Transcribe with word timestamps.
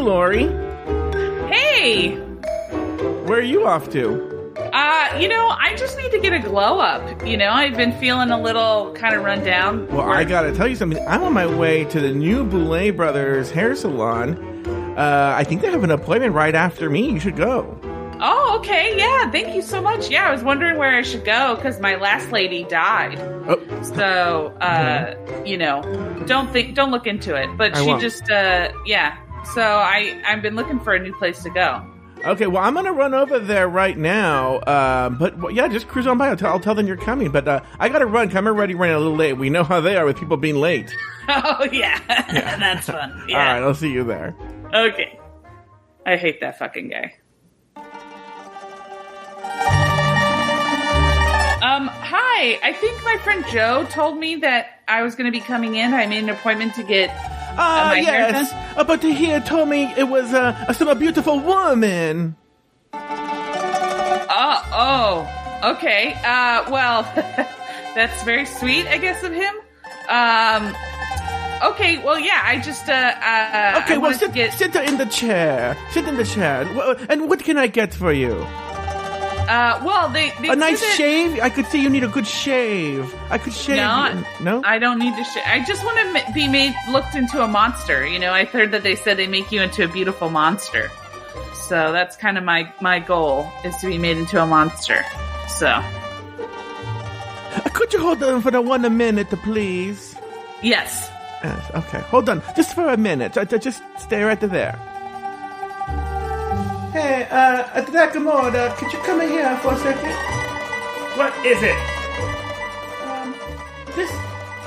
Hey, 0.00 0.06
Lauri. 0.06 0.46
Hey, 1.54 2.12
Where 3.26 3.38
are 3.38 3.42
you 3.42 3.66
off 3.66 3.90
to? 3.90 4.54
uh, 4.72 5.18
you 5.20 5.28
know, 5.28 5.48
I 5.60 5.74
just 5.76 5.98
need 5.98 6.10
to 6.12 6.18
get 6.18 6.32
a 6.32 6.38
glow 6.38 6.78
up. 6.78 7.26
You 7.26 7.36
know, 7.36 7.50
I've 7.50 7.76
been 7.76 7.92
feeling 8.00 8.30
a 8.30 8.40
little 8.40 8.94
kind 8.94 9.14
of 9.14 9.22
run 9.22 9.44
down. 9.44 9.86
Well, 9.88 10.08
I 10.10 10.24
gotta 10.24 10.54
tell 10.54 10.66
you 10.68 10.74
something. 10.74 11.06
I'm 11.06 11.22
on 11.22 11.34
my 11.34 11.44
way 11.44 11.84
to 11.84 12.00
the 12.00 12.12
new 12.12 12.44
Boulet 12.44 12.96
Brothers 12.96 13.50
hair 13.50 13.74
salon. 13.76 14.38
Uh, 14.96 15.34
I 15.36 15.44
think 15.44 15.60
they 15.60 15.70
have 15.70 15.84
an 15.84 15.90
appointment 15.90 16.32
right 16.32 16.54
after 16.54 16.88
me. 16.88 17.10
You 17.10 17.20
should 17.20 17.36
go. 17.36 17.78
Oh, 18.22 18.56
okay. 18.60 18.96
Yeah, 18.96 19.30
thank 19.30 19.54
you 19.54 19.60
so 19.60 19.82
much. 19.82 20.08
Yeah, 20.08 20.28
I 20.28 20.32
was 20.32 20.42
wondering 20.42 20.78
where 20.78 20.96
I 20.96 21.02
should 21.02 21.26
go 21.26 21.56
because 21.56 21.78
my 21.78 21.96
last 21.96 22.32
lady 22.32 22.64
died. 22.64 23.18
Oh, 23.20 23.82
So, 23.82 24.46
uh, 24.62 25.14
you 25.44 25.58
know, 25.58 25.82
don't 26.26 26.50
think, 26.50 26.74
don't 26.74 26.90
look 26.90 27.06
into 27.06 27.34
it. 27.34 27.54
But 27.58 27.76
I 27.76 27.82
she 27.82 27.86
won't. 27.86 28.00
just, 28.00 28.30
uh, 28.30 28.72
yeah. 28.86 29.18
So 29.54 29.62
I, 29.62 30.20
I've 30.26 30.42
been 30.42 30.54
looking 30.56 30.78
for 30.80 30.94
a 30.94 30.98
new 30.98 31.12
place 31.14 31.42
to 31.42 31.50
go. 31.50 31.84
okay. 32.24 32.46
Well, 32.46 32.62
I'm 32.62 32.74
gonna 32.74 32.92
run 32.92 33.14
over 33.14 33.38
there 33.38 33.68
right 33.68 33.96
now. 33.98 34.60
Um, 34.66 35.16
but 35.18 35.36
well, 35.38 35.50
yeah, 35.50 35.66
just 35.68 35.88
cruise 35.88 36.06
on 36.06 36.18
by. 36.18 36.28
I'll 36.28 36.36
tell, 36.36 36.52
I'll 36.52 36.60
tell 36.60 36.74
them 36.74 36.86
you're 36.86 36.96
coming. 36.96 37.30
But 37.32 37.48
uh, 37.48 37.60
I 37.78 37.88
gotta 37.88 38.06
run. 38.06 38.34
I'm 38.36 38.46
already 38.46 38.74
running 38.74 38.94
a 38.96 38.98
little 38.98 39.16
late. 39.16 39.32
We 39.34 39.50
know 39.50 39.64
how 39.64 39.80
they 39.80 39.96
are 39.96 40.04
with 40.04 40.18
people 40.18 40.36
being 40.36 40.56
late. 40.56 40.94
Oh 41.32 41.64
yeah, 41.70 42.00
that's 42.58 42.86
fun. 42.86 43.12
All 43.30 43.36
right, 43.36 43.62
I'll 43.62 43.72
see 43.74 43.92
you 43.92 44.02
there. 44.02 44.34
Okay. 44.74 45.16
I 46.04 46.16
hate 46.16 46.40
that 46.40 46.58
fucking 46.58 46.88
guy. 46.88 47.14
Um, 51.62 51.88
hi. 51.88 52.58
I 52.64 52.72
think 52.80 53.04
my 53.04 53.16
friend 53.18 53.44
Joe 53.52 53.86
told 53.90 54.16
me 54.18 54.36
that 54.36 54.80
I 54.88 55.02
was 55.02 55.14
going 55.14 55.26
to 55.26 55.30
be 55.30 55.44
coming 55.44 55.76
in. 55.76 55.92
I 55.92 56.06
made 56.06 56.24
an 56.24 56.30
appointment 56.30 56.74
to 56.76 56.82
get. 56.82 57.10
Ah, 57.58 57.94
yes. 57.94 58.52
Uh, 58.76 58.84
but 58.84 59.02
he 59.02 59.26
had 59.26 59.44
told 59.46 59.68
me 59.68 59.92
it 59.96 60.08
was 60.08 60.32
uh, 60.32 60.72
some 60.72 60.96
beautiful 60.98 61.40
woman. 61.40 62.36
Oh, 64.32 64.62
oh, 64.72 65.70
okay. 65.74 66.14
Uh, 66.24 66.70
well, 66.70 67.02
that's 67.94 68.22
very 68.22 68.46
sweet, 68.46 68.86
I 68.86 68.98
guess, 68.98 69.22
of 69.22 69.32
him. 69.32 69.54
Um, 70.08 70.74
okay. 71.72 71.98
Well, 72.02 72.18
yeah. 72.18 72.42
I 72.44 72.60
just 72.60 72.88
uh, 72.88 72.92
uh 72.92 73.80
Okay, 73.82 73.94
I 73.94 73.98
well, 73.98 74.14
sit, 74.14 74.32
get. 74.32 74.52
sit 74.54 74.74
in 74.76 74.98
the 74.98 75.06
chair. 75.06 75.76
Sit 75.90 76.06
in 76.06 76.16
the 76.16 76.24
chair. 76.24 76.66
And 77.08 77.28
what 77.28 77.42
can 77.42 77.58
I 77.58 77.66
get 77.66 77.92
for 77.94 78.12
you? 78.12 78.46
Uh, 79.50 79.82
well, 79.84 80.08
they, 80.08 80.32
they 80.40 80.48
A 80.48 80.54
nice 80.56 80.80
that- 80.80 80.94
shave? 80.96 81.40
I 81.40 81.50
could 81.50 81.66
see 81.66 81.82
you 81.82 81.90
need 81.90 82.04
a 82.04 82.08
good 82.16 82.26
shave. 82.26 83.12
I 83.30 83.36
could 83.38 83.52
shave. 83.52 83.76
No. 83.78 84.24
No? 84.40 84.62
I 84.64 84.78
don't 84.78 85.00
need 85.00 85.14
to. 85.16 85.24
Sh- 85.24 85.44
I 85.44 85.64
just 85.66 85.84
want 85.84 85.98
to 86.26 86.32
be 86.32 86.46
made 86.46 86.72
looked 86.88 87.16
into 87.16 87.42
a 87.42 87.48
monster. 87.48 88.06
You 88.06 88.20
know, 88.20 88.32
I 88.32 88.44
heard 88.44 88.70
that 88.70 88.84
they 88.84 88.94
said 88.94 89.16
they 89.16 89.26
make 89.26 89.50
you 89.50 89.60
into 89.60 89.82
a 89.84 89.88
beautiful 89.88 90.30
monster. 90.30 90.88
So 91.68 91.90
that's 91.92 92.16
kind 92.16 92.38
of 92.38 92.44
my 92.44 92.72
my 92.80 93.00
goal 93.00 93.50
is 93.64 93.76
to 93.78 93.88
be 93.88 93.98
made 93.98 94.18
into 94.18 94.40
a 94.40 94.46
monster. 94.46 95.04
So 95.48 95.66
Uh, 95.66 95.82
Could 97.74 97.92
you 97.92 97.98
hold 98.00 98.22
on 98.22 98.40
for 98.42 98.52
the 98.52 98.62
one 98.62 98.84
a 98.84 98.90
minute, 98.90 99.30
please? 99.42 100.14
yes, 100.62 101.10
Yes, 101.42 101.70
okay. 101.74 102.00
Hold 102.12 102.28
on. 102.28 102.42
Just 102.54 102.74
for 102.74 102.86
a 102.92 102.96
minute. 102.98 103.36
Uh, 103.36 103.44
Just 103.46 103.82
stay 103.98 104.22
right 104.22 104.38
there. 104.40 104.78
Hey, 106.92 107.28
uh, 107.30 107.84
Dracmorda, 107.84 108.76
could 108.76 108.92
you 108.92 108.98
come 108.98 109.20
in 109.20 109.28
here 109.28 109.56
for 109.58 109.74
a 109.74 109.78
second? 109.78 110.10
What 111.16 111.32
is 111.46 111.62
it? 111.62 111.78
Um, 113.06 113.32
this 113.94 114.10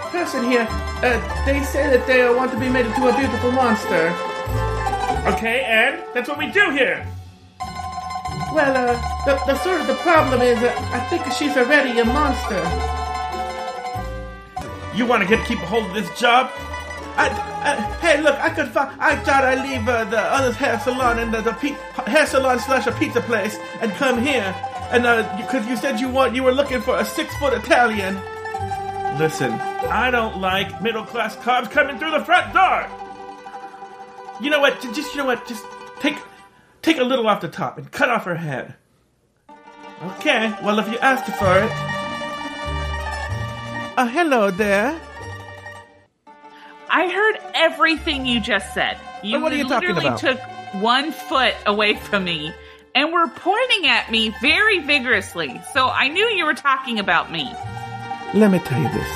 person 0.10 0.46
here, 0.46 0.66
uh, 1.04 1.46
they 1.46 1.62
say 1.64 1.90
that 1.90 2.08
they 2.08 2.24
want 2.34 2.52
to 2.54 2.58
be 2.58 2.70
made 2.70 2.86
into 2.86 3.10
a 3.10 3.18
beautiful 3.18 3.52
monster. 3.52 4.16
Okay, 5.34 5.66
and 5.68 6.02
that's 6.14 6.30
what 6.30 6.38
we 6.38 6.50
do 6.50 6.70
here. 6.72 7.06
Well, 8.54 8.72
uh, 8.72 9.26
the, 9.26 9.36
the 9.46 9.60
sort 9.62 9.82
of 9.82 9.88
the 9.88 9.96
problem 9.96 10.42
is, 10.42 10.64
uh, 10.64 10.74
I 10.94 11.02
think 11.10 11.30
she's 11.34 11.58
already 11.58 12.00
a 12.00 12.06
monster. 12.06 12.64
You 14.96 15.06
want 15.06 15.24
to 15.24 15.28
get 15.28 15.46
keep 15.46 15.60
a 15.60 15.66
hold 15.66 15.88
of 15.88 15.94
this 15.94 16.18
job? 16.18 16.52
I, 17.16 17.30
I, 17.30 17.76
hey, 18.02 18.22
look, 18.22 18.36
I 18.40 18.50
could 18.50 18.70
find. 18.70 19.00
I 19.00 19.16
thought 19.18 19.44
I'd 19.44 19.62
leave 19.68 19.88
uh, 19.88 20.06
the 20.06 20.20
other 20.20 20.52
hair 20.52 20.80
salon 20.80 21.20
and 21.20 21.34
the, 21.34 21.42
the 21.42 21.54
pe- 21.54 21.78
hair 22.12 22.26
salon 22.26 22.60
slash 22.60 22.88
a 22.88 22.92
pizza 22.94 23.22
place 23.22 23.58
and 23.82 23.92
come 23.94 24.20
here. 24.22 24.54
And 24.92 25.06
uh, 25.06 25.22
because 25.38 25.68
you 25.68 25.76
said 25.78 26.00
you 26.00 26.10
want, 26.10 26.36
you 26.36 26.44
were 26.44 26.52
looking 26.52 26.82
for 26.82 26.98
a 26.98 27.06
six 27.06 27.36
foot 27.38 27.54
Italian. 27.54 28.16
Listen, 29.18 29.52
I 29.52 30.10
don't 30.12 30.40
like 30.40 30.82
middle 30.82 31.06
class 31.06 31.36
cobs 31.38 31.68
coming 31.68 32.00
through 32.00 32.12
the 32.12 32.26
front 32.26 32.52
door. 32.54 32.88
You 34.42 34.50
know 34.50 34.60
what? 34.60 34.82
Just 34.82 35.14
you 35.14 35.18
know 35.18 35.26
what? 35.26 35.48
Just 35.48 35.64
take 36.00 36.18
take 36.82 36.98
a 36.98 37.04
little 37.04 37.28
off 37.28 37.42
the 37.42 37.48
top 37.48 37.78
and 37.78 37.92
cut 37.92 38.10
off 38.10 38.26
her 38.26 38.36
head. 38.36 38.76
Okay. 40.18 40.54
Well, 40.64 40.80
if 40.80 40.88
you 40.92 40.98
asked 40.98 41.26
for 41.38 41.60
it. 41.60 41.72
Uh, 43.96 44.08
hello 44.08 44.50
there. 44.50 45.00
I 46.96 47.10
heard 47.10 47.40
everything 47.56 48.28
you 48.28 48.40
just 48.40 48.72
said. 48.76 49.00
You 49.24 49.42
what 49.42 49.52
are 49.52 49.56
you 49.56 49.68
talking 49.68 49.96
literally 49.96 50.10
about? 50.10 50.20
took 50.20 50.40
one 50.74 51.12
foot 51.12 51.56
away 51.66 51.96
from 51.96 52.24
me 52.24 52.54
and 52.94 53.12
were 53.12 53.28
pointing 53.30 53.88
at 53.88 54.12
me 54.12 54.32
very 54.40 54.78
vigorously. 54.78 55.60
So 55.74 55.88
I 55.88 56.08
knew 56.10 56.24
you 56.26 56.46
were 56.46 56.54
talking 56.54 57.00
about 57.00 57.32
me. 57.32 57.52
Let 58.36 58.52
me 58.52 58.60
tell 58.60 58.80
you 58.80 58.90
this. 58.90 59.10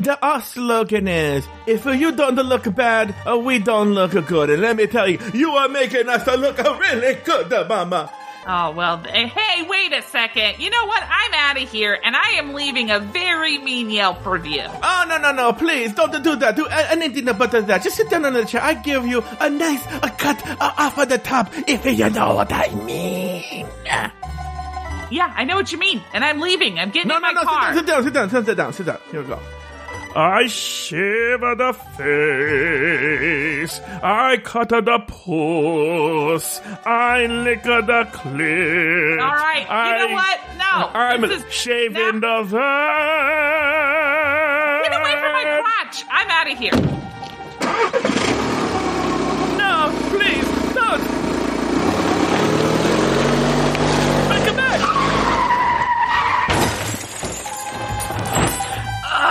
The 0.00 0.18
our 0.20 0.42
slogan 0.42 1.06
is, 1.06 1.46
if 1.68 1.86
you 1.86 2.10
don't 2.10 2.34
look 2.34 2.74
bad, 2.74 3.14
uh, 3.24 3.38
we 3.38 3.60
don't 3.60 3.94
look 3.94 4.12
good. 4.26 4.50
And 4.50 4.60
let 4.60 4.74
me 4.74 4.88
tell 4.88 5.08
you, 5.08 5.20
you 5.32 5.50
are 5.52 5.68
making 5.68 6.08
us 6.08 6.26
look 6.26 6.58
really 6.58 7.14
good, 7.24 7.68
mama. 7.68 8.10
Oh, 8.48 8.70
well, 8.70 8.98
hey, 8.98 9.66
wait 9.68 9.92
a 9.92 10.02
second. 10.02 10.60
You 10.60 10.70
know 10.70 10.86
what? 10.86 11.02
I'm 11.02 11.34
out 11.34 11.60
of 11.60 11.68
here 11.68 11.98
and 12.04 12.14
I 12.14 12.34
am 12.38 12.54
leaving 12.54 12.92
a 12.92 13.00
very 13.00 13.58
mean 13.58 13.90
Yelp 13.90 14.24
review. 14.24 14.62
Oh, 14.64 15.04
no, 15.08 15.18
no, 15.18 15.32
no, 15.32 15.52
please, 15.52 15.92
don't 15.92 16.12
do 16.22 16.36
that. 16.36 16.54
Do 16.54 16.64
a- 16.66 16.92
anything 16.92 17.24
but 17.24 17.50
that. 17.50 17.82
Just 17.82 17.96
sit 17.96 18.08
down 18.08 18.24
on 18.24 18.34
the 18.34 18.44
chair. 18.44 18.62
I 18.62 18.74
give 18.74 19.04
you 19.04 19.24
a 19.40 19.50
nice 19.50 19.84
a 20.00 20.10
cut 20.10 20.46
uh, 20.48 20.72
off 20.78 20.96
of 20.96 21.08
the 21.08 21.18
top, 21.18 21.50
if 21.66 21.84
you 21.84 22.08
know 22.10 22.36
what 22.36 22.52
I 22.52 22.68
mean. 22.84 23.66
Yeah, 25.10 25.32
I 25.36 25.44
know 25.44 25.56
what 25.56 25.72
you 25.72 25.78
mean. 25.78 26.02
And 26.12 26.24
I'm 26.24 26.38
leaving. 26.40 26.78
I'm 26.78 26.90
getting 26.90 27.08
No, 27.08 27.16
in 27.16 27.22
no, 27.22 27.32
my 27.32 27.40
no, 27.40 27.42
car. 27.42 27.74
sit 27.74 27.86
down, 27.86 28.02
sit 28.04 28.12
down, 28.12 28.30
sit 28.30 28.34
down, 28.36 28.44
sit 28.44 28.56
down, 28.56 28.72
sit 28.72 28.86
down. 28.86 28.98
Here 29.10 29.22
we 29.22 29.26
go. 29.28 29.40
I 30.18 30.46
shiver 30.46 31.54
the 31.56 31.74
face. 31.74 33.80
I 34.02 34.38
cut 34.38 34.70
the 34.70 34.98
puss. 35.06 36.58
I 36.86 37.26
lick 37.26 37.62
the 37.64 38.08
clit. 38.12 39.20
All 39.22 39.34
right. 39.34 39.66
You 39.68 40.08
know 40.08 40.14
what? 40.14 40.40
No. 40.56 40.88
I'm 40.98 41.20
this 41.20 41.44
is- 41.44 41.52
shaving 41.52 42.20
no. 42.20 42.44
the 42.44 42.48
vet. 42.48 42.60
Get 44.84 44.94
away 45.00 45.12
from 45.20 45.32
my 45.32 45.44
crotch. 45.62 46.04
I'm 46.10 46.30
out 46.30 46.50
of 46.50 46.58
here. 46.58 46.72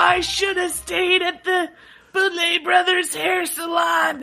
I 0.08 0.20
should 0.20 0.56
have 0.58 0.72
stayed 0.72 1.24
at 1.24 1.44
the 1.44 1.72
Boulet 2.14 2.64
Brothers 2.64 3.16
hair 3.16 3.44
salon. 3.48 4.22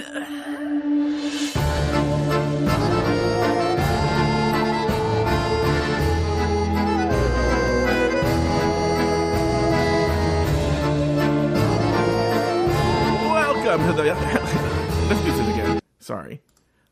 Welcome 13.27 13.87
to 13.89 13.93
the. 13.93 14.05
Let's 15.09 15.21
do 15.25 15.33
this 15.33 15.49
again. 15.49 15.81
Sorry. 15.99 16.41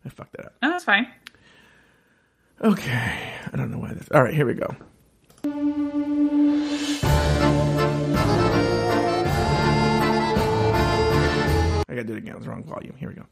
I 0.04 0.08
fucked 0.08 0.32
that 0.32 0.46
up. 0.46 0.54
Oh, 0.64 0.69
that's 0.69 0.82
fine. 0.84 1.06
Okay. 2.60 3.34
I 3.52 3.56
don't 3.56 3.70
know 3.70 3.78
why 3.78 3.94
this. 3.94 4.08
All 4.10 4.25
right, 4.25 4.34
here 4.34 4.46
we 4.46 4.54
go. 4.54 4.75
I 11.90 11.94
gotta 11.94 12.06
do 12.06 12.12
it 12.12 12.19
again. 12.19 12.37
It's 12.37 12.44
the 12.44 12.50
wrong 12.52 12.62
volume. 12.62 12.94
Here 12.96 13.08
we 13.08 13.16
go. 13.16 13.26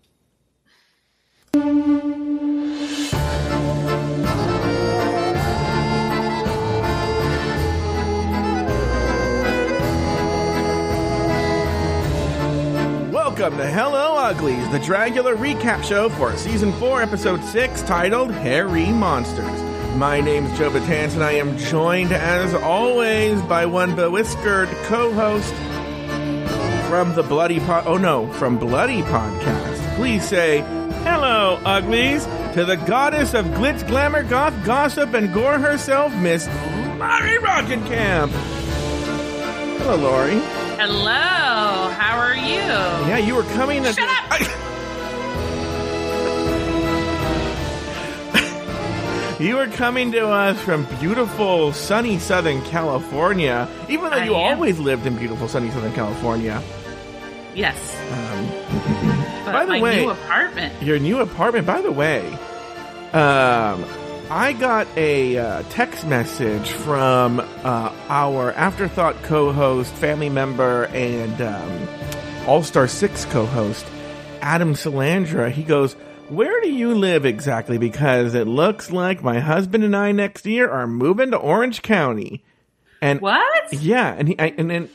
Welcome 13.12 13.58
to 13.58 13.66
Hello 13.68 14.16
Uglies, 14.16 14.68
the 14.72 14.80
Dragula 14.80 15.36
recap 15.36 15.84
show 15.84 16.08
for 16.08 16.36
season 16.36 16.72
4, 16.72 17.02
episode 17.02 17.44
6, 17.44 17.82
titled 17.82 18.32
Hairy 18.32 18.86
Monsters. 18.90 19.62
My 19.94 20.20
name's 20.20 20.58
Joe 20.58 20.70
Betance, 20.70 21.14
and 21.14 21.22
I 21.22 21.32
am 21.32 21.56
joined, 21.58 22.10
as 22.10 22.52
always, 22.54 23.40
by 23.42 23.66
one 23.66 23.94
bewhiskered 23.94 24.66
co 24.86 25.12
host 25.12 25.54
from 26.88 27.14
the 27.14 27.22
Bloody 27.22 27.60
Pod. 27.60 27.86
Oh 27.86 27.98
no, 27.98 28.32
from 28.32 28.58
Bloody 28.58 29.02
Podcast. 29.02 29.96
Please 29.96 30.26
say 30.26 30.60
Hello, 31.04 31.60
uglies, 31.64 32.24
to 32.54 32.64
the 32.64 32.76
goddess 32.76 33.34
of 33.34 33.44
glitz, 33.46 33.86
glamour, 33.86 34.22
goth, 34.22 34.54
gossip, 34.64 35.12
and 35.14 35.32
gore 35.32 35.58
herself, 35.58 36.12
Miss 36.14 36.46
Lauri 36.98 37.36
Roggenkamp. 37.38 38.30
Hello, 39.80 39.96
Lauri. 39.96 40.40
Hello, 40.78 41.90
how 41.90 42.16
are 42.18 42.36
you? 42.36 42.56
Yeah, 43.08 43.18
you 43.18 43.34
were 43.34 43.42
coming 43.44 43.82
to. 43.82 43.92
Shut 43.92 44.08
up! 44.08 44.54
You 49.38 49.56
were 49.56 49.66
coming 49.68 50.12
to 50.12 50.26
us 50.28 50.58
from 50.60 50.84
beautiful, 51.00 51.72
sunny 51.72 52.18
Southern 52.18 52.60
California, 52.62 53.68
even 53.88 54.10
though 54.10 54.16
I 54.16 54.24
you 54.24 54.34
am. 54.34 54.54
always 54.54 54.78
lived 54.78 55.06
in 55.06 55.16
beautiful, 55.16 55.48
sunny 55.48 55.70
Southern 55.70 55.92
California. 55.92 56.62
Yes. 57.54 57.76
but 59.44 59.52
by 59.52 59.64
the 59.66 59.78
way- 59.80 60.02
new 60.04 60.10
apartment. 60.10 60.82
Your 60.82 60.98
new 60.98 61.20
apartment, 61.20 61.66
by 61.66 61.80
the 61.80 61.92
way, 61.92 62.26
um, 63.12 63.84
I 64.30 64.54
got 64.58 64.86
a 64.96 65.38
uh, 65.38 65.62
text 65.70 66.06
message 66.06 66.70
from 66.70 67.40
uh, 67.40 67.92
our 68.08 68.52
Afterthought 68.52 69.22
co-host, 69.22 69.92
family 69.94 70.28
member, 70.28 70.84
and 70.92 71.40
um, 71.40 71.88
All 72.46 72.62
Star 72.62 72.86
Six 72.88 73.24
co-host, 73.26 73.86
Adam 74.42 74.74
Salandra. 74.74 75.50
He 75.50 75.62
goes, 75.62 75.96
"Where 76.30 76.60
do 76.60 76.70
you 76.70 76.94
live 76.94 77.24
exactly? 77.24 77.78
Because 77.78 78.34
it 78.34 78.46
looks 78.46 78.90
like 78.90 79.22
my 79.22 79.38
husband 79.40 79.84
and 79.84 79.96
I 79.96 80.12
next 80.12 80.46
year 80.46 80.70
are 80.70 80.86
moving 80.86 81.30
to 81.32 81.36
Orange 81.36 81.82
County." 81.82 82.44
And 83.00 83.20
What? 83.20 83.72
yeah, 83.72 84.14
and 84.16 84.28
he 84.28 84.38
I, 84.38 84.54
and 84.58 84.70
then 84.70 84.88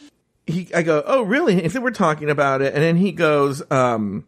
he 0.46 0.68
I 0.76 0.82
go, 0.84 1.04
"Oh, 1.06 1.22
really?" 1.24 1.62
And 1.64 1.72
so 1.72 1.80
we're 1.82 1.92
talking 1.92 2.30
about 2.30 2.62
it, 2.62 2.74
and 2.74 2.84
then 2.84 2.98
he 2.98 3.12
goes, 3.12 3.64
um 3.72 4.26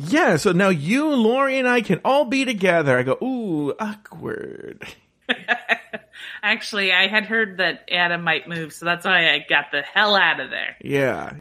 yeah, 0.00 0.36
so 0.36 0.52
now 0.52 0.68
you, 0.68 1.08
Lauri, 1.12 1.58
and 1.58 1.66
I 1.66 1.80
can 1.80 2.00
all 2.04 2.24
be 2.24 2.44
together. 2.44 2.96
I 2.96 3.02
go, 3.02 3.18
ooh, 3.20 3.74
awkward. 3.80 4.86
Actually, 6.42 6.92
I 6.92 7.08
had 7.08 7.26
heard 7.26 7.56
that 7.56 7.88
Adam 7.90 8.22
might 8.22 8.48
move, 8.48 8.72
so 8.72 8.84
that's 8.84 9.04
why 9.04 9.28
I 9.32 9.44
got 9.48 9.72
the 9.72 9.82
hell 9.82 10.14
out 10.14 10.38
of 10.38 10.50
there. 10.50 10.76
Yeah. 10.80 11.32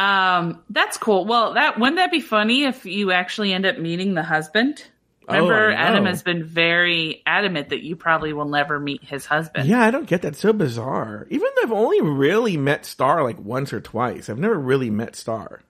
Um, 0.00 0.62
that's 0.70 0.96
cool. 0.96 1.26
Well, 1.26 1.54
that 1.54 1.78
wouldn't 1.78 1.96
that 1.96 2.10
be 2.10 2.20
funny 2.20 2.64
if 2.64 2.86
you 2.86 3.12
actually 3.12 3.52
end 3.52 3.66
up 3.66 3.78
meeting 3.78 4.14
the 4.14 4.22
husband? 4.22 4.82
Remember, 5.28 5.70
Oh, 5.70 5.74
Adam 5.74 6.06
has 6.06 6.22
been 6.22 6.42
very 6.42 7.22
adamant 7.26 7.68
that 7.68 7.82
you 7.82 7.94
probably 7.96 8.32
will 8.32 8.48
never 8.48 8.80
meet 8.80 9.04
his 9.04 9.26
husband. 9.26 9.68
Yeah, 9.68 9.80
I 9.82 9.90
don't 9.90 10.06
get 10.08 10.22
that. 10.22 10.34
So 10.36 10.52
bizarre. 10.52 11.26
Even 11.30 11.48
though 11.54 11.62
I've 11.64 11.72
only 11.72 12.00
really 12.00 12.56
met 12.56 12.84
Star 12.86 13.22
like 13.22 13.38
once 13.38 13.72
or 13.72 13.80
twice. 13.80 14.28
I've 14.30 14.38
never 14.38 14.58
really 14.58 14.90
met 14.90 15.14
Star. 15.14 15.60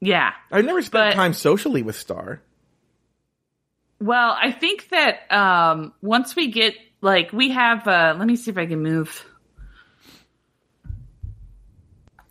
Yeah. 0.00 0.32
I've 0.50 0.64
never 0.64 0.82
spent 0.82 1.12
But- 1.12 1.14
time 1.14 1.32
socially 1.32 1.82
with 1.82 1.96
Star. 1.96 2.42
Well, 4.00 4.36
I 4.40 4.52
think 4.52 4.88
that 4.90 5.32
um, 5.32 5.92
once 6.02 6.36
we 6.36 6.48
get 6.50 6.74
like 7.00 7.32
we 7.32 7.50
have. 7.50 7.86
Uh, 7.88 8.14
let 8.18 8.26
me 8.26 8.36
see 8.36 8.50
if 8.50 8.58
I 8.58 8.66
can 8.66 8.82
move. 8.82 9.24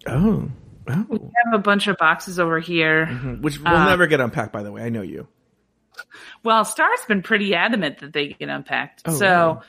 Oh. 0.06 0.50
Oh. 0.90 1.06
We 1.10 1.18
have 1.46 1.54
a 1.54 1.58
bunch 1.60 1.88
of 1.88 1.98
boxes 1.98 2.40
over 2.40 2.60
here. 2.60 3.06
Which 3.42 3.60
will 3.60 3.68
Uh, 3.68 3.86
never 3.86 4.08
get 4.08 4.20
unpacked, 4.20 4.54
by 4.54 4.64
the 4.64 4.72
way. 4.72 4.84
I 4.84 4.90
know 4.90 5.02
you. 5.02 5.28
Well, 6.44 6.64
Star's 6.66 7.00
been 7.08 7.22
pretty 7.24 7.56
adamant 7.56 8.00
that 8.00 8.14
they 8.14 8.28
get 8.30 8.50
unpacked. 8.50 9.02
Oh, 9.06 9.14
so, 9.14 9.62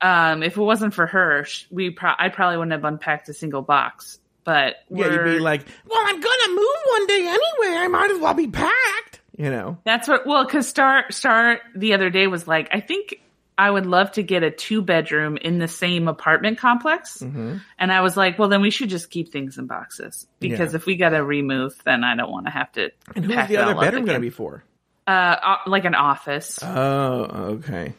um, 0.00 0.42
if 0.42 0.56
it 0.56 0.60
wasn't 0.62 0.94
for 0.94 1.06
her, 1.06 1.46
we 1.70 1.90
pro- 1.90 2.12
I 2.18 2.28
probably 2.28 2.58
wouldn't 2.58 2.72
have 2.72 2.84
unpacked 2.84 3.28
a 3.28 3.32
single 3.34 3.62
box. 3.62 4.18
But 4.44 4.76
Yeah, 4.90 5.06
you'd 5.10 5.24
be 5.24 5.38
like, 5.38 5.64
well, 5.88 6.00
I'm 6.04 6.20
gonna 6.20 6.48
move 6.54 6.76
one 6.88 7.06
day 7.06 7.20
anyway. 7.28 7.76
I 7.78 7.88
might 7.88 8.10
as 8.10 8.18
well 8.18 8.34
be 8.34 8.48
packed. 8.48 9.20
You 9.38 9.50
know? 9.50 9.78
That's 9.84 10.08
what. 10.08 10.26
Well, 10.26 10.44
because 10.44 10.68
Star 10.68 11.04
Star 11.10 11.60
the 11.76 11.94
other 11.94 12.10
day 12.10 12.26
was 12.26 12.46
like, 12.46 12.68
I 12.72 12.80
think 12.80 13.20
I 13.58 13.70
would 13.70 13.86
love 13.86 14.12
to 14.12 14.22
get 14.22 14.42
a 14.42 14.50
two 14.50 14.80
bedroom 14.82 15.36
in 15.36 15.58
the 15.58 15.68
same 15.68 16.08
apartment 16.08 16.58
complex, 16.58 17.18
Mm-hmm. 17.18 17.58
and 17.78 17.92
I 17.92 18.00
was 18.00 18.16
like, 18.16 18.38
well, 18.38 18.48
then 18.48 18.62
we 18.62 18.70
should 18.70 18.88
just 18.88 19.10
keep 19.10 19.30
things 19.30 19.58
in 19.58 19.66
boxes 19.66 20.26
because 20.40 20.72
Yeah. 20.72 20.76
if 20.76 20.86
we 20.86 20.96
got 20.96 21.10
to 21.10 21.22
remove, 21.22 21.74
then 21.84 22.02
I 22.04 22.16
don't 22.16 22.30
want 22.30 22.46
to 22.46 22.50
have 22.52 22.72
to. 22.72 22.90
And 23.14 23.24
who's 23.24 23.48
the 23.48 23.58
other 23.58 23.74
bedroom 23.74 24.04
gonna 24.06 24.20
be 24.20 24.30
for? 24.30 24.64
Uh, 25.06 25.10
uh, 25.10 25.56
like 25.66 25.84
an 25.84 25.94
office. 25.94 26.58
Oh, 26.62 27.56
okay. 27.60 27.92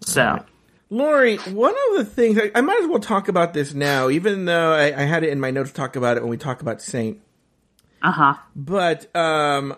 so 0.00 0.44
Lauri, 0.90 1.36
one 1.38 1.74
of 1.90 1.96
the 1.98 2.04
things 2.04 2.38
I, 2.38 2.50
I 2.54 2.60
might 2.60 2.80
as 2.82 2.86
well 2.88 2.98
talk 2.98 3.28
about 3.28 3.54
this 3.54 3.72
now, 3.74 4.08
even 4.10 4.44
though 4.46 4.72
I, 4.72 4.86
I 4.86 5.04
had 5.04 5.24
it 5.24 5.30
in 5.30 5.40
my 5.40 5.50
notes 5.50 5.70
to 5.70 5.74
talk 5.76 5.96
about 5.96 6.16
it 6.16 6.22
when 6.22 6.30
we 6.30 6.36
talk 6.36 6.60
about 6.60 6.82
Saint. 6.82 7.18
uh 8.02 8.10
huh. 8.12 8.34
But 8.56 9.14
um, 9.16 9.76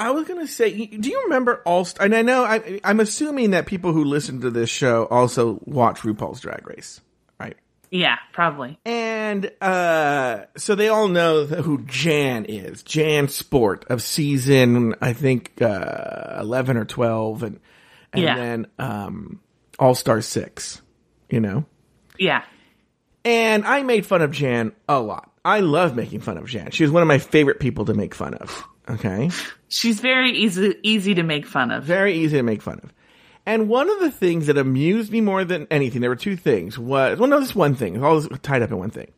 I 0.00 0.10
was 0.12 0.26
gonna 0.26 0.46
say, 0.46 0.86
do 0.86 1.10
you 1.10 1.22
remember 1.24 1.62
All 1.66 1.84
Star? 1.84 2.06
And 2.06 2.14
I 2.14 2.22
know 2.22 2.42
I, 2.44 2.80
I'm 2.82 3.00
assuming 3.00 3.50
that 3.50 3.66
people 3.66 3.92
who 3.92 4.04
listen 4.04 4.40
to 4.40 4.50
this 4.50 4.70
show 4.70 5.04
also 5.06 5.60
watch 5.64 6.00
RuPaul's 6.00 6.40
Drag 6.40 6.66
Race, 6.66 7.00
right? 7.38 7.56
Yeah, 7.90 8.16
probably. 8.32 8.78
And 8.86 9.50
uh, 9.60 10.44
so 10.56 10.74
they 10.74 10.88
all 10.88 11.08
know 11.08 11.44
who 11.44 11.82
Jan 11.84 12.44
is. 12.46 12.82
Jan 12.82 13.28
Sport 13.28 13.84
of 13.90 14.00
season, 14.00 14.94
I 15.02 15.12
think, 15.12 15.60
uh, 15.60 16.38
11 16.40 16.76
or 16.76 16.84
12. 16.84 17.42
And, 17.42 17.60
and 18.12 18.22
Yeah. 18.22 18.36
then 18.36 18.66
um, 18.78 19.40
All 19.78 19.94
Star 19.94 20.20
6, 20.22 20.80
you 21.28 21.40
know? 21.40 21.64
Yeah. 22.18 22.42
And 23.24 23.66
I 23.66 23.82
made 23.82 24.06
fun 24.06 24.22
of 24.22 24.30
Jan 24.30 24.72
a 24.88 24.98
lot. 25.00 25.30
I 25.44 25.60
love 25.60 25.94
making 25.96 26.20
fun 26.20 26.38
of 26.38 26.46
Jan. 26.46 26.70
She 26.70 26.84
was 26.84 26.92
one 26.92 27.02
of 27.02 27.08
my 27.08 27.18
favorite 27.18 27.60
people 27.60 27.84
to 27.86 27.94
make 27.94 28.14
fun 28.14 28.34
of. 28.34 28.64
Okay? 28.88 29.30
She's 29.70 30.00
very 30.00 30.32
easy 30.32 30.74
easy 30.82 31.14
to 31.14 31.22
make 31.22 31.46
fun 31.46 31.70
of. 31.70 31.84
Very 31.84 32.14
easy 32.14 32.36
to 32.36 32.42
make 32.42 32.60
fun 32.60 32.80
of. 32.82 32.92
And 33.46 33.68
one 33.68 33.88
of 33.88 34.00
the 34.00 34.10
things 34.10 34.46
that 34.48 34.58
amused 34.58 35.10
me 35.10 35.20
more 35.20 35.44
than 35.44 35.66
anything, 35.70 36.02
there 36.02 36.10
were 36.10 36.16
two 36.16 36.36
things, 36.36 36.78
was, 36.78 37.18
well, 37.18 37.28
no, 37.28 37.40
this 37.40 37.54
one 37.54 37.74
thing, 37.74 37.96
it's 37.96 38.04
all 38.04 38.20
tied 38.38 38.62
up 38.62 38.70
in 38.70 38.78
one 38.78 38.90
thing, 38.90 39.10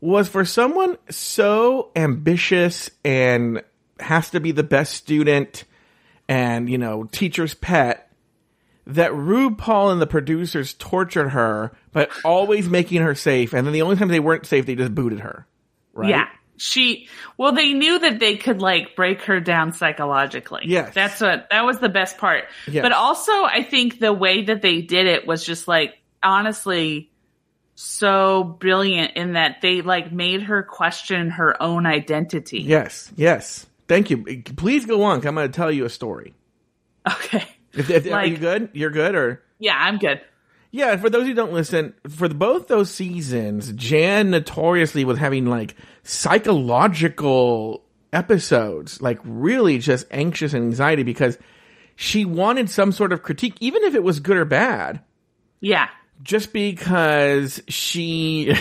was 0.00 0.28
for 0.28 0.44
someone 0.44 0.98
so 1.08 1.92
ambitious 1.94 2.90
and 3.04 3.62
has 4.00 4.30
to 4.30 4.40
be 4.40 4.52
the 4.52 4.64
best 4.64 4.94
student 4.94 5.64
and, 6.28 6.68
you 6.68 6.78
know, 6.78 7.04
teacher's 7.04 7.54
pet, 7.54 8.10
that 8.86 9.12
RuPaul 9.12 9.92
and 9.92 10.00
the 10.00 10.06
producers 10.06 10.74
tortured 10.74 11.30
her 11.30 11.72
by 11.92 12.08
always 12.24 12.68
making 12.68 13.02
her 13.02 13.14
safe. 13.14 13.52
And 13.52 13.66
then 13.66 13.72
the 13.72 13.82
only 13.82 13.96
time 13.96 14.08
they 14.08 14.20
weren't 14.20 14.46
safe, 14.46 14.66
they 14.66 14.74
just 14.74 14.94
booted 14.94 15.20
her. 15.20 15.46
Right? 15.92 16.10
Yeah. 16.10 16.28
She, 16.58 17.08
well, 17.36 17.52
they 17.52 17.72
knew 17.72 17.98
that 17.98 18.18
they 18.18 18.36
could 18.36 18.60
like 18.60 18.96
break 18.96 19.22
her 19.22 19.40
down 19.40 19.72
psychologically. 19.72 20.62
Yes. 20.64 20.94
That's 20.94 21.20
what, 21.20 21.48
that 21.50 21.64
was 21.64 21.78
the 21.78 21.88
best 21.88 22.18
part. 22.18 22.44
Yes. 22.66 22.82
But 22.82 22.92
also, 22.92 23.32
I 23.32 23.62
think 23.62 23.98
the 23.98 24.12
way 24.12 24.44
that 24.44 24.62
they 24.62 24.80
did 24.80 25.06
it 25.06 25.26
was 25.26 25.44
just 25.44 25.68
like, 25.68 25.98
honestly, 26.22 27.10
so 27.74 28.42
brilliant 28.42 29.16
in 29.16 29.34
that 29.34 29.60
they 29.60 29.82
like 29.82 30.10
made 30.12 30.42
her 30.44 30.62
question 30.62 31.30
her 31.30 31.62
own 31.62 31.84
identity. 31.86 32.60
Yes. 32.60 33.12
Yes. 33.16 33.66
Thank 33.86 34.10
you. 34.10 34.42
Please 34.42 34.86
go 34.86 35.02
on. 35.02 35.20
'cause 35.20 35.26
I'm 35.26 35.34
going 35.34 35.50
to 35.50 35.54
tell 35.54 35.70
you 35.70 35.84
a 35.84 35.90
story. 35.90 36.34
Okay. 37.06 37.46
If, 37.74 37.90
if, 37.90 38.10
are 38.10 38.24
you 38.24 38.38
good? 38.38 38.70
You're 38.72 38.90
good, 38.90 39.14
or 39.14 39.42
Yeah, 39.58 39.76
I'm 39.78 39.98
good. 39.98 40.22
Yeah. 40.76 40.96
For 40.96 41.08
those 41.10 41.26
who 41.26 41.34
don't 41.34 41.52
listen, 41.52 41.94
for 42.08 42.28
both 42.28 42.68
those 42.68 42.90
seasons, 42.90 43.72
Jan 43.72 44.30
notoriously 44.30 45.04
was 45.04 45.18
having 45.18 45.46
like 45.46 45.74
psychological 46.02 47.82
episodes, 48.12 49.00
like 49.02 49.18
really 49.24 49.78
just 49.78 50.06
anxious 50.10 50.52
and 50.54 50.64
anxiety 50.64 51.02
because 51.02 51.38
she 51.96 52.24
wanted 52.24 52.68
some 52.70 52.92
sort 52.92 53.12
of 53.12 53.22
critique, 53.22 53.54
even 53.60 53.82
if 53.84 53.94
it 53.94 54.02
was 54.02 54.20
good 54.20 54.36
or 54.36 54.44
bad, 54.44 55.00
Yeah. 55.60 55.88
just 56.22 56.52
because 56.52 57.62
she 57.68 58.54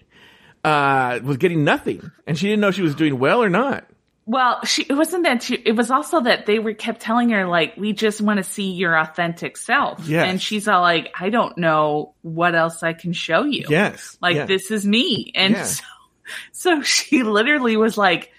uh, 0.64 1.20
was 1.22 1.36
getting 1.36 1.64
nothing 1.64 2.10
and 2.26 2.38
she 2.38 2.46
didn't 2.48 2.60
know 2.60 2.70
she 2.70 2.82
was 2.82 2.94
doing 2.94 3.18
well 3.18 3.42
or 3.42 3.50
not. 3.50 3.86
Well, 4.26 4.64
she 4.64 4.82
it 4.82 4.92
wasn't 4.92 5.24
that 5.24 5.42
she, 5.42 5.54
it 5.56 5.74
was 5.74 5.90
also 5.90 6.20
that 6.20 6.46
they 6.46 6.58
were 6.60 6.74
kept 6.74 7.00
telling 7.00 7.30
her 7.30 7.46
like 7.48 7.76
we 7.76 7.92
just 7.92 8.20
want 8.20 8.38
to 8.38 8.44
see 8.44 8.70
your 8.72 8.96
authentic 8.96 9.56
self. 9.56 10.06
Yes. 10.06 10.28
And 10.28 10.40
she's 10.40 10.68
all 10.68 10.82
like 10.82 11.12
I 11.18 11.30
don't 11.30 11.58
know 11.58 12.14
what 12.22 12.54
else 12.54 12.82
I 12.82 12.92
can 12.92 13.12
show 13.12 13.44
you. 13.44 13.66
Yes, 13.68 14.16
Like 14.20 14.46
this 14.46 14.70
is 14.70 14.86
me. 14.86 15.32
And 15.34 15.54
Yeah. 15.54 15.64
so 15.64 15.84
so 16.52 16.82
she 16.82 17.22
literally 17.24 17.76
was 17.76 17.98
like 17.98 18.30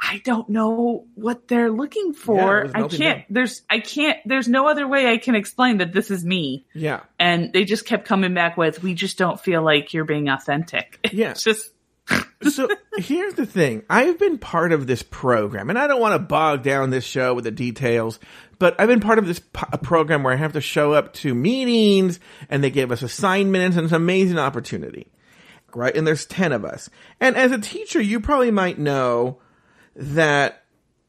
I 0.00 0.20
don't 0.24 0.48
know 0.48 1.06
what 1.14 1.46
they're 1.48 1.70
looking 1.70 2.12
for. 2.14 2.62
was 2.64 2.72
I 2.74 2.82
can't 2.88 3.18
down. 3.18 3.24
there's 3.30 3.62
I 3.70 3.80
can't 3.80 4.18
there's 4.24 4.48
no 4.48 4.66
other 4.68 4.88
way 4.88 5.06
I 5.08 5.18
can 5.18 5.34
explain 5.36 5.78
that 5.78 5.92
this 5.92 6.10
is 6.10 6.24
me. 6.24 6.66
Yeah. 6.74 7.00
And 7.18 7.52
they 7.52 7.64
just 7.64 7.84
kept 7.84 8.06
coming 8.06 8.34
back 8.34 8.56
with 8.56 8.82
we 8.82 8.94
just 8.94 9.18
don't 9.18 9.38
feel 9.40 9.62
like 9.62 9.92
you're 9.94 10.04
being 10.04 10.28
authentic. 10.28 10.98
Yeah. 11.12 11.30
It's 11.32 11.44
just 11.44 11.70
so 12.48 12.68
here's 12.96 13.34
the 13.34 13.46
thing. 13.46 13.82
I've 13.88 14.18
been 14.18 14.38
part 14.38 14.72
of 14.72 14.86
this 14.86 15.02
program, 15.02 15.70
and 15.70 15.78
I 15.78 15.86
don't 15.86 16.00
want 16.00 16.14
to 16.14 16.18
bog 16.18 16.62
down 16.62 16.90
this 16.90 17.04
show 17.04 17.34
with 17.34 17.44
the 17.44 17.50
details, 17.50 18.18
but 18.58 18.80
I've 18.80 18.88
been 18.88 19.00
part 19.00 19.18
of 19.18 19.26
this 19.26 19.40
po- 19.40 19.76
program 19.78 20.22
where 20.22 20.32
I 20.32 20.36
have 20.36 20.52
to 20.54 20.60
show 20.60 20.92
up 20.92 21.12
to 21.14 21.34
meetings, 21.34 22.20
and 22.48 22.62
they 22.62 22.70
give 22.70 22.92
us 22.92 23.02
assignments, 23.02 23.76
and 23.76 23.84
it's 23.84 23.92
an 23.92 24.02
amazing 24.02 24.38
opportunity, 24.38 25.08
right? 25.74 25.94
And 25.94 26.06
there's 26.06 26.26
10 26.26 26.52
of 26.52 26.64
us. 26.64 26.90
And 27.20 27.36
as 27.36 27.52
a 27.52 27.58
teacher, 27.58 28.00
you 28.00 28.20
probably 28.20 28.50
might 28.50 28.78
know 28.78 29.38
that 29.94 30.64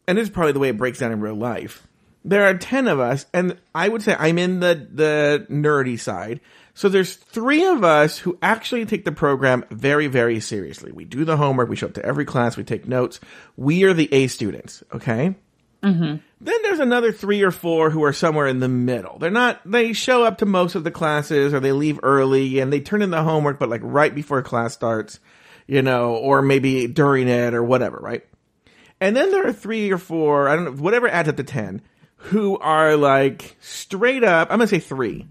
and 0.09 0.17
this 0.17 0.23
is 0.27 0.33
probably 0.33 0.53
the 0.53 0.59
way 0.59 0.69
it 0.69 0.77
breaks 0.77 0.97
down 0.97 1.11
in 1.11 1.21
real 1.21 1.35
life. 1.35 1.85
There 2.25 2.43
are 2.43 2.55
10 2.55 2.87
of 2.87 2.99
us, 2.99 3.27
and 3.31 3.59
I 3.75 3.87
would 3.87 4.01
say 4.01 4.15
I'm 4.17 4.39
in 4.39 4.59
the, 4.59 4.87
the 4.91 5.45
nerdy 5.51 5.99
side. 5.99 6.39
So 6.79 6.87
there's 6.87 7.13
three 7.13 7.65
of 7.65 7.83
us 7.83 8.19
who 8.19 8.39
actually 8.41 8.85
take 8.85 9.03
the 9.03 9.11
program 9.11 9.65
very, 9.69 10.07
very 10.07 10.39
seriously. 10.39 10.93
We 10.93 11.03
do 11.03 11.25
the 11.25 11.35
homework, 11.35 11.67
we 11.67 11.75
show 11.75 11.87
up 11.87 11.95
to 11.95 12.05
every 12.05 12.23
class, 12.23 12.55
we 12.55 12.63
take 12.63 12.87
notes. 12.87 13.19
We 13.57 13.83
are 13.83 13.93
the 13.93 14.07
A 14.13 14.27
students, 14.27 14.81
okay? 14.93 15.35
Mm-hmm. 15.83 16.15
Then 16.39 16.61
there's 16.61 16.79
another 16.79 17.11
three 17.11 17.41
or 17.41 17.51
four 17.51 17.89
who 17.89 18.05
are 18.05 18.13
somewhere 18.13 18.47
in 18.47 18.61
the 18.61 18.69
middle. 18.69 19.19
They're 19.19 19.29
not, 19.29 19.59
they 19.69 19.91
show 19.91 20.23
up 20.23 20.37
to 20.37 20.45
most 20.45 20.75
of 20.75 20.85
the 20.85 20.89
classes 20.89 21.53
or 21.53 21.59
they 21.59 21.73
leave 21.73 21.99
early 22.01 22.59
and 22.59 22.71
they 22.71 22.79
turn 22.79 23.01
in 23.01 23.11
the 23.11 23.23
homework, 23.23 23.59
but 23.59 23.67
like 23.67 23.81
right 23.83 24.15
before 24.15 24.41
class 24.41 24.73
starts, 24.73 25.19
you 25.67 25.81
know, 25.81 26.15
or 26.15 26.41
maybe 26.41 26.87
during 26.87 27.27
it 27.27 27.53
or 27.53 27.61
whatever, 27.61 27.97
right? 27.97 28.25
And 29.01 29.17
then 29.17 29.31
there 29.31 29.45
are 29.45 29.51
three 29.51 29.91
or 29.91 29.97
four, 29.97 30.47
I 30.47 30.55
don't 30.55 30.63
know, 30.63 30.81
whatever 30.81 31.09
adds 31.09 31.27
up 31.27 31.35
to 31.35 31.43
10, 31.43 31.81
who 32.15 32.57
are 32.57 32.95
like 32.95 33.57
straight 33.59 34.23
up, 34.23 34.49
I'm 34.49 34.59
going 34.59 34.69
to 34.69 34.73
say 34.73 34.79
three. 34.79 35.27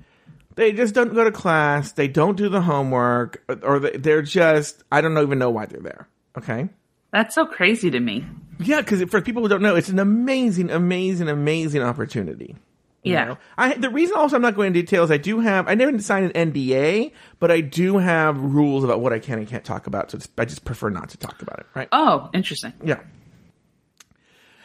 They 0.58 0.72
just 0.72 0.92
don't 0.92 1.14
go 1.14 1.22
to 1.22 1.30
class, 1.30 1.92
they 1.92 2.08
don't 2.08 2.36
do 2.36 2.48
the 2.48 2.60
homework, 2.60 3.44
or 3.62 3.78
they- 3.78 3.96
they're 3.96 4.22
just, 4.22 4.82
I 4.90 5.00
don't 5.00 5.16
even 5.16 5.38
know 5.38 5.50
why 5.50 5.66
they're 5.66 5.80
there. 5.80 6.08
Okay? 6.36 6.68
That's 7.12 7.32
so 7.36 7.46
crazy 7.46 7.92
to 7.92 8.00
me. 8.00 8.26
Yeah, 8.58 8.80
because 8.80 9.00
for 9.04 9.20
people 9.20 9.40
who 9.42 9.48
don't 9.48 9.62
know, 9.62 9.76
it's 9.76 9.88
an 9.88 10.00
amazing, 10.00 10.70
amazing, 10.70 11.28
amazing 11.28 11.82
opportunity. 11.82 12.56
Yeah. 13.04 13.24
know? 13.24 13.38
I 13.56 13.74
the 13.74 13.88
reason 13.88 14.16
also 14.16 14.34
I'm 14.34 14.42
not 14.42 14.56
going 14.56 14.66
into 14.66 14.80
details. 14.82 15.12
I 15.12 15.16
do 15.16 15.38
have 15.38 15.68
I 15.68 15.74
never 15.76 15.96
signed 16.00 16.32
an 16.34 16.52
NDA, 16.52 17.12
but 17.38 17.52
I 17.52 17.60
do 17.60 17.98
have 17.98 18.36
rules 18.40 18.82
about 18.82 19.00
what 19.00 19.12
I 19.12 19.20
can 19.20 19.38
and 19.38 19.46
can't 19.46 19.64
talk 19.64 19.86
about. 19.86 20.10
So 20.10 20.16
it's, 20.16 20.28
I 20.36 20.44
just 20.44 20.64
prefer 20.64 20.90
not 20.90 21.10
to 21.10 21.18
talk 21.18 21.40
about 21.40 21.60
it. 21.60 21.66
Right? 21.76 21.88
Oh, 21.92 22.30
interesting. 22.34 22.72
Yeah. 22.84 22.98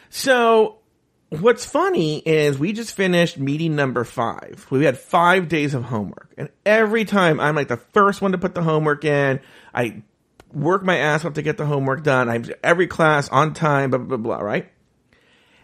So 0.10 0.78
what's 1.40 1.66
funny 1.66 2.20
is 2.20 2.58
we 2.58 2.74
just 2.74 2.96
finished 2.96 3.38
meeting 3.38 3.76
number 3.76 4.04
five. 4.04 4.66
We 4.70 4.86
had 4.86 4.98
five 4.98 5.48
days 5.48 5.74
of 5.74 5.84
homework, 5.84 6.34
and 6.38 6.50
every 6.66 7.06
time 7.06 7.40
I'm 7.40 7.56
like 7.56 7.68
the 7.68 7.78
first 7.78 8.22
one 8.22 8.32
to 8.34 8.38
put 8.38 8.56
the 8.56 8.64
homework 8.64 9.04
in. 9.06 9.40
I 9.74 10.04
work 10.52 10.84
my 10.84 10.98
ass 10.98 11.26
off 11.26 11.34
to 11.34 11.42
get 11.42 11.58
the 11.58 11.66
homework 11.66 12.04
done. 12.04 12.30
I'm 12.30 12.46
every 12.64 12.88
class 12.88 13.28
on 13.30 13.54
time. 13.54 13.90
Blah 13.90 14.00
blah 14.00 14.18
blah. 14.18 14.38
blah 14.38 14.46
right? 14.46 14.70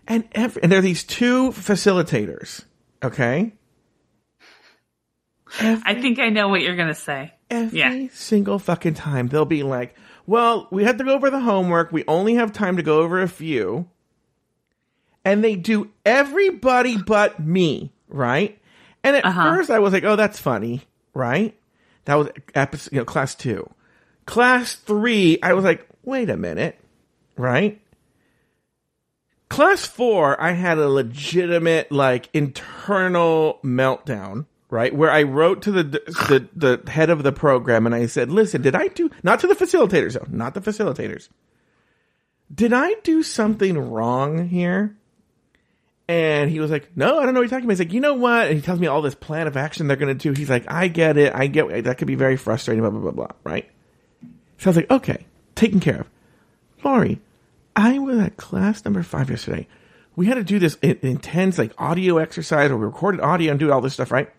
And 0.08 0.28
every, 0.32 0.64
and 0.64 0.72
there 0.72 0.80
are 0.80 0.84
these 0.84 1.04
two 1.04 1.52
facilitators. 1.52 2.64
Okay. 3.04 3.54
I 5.60 5.96
think 5.96 6.20
I 6.20 6.30
know 6.30 6.48
what 6.48 6.62
you're 6.62 6.76
gonna 6.76 6.94
say. 6.96 7.34
Every 7.50 7.80
Yeah. 7.80 8.08
single 8.12 8.60
fucking 8.60 8.94
time 8.96 9.28
they'll 9.28 9.46
be 9.46 9.64
like, 9.64 9.96
"Well, 10.28 10.68
we 10.72 10.84
have 10.84 10.98
to 10.98 11.04
go 11.04 11.14
over 11.14 11.30
the 11.30 11.40
homework. 11.40 11.92
We 11.92 12.04
only 12.08 12.36
have 12.36 12.52
time 12.54 12.78
to 12.78 12.84
go 12.84 13.00
over 13.00 13.22
a 13.22 13.28
few." 13.28 13.88
And 15.30 15.44
they 15.44 15.56
do 15.56 15.92
everybody 16.06 16.98
but 16.98 17.40
me, 17.40 17.92
right? 18.08 18.58
And 19.04 19.16
at 19.16 19.26
Uh-huh. 19.26 19.44
first 19.56 19.70
I 19.70 19.78
was 19.78 19.94
like, 19.94 20.04
"Oh, 20.04 20.16
that's 20.16 20.40
funny," 20.40 20.82
right? 21.14 21.56
That 22.06 22.16
was 22.16 22.30
episode, 22.56 22.94
you 22.94 22.98
know, 23.00 23.06
class 23.06 23.36
2. 23.36 23.70
Class 24.26 24.74
3, 24.74 25.38
I 25.44 25.54
was 25.54 25.64
like, 25.64 25.88
"Wait 26.04 26.30
a 26.32 26.38
minute." 26.38 26.80
Right? 27.38 27.80
Class 29.50 29.86
4, 29.86 30.42
I 30.42 30.52
had 30.52 30.80
a 30.80 30.90
legitimate 30.90 31.92
like 31.92 32.30
internal 32.34 33.60
meltdown 33.64 34.46
right? 34.72 34.94
Where 34.94 35.12
I 35.12 35.24
wrote 35.24 35.64
to 35.64 35.72
the, 35.72 35.84
the 35.84 36.48
the 36.56 36.92
head 36.92 37.10
of 37.10 37.24
the 37.24 37.32
program 37.32 37.86
and 37.86 37.96
I 37.96 38.06
said, 38.06 38.30
"Listen, 38.32 38.62
did 38.62 38.76
I 38.76 38.88
do 38.88 39.10
not 39.24 39.40
to 39.42 39.48
the 39.48 39.56
facilitators 39.56 40.14
though, 40.14 40.28
not 40.30 40.54
the 40.54 40.62
facilitators. 40.62 41.30
Did 42.54 42.74
I 42.74 42.94
do 43.04 43.24
something 43.24 43.78
wrong 43.78 44.48
here?" 44.48 44.96
And 46.10 46.50
he 46.50 46.60
was 46.60 46.72
like, 46.72 46.90
"No, 46.98 47.20
I 47.20 47.26
don't 47.26 47.36
know 47.36 47.40
what 47.40 47.44
you're 47.44 47.50
talking 47.50 47.66
about." 47.66 47.74
He's 47.74 47.80
like, 47.82 47.94
"You 47.94 48.00
know 48.00 48.16
what?" 48.16 48.48
And 48.48 48.56
he 48.56 48.62
tells 48.64 48.80
me 48.80 48.88
all 48.88 49.04
this 49.04 49.14
plan 49.14 49.46
of 49.46 49.56
action 49.56 49.86
they're 49.86 49.96
going 49.96 50.18
to 50.18 50.34
do. 50.34 50.34
He's 50.36 50.50
like, 50.50 50.66
"I 50.68 50.88
get 50.88 51.18
it. 51.18 51.36
I 51.36 51.46
get 51.46 51.84
that 51.84 52.00
could 52.00 52.08
be 52.08 52.16
very 52.16 52.36
frustrating." 52.36 52.82
Blah 52.82 52.90
blah 52.90 53.00
blah 53.00 53.12
blah. 53.12 53.32
Right? 53.44 53.70
So 54.58 54.66
I 54.66 54.70
was 54.70 54.76
like, 54.78 54.90
"Okay, 54.90 55.28
taken 55.54 55.80
care 55.80 56.02
of." 56.02 56.10
Lauri, 56.84 57.22
I 57.76 58.00
was 58.00 58.18
at 58.18 58.38
class 58.38 58.84
number 58.86 59.04
five 59.04 59.30
yesterday. 59.30 59.68
We 60.16 60.26
had 60.26 60.36
to 60.36 60.44
do 60.44 60.58
this 60.58 60.80
in- 60.82 60.98
intense 61.04 61.60
like 61.60 61.74
audio 61.78 62.18
exercise 62.18 62.70
where 62.70 62.78
we 62.80 62.86
recorded 62.86 63.22
audio 63.22 63.52
and 63.52 63.60
do 63.60 63.72
all 63.72 63.80
this 63.80 63.94
stuff, 63.94 64.12
right? 64.12 64.32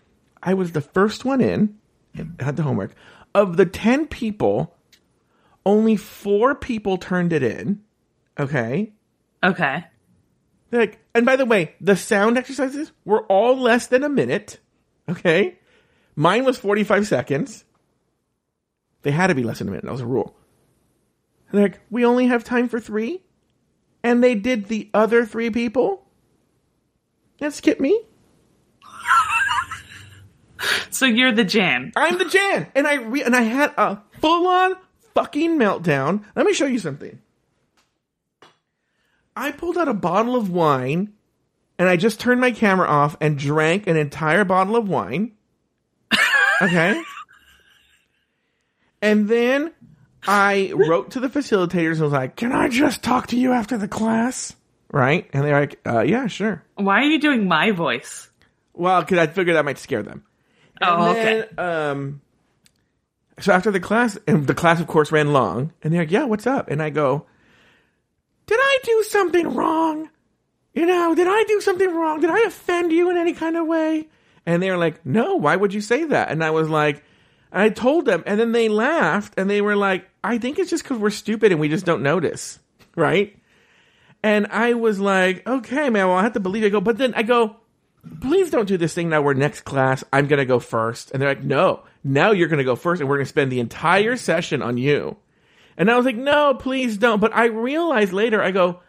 I 0.43 0.55
was 0.55 0.73
the 0.73 0.81
first 0.81 1.23
one 1.23 1.39
in, 1.39 1.77
and 2.13 2.35
had 2.41 2.57
the 2.57 2.63
homework. 2.63 2.93
Of 3.33 3.55
the 3.55 3.65
10 3.65 4.07
people, 4.07 4.75
only 5.65 5.95
four 5.95 6.53
people 6.53 6.97
turned 6.97 7.31
it 7.31 7.43
in. 7.43 7.81
Okay. 8.37 8.91
Okay. 9.41 9.85
They're 10.71 10.79
like, 10.79 10.99
and 11.13 11.25
by 11.25 11.35
the 11.35 11.45
way, 11.45 11.75
the 11.79 11.95
sound 11.95 12.37
exercises 12.37 12.91
were 13.05 13.23
all 13.25 13.59
less 13.59 13.87
than 13.87 14.03
a 14.03 14.09
minute. 14.09 14.59
Okay. 15.07 15.59
Mine 16.15 16.45
was 16.45 16.57
45 16.57 17.07
seconds. 17.07 17.65
They 19.03 19.11
had 19.11 19.27
to 19.27 19.35
be 19.35 19.43
less 19.43 19.59
than 19.59 19.67
a 19.67 19.71
minute. 19.71 19.85
That 19.85 19.91
was 19.91 20.01
a 20.01 20.05
rule. 20.05 20.35
And 21.49 21.59
they're 21.59 21.69
like, 21.69 21.81
we 21.89 22.05
only 22.05 22.27
have 22.27 22.43
time 22.43 22.69
for 22.69 22.79
three. 22.79 23.21
And 24.03 24.23
they 24.23 24.33
did 24.33 24.65
the 24.65 24.89
other 24.93 25.25
three 25.25 25.49
people. 25.49 26.07
And 27.39 27.53
skip 27.53 27.79
me. 27.79 28.01
So 30.91 31.07
you're 31.07 31.31
the 31.31 31.43
Jan. 31.43 31.91
I'm 31.95 32.19
the 32.19 32.25
Jan, 32.25 32.67
and 32.75 32.85
I 32.85 32.95
re- 32.95 33.23
and 33.23 33.35
I 33.35 33.41
had 33.41 33.73
a 33.77 33.99
full 34.19 34.47
on 34.47 34.75
fucking 35.15 35.57
meltdown. 35.57 36.23
Let 36.35 36.45
me 36.45 36.53
show 36.53 36.67
you 36.67 36.77
something. 36.77 37.19
I 39.35 39.51
pulled 39.51 39.77
out 39.77 39.87
a 39.87 39.93
bottle 39.93 40.35
of 40.35 40.49
wine, 40.51 41.13
and 41.79 41.87
I 41.87 41.95
just 41.97 42.19
turned 42.19 42.41
my 42.41 42.51
camera 42.51 42.87
off 42.87 43.15
and 43.21 43.37
drank 43.37 43.87
an 43.87 43.97
entire 43.97 44.43
bottle 44.45 44.75
of 44.75 44.87
wine. 44.89 45.33
Okay, 46.61 47.01
and 49.01 49.27
then 49.27 49.71
I 50.27 50.71
wrote 50.75 51.09
to 51.11 51.19
the 51.19 51.27
facilitators 51.27 51.93
and 51.93 52.01
was 52.01 52.11
like, 52.11 52.35
"Can 52.35 52.51
I 52.51 52.67
just 52.67 53.01
talk 53.01 53.25
to 53.27 53.35
you 53.35 53.51
after 53.51 53.79
the 53.79 53.87
class?" 53.87 54.55
Right, 54.91 55.27
and 55.33 55.43
they're 55.43 55.59
like, 55.59 55.79
uh, 55.87 56.01
"Yeah, 56.01 56.27
sure." 56.27 56.63
Why 56.75 56.99
are 56.99 57.07
you 57.09 57.19
doing 57.19 57.47
my 57.47 57.71
voice? 57.71 58.29
Well, 58.73 59.01
because 59.01 59.17
I 59.17 59.25
figured 59.25 59.55
that 59.55 59.65
might 59.65 59.79
scare 59.79 60.03
them. 60.03 60.23
Oh, 60.83 61.09
okay. 61.11 61.45
then, 61.55 61.65
um, 61.65 62.21
so 63.39 63.51
after 63.53 63.71
the 63.71 63.79
class, 63.79 64.19
and 64.27 64.45
the 64.45 64.53
class, 64.53 64.79
of 64.79 64.85
course, 64.85 65.11
ran 65.11 65.33
long, 65.33 65.73
and 65.81 65.91
they're 65.91 66.01
like, 66.03 66.11
"Yeah, 66.11 66.25
what's 66.25 66.45
up?" 66.45 66.69
And 66.69 66.79
I 66.79 66.91
go, 66.91 67.25
"Did 68.51 68.59
I 68.61 68.77
do 68.83 69.03
something 69.07 69.55
wrong? 69.55 70.09
You 70.73 70.85
know, 70.85 71.15
did 71.15 71.27
I 71.29 71.45
do 71.45 71.61
something 71.61 71.95
wrong? 71.95 72.19
Did 72.19 72.29
I 72.29 72.41
offend 72.41 72.91
you 72.91 73.09
in 73.09 73.15
any 73.15 73.31
kind 73.31 73.55
of 73.55 73.65
way?" 73.65 74.09
And 74.45 74.61
they 74.61 74.69
were 74.69 74.77
like, 74.77 75.05
"No, 75.05 75.35
why 75.35 75.55
would 75.55 75.73
you 75.73 75.79
say 75.79 76.03
that?" 76.03 76.31
And 76.31 76.43
I 76.43 76.49
was 76.51 76.67
like, 76.67 77.01
I 77.53 77.69
told 77.69 78.05
them, 78.05 78.23
and 78.25 78.37
then 78.37 78.51
they 78.51 78.67
laughed, 78.67 79.35
and 79.37 79.49
they 79.49 79.61
were 79.61 79.77
like, 79.77 80.09
"I 80.21 80.37
think 80.37 80.59
it's 80.59 80.69
just 80.69 80.83
because 80.83 80.97
we're 80.97 81.11
stupid 81.11 81.53
and 81.53 81.61
we 81.61 81.69
just 81.69 81.85
don't 81.85 82.03
notice, 82.03 82.59
right?" 82.97 83.33
And 84.21 84.47
I 84.47 84.73
was 84.73 84.99
like, 84.99 85.47
"Okay, 85.47 85.89
man, 85.89 86.09
well, 86.09 86.17
I 86.17 86.23
have 86.23 86.33
to 86.33 86.41
believe 86.41 86.63
it." 86.63 86.67
I 86.67 86.69
go, 86.71 86.81
but 86.81 86.97
then 86.97 87.13
I 87.13 87.23
go, 87.23 87.55
please 88.19 88.49
don't 88.49 88.67
do 88.67 88.77
this 88.77 88.93
thing 88.93 89.09
now 89.09 89.21
we're 89.21 89.33
next 89.33 89.61
class 89.61 90.03
i'm 90.11 90.27
gonna 90.27 90.45
go 90.45 90.59
first 90.59 91.11
and 91.11 91.21
they're 91.21 91.29
like 91.29 91.43
no 91.43 91.83
now 92.03 92.31
you're 92.31 92.47
gonna 92.47 92.63
go 92.63 92.75
first 92.75 92.99
and 92.99 93.09
we're 93.09 93.17
gonna 93.17 93.25
spend 93.25 93.51
the 93.51 93.59
entire 93.59 94.17
session 94.17 94.61
on 94.61 94.77
you 94.77 95.15
and 95.81 95.89
i 95.91 95.97
was 95.97 96.05
like 96.05 96.15
no 96.15 96.53
please 96.53 96.97
don't 96.97 97.19
but 97.19 97.33
i 97.35 97.45
realized 97.45 98.13
later 98.13 98.41
i 98.41 98.51
go 98.51 98.79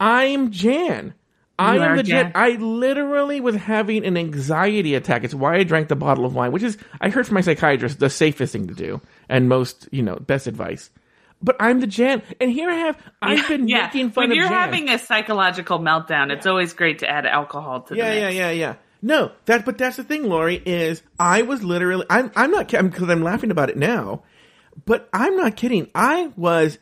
i'm 0.00 0.50
jan 0.50 1.14
i 1.58 1.74
You 1.74 1.82
am 1.82 1.96
the 1.96 2.02
jan. 2.04 2.32
I 2.34 2.50
literally 2.50 3.40
was 3.40 3.56
having 3.56 4.04
an 4.04 4.16
anxiety 4.16 4.94
attack 4.94 5.24
it's 5.24 5.34
why 5.34 5.56
i 5.56 5.64
drank 5.64 5.88
the 5.88 5.96
bottle 5.96 6.24
of 6.24 6.34
wine 6.34 6.52
which 6.52 6.62
is 6.62 6.78
i 7.00 7.08
heard 7.10 7.26
from 7.26 7.34
my 7.34 7.40
psychiatrist 7.40 7.98
the 7.98 8.10
safest 8.10 8.52
thing 8.52 8.68
to 8.68 8.74
do 8.74 9.00
and 9.28 9.48
most 9.48 9.88
you 9.90 10.02
know 10.02 10.16
best 10.16 10.46
advice 10.46 10.90
but 11.42 11.56
i'm 11.60 11.80
the 11.80 11.86
jan 11.86 12.22
and 12.40 12.50
here 12.50 12.70
i 12.70 12.74
have 12.74 12.96
i've 13.22 13.48
been 13.48 13.64
making 13.64 14.10
fun 14.10 14.22
when 14.24 14.30
of 14.32 14.36
you're 14.36 14.48
jan. 14.48 14.52
having 14.58 14.88
a 14.90 14.98
psychological 14.98 15.78
meltdown, 15.78 16.30
it's 16.30 16.46
always 16.46 16.72
great 16.74 17.00
to 17.00 17.08
add 17.08 17.26
alcohol 17.26 17.82
to 17.82 17.96
Yeah, 17.96 18.12
yeah, 18.12 18.26
mix. 18.26 18.36
yeah, 18.36 18.50
yeah. 18.50 18.74
No, 19.00 19.30
that 19.46 19.64
but 19.64 19.78
that's 19.78 19.96
the 19.96 20.02
thing, 20.02 20.24
Lauri. 20.28 20.60
Is 20.66 21.02
I 21.20 21.42
was 21.42 21.62
literally 21.62 22.04
I'm 22.10 22.32
I'm 22.34 22.50
not 22.50 22.66
because 22.68 23.08
I'm 23.08 23.22
laughing 23.22 23.52
about 23.52 23.70
it 23.70 23.76
now, 23.76 24.22
but 24.84 25.08
I'm 25.12 25.36
not 25.36 25.56
kidding. 25.56 25.88
I 25.94 26.30
was 26.36 26.78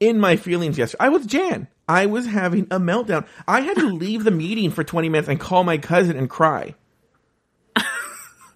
in 0.00 0.18
my 0.18 0.36
feelings 0.36 0.78
yesterday. 0.78 1.04
I 1.04 1.08
was 1.08 1.26
Jan. 1.26 1.68
I 1.88 2.06
was 2.06 2.26
having 2.26 2.64
a 2.70 2.80
meltdown. 2.80 3.26
I 3.46 3.60
had 3.60 3.76
to 3.76 3.86
leave 3.92 4.24
the 4.24 4.30
meeting 4.30 4.70
for 4.70 4.84
20 4.84 5.08
minutes 5.08 5.28
and 5.28 5.38
call 5.38 5.64
my 5.64 5.78
cousin 5.78 6.16
and 6.16 6.28
cry. 6.28 6.74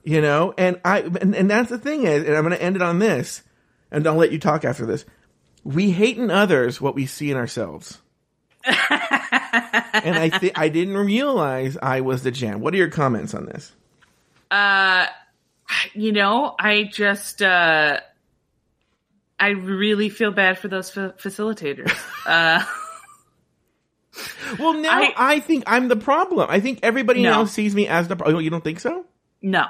you 0.04 0.20
know, 0.20 0.54
and 0.58 0.80
I 0.84 1.00
and, 1.00 1.34
and 1.34 1.50
that's 1.50 1.70
the 1.70 1.78
thing 1.78 2.04
is, 2.04 2.24
and 2.24 2.36
I'm 2.36 2.42
going 2.42 2.56
to 2.56 2.62
end 2.62 2.76
it 2.76 2.82
on 2.82 2.98
this, 2.98 3.42
and 3.90 4.06
I'll 4.06 4.16
let 4.16 4.32
you 4.32 4.38
talk 4.38 4.64
after 4.64 4.86
this. 4.86 5.04
We 5.62 5.90
hate 5.90 6.16
in 6.16 6.30
others 6.30 6.80
what 6.80 6.94
we 6.94 7.06
see 7.06 7.30
in 7.30 7.36
ourselves. 7.36 7.98
and 8.64 8.74
I 10.16 10.30
th- 10.32 10.52
I 10.56 10.68
didn't 10.68 10.96
realize 10.96 11.76
I 11.82 12.00
was 12.00 12.22
the 12.22 12.30
Jan. 12.30 12.60
What 12.60 12.74
are 12.74 12.78
your 12.78 12.88
comments 12.88 13.34
on 13.34 13.46
this? 13.46 13.72
Uh, 14.50 15.06
you 15.94 16.12
know, 16.12 16.54
I 16.58 16.84
just, 16.84 17.42
uh, 17.42 18.00
I 19.40 19.48
really 19.50 20.08
feel 20.10 20.30
bad 20.30 20.58
for 20.58 20.68
those 20.68 20.90
fa- 20.90 21.14
facilitators. 21.18 21.90
uh, 22.26 22.64
Well, 24.58 24.74
now 24.74 24.90
I, 25.00 25.14
I- 25.16 25.40
think 25.40 25.64
I'm 25.66 25.88
the 25.88 25.96
problem. 25.96 26.48
I 26.50 26.60
think 26.60 26.80
everybody 26.82 27.22
No. 27.22 27.30
now 27.30 27.44
sees 27.44 27.74
me 27.74 27.86
as 27.86 28.08
the 28.08 28.16
problem. 28.16 28.42
You 28.44 28.50
don't 28.50 28.64
think 28.64 28.80
so? 28.80 29.06
No, 29.40 29.66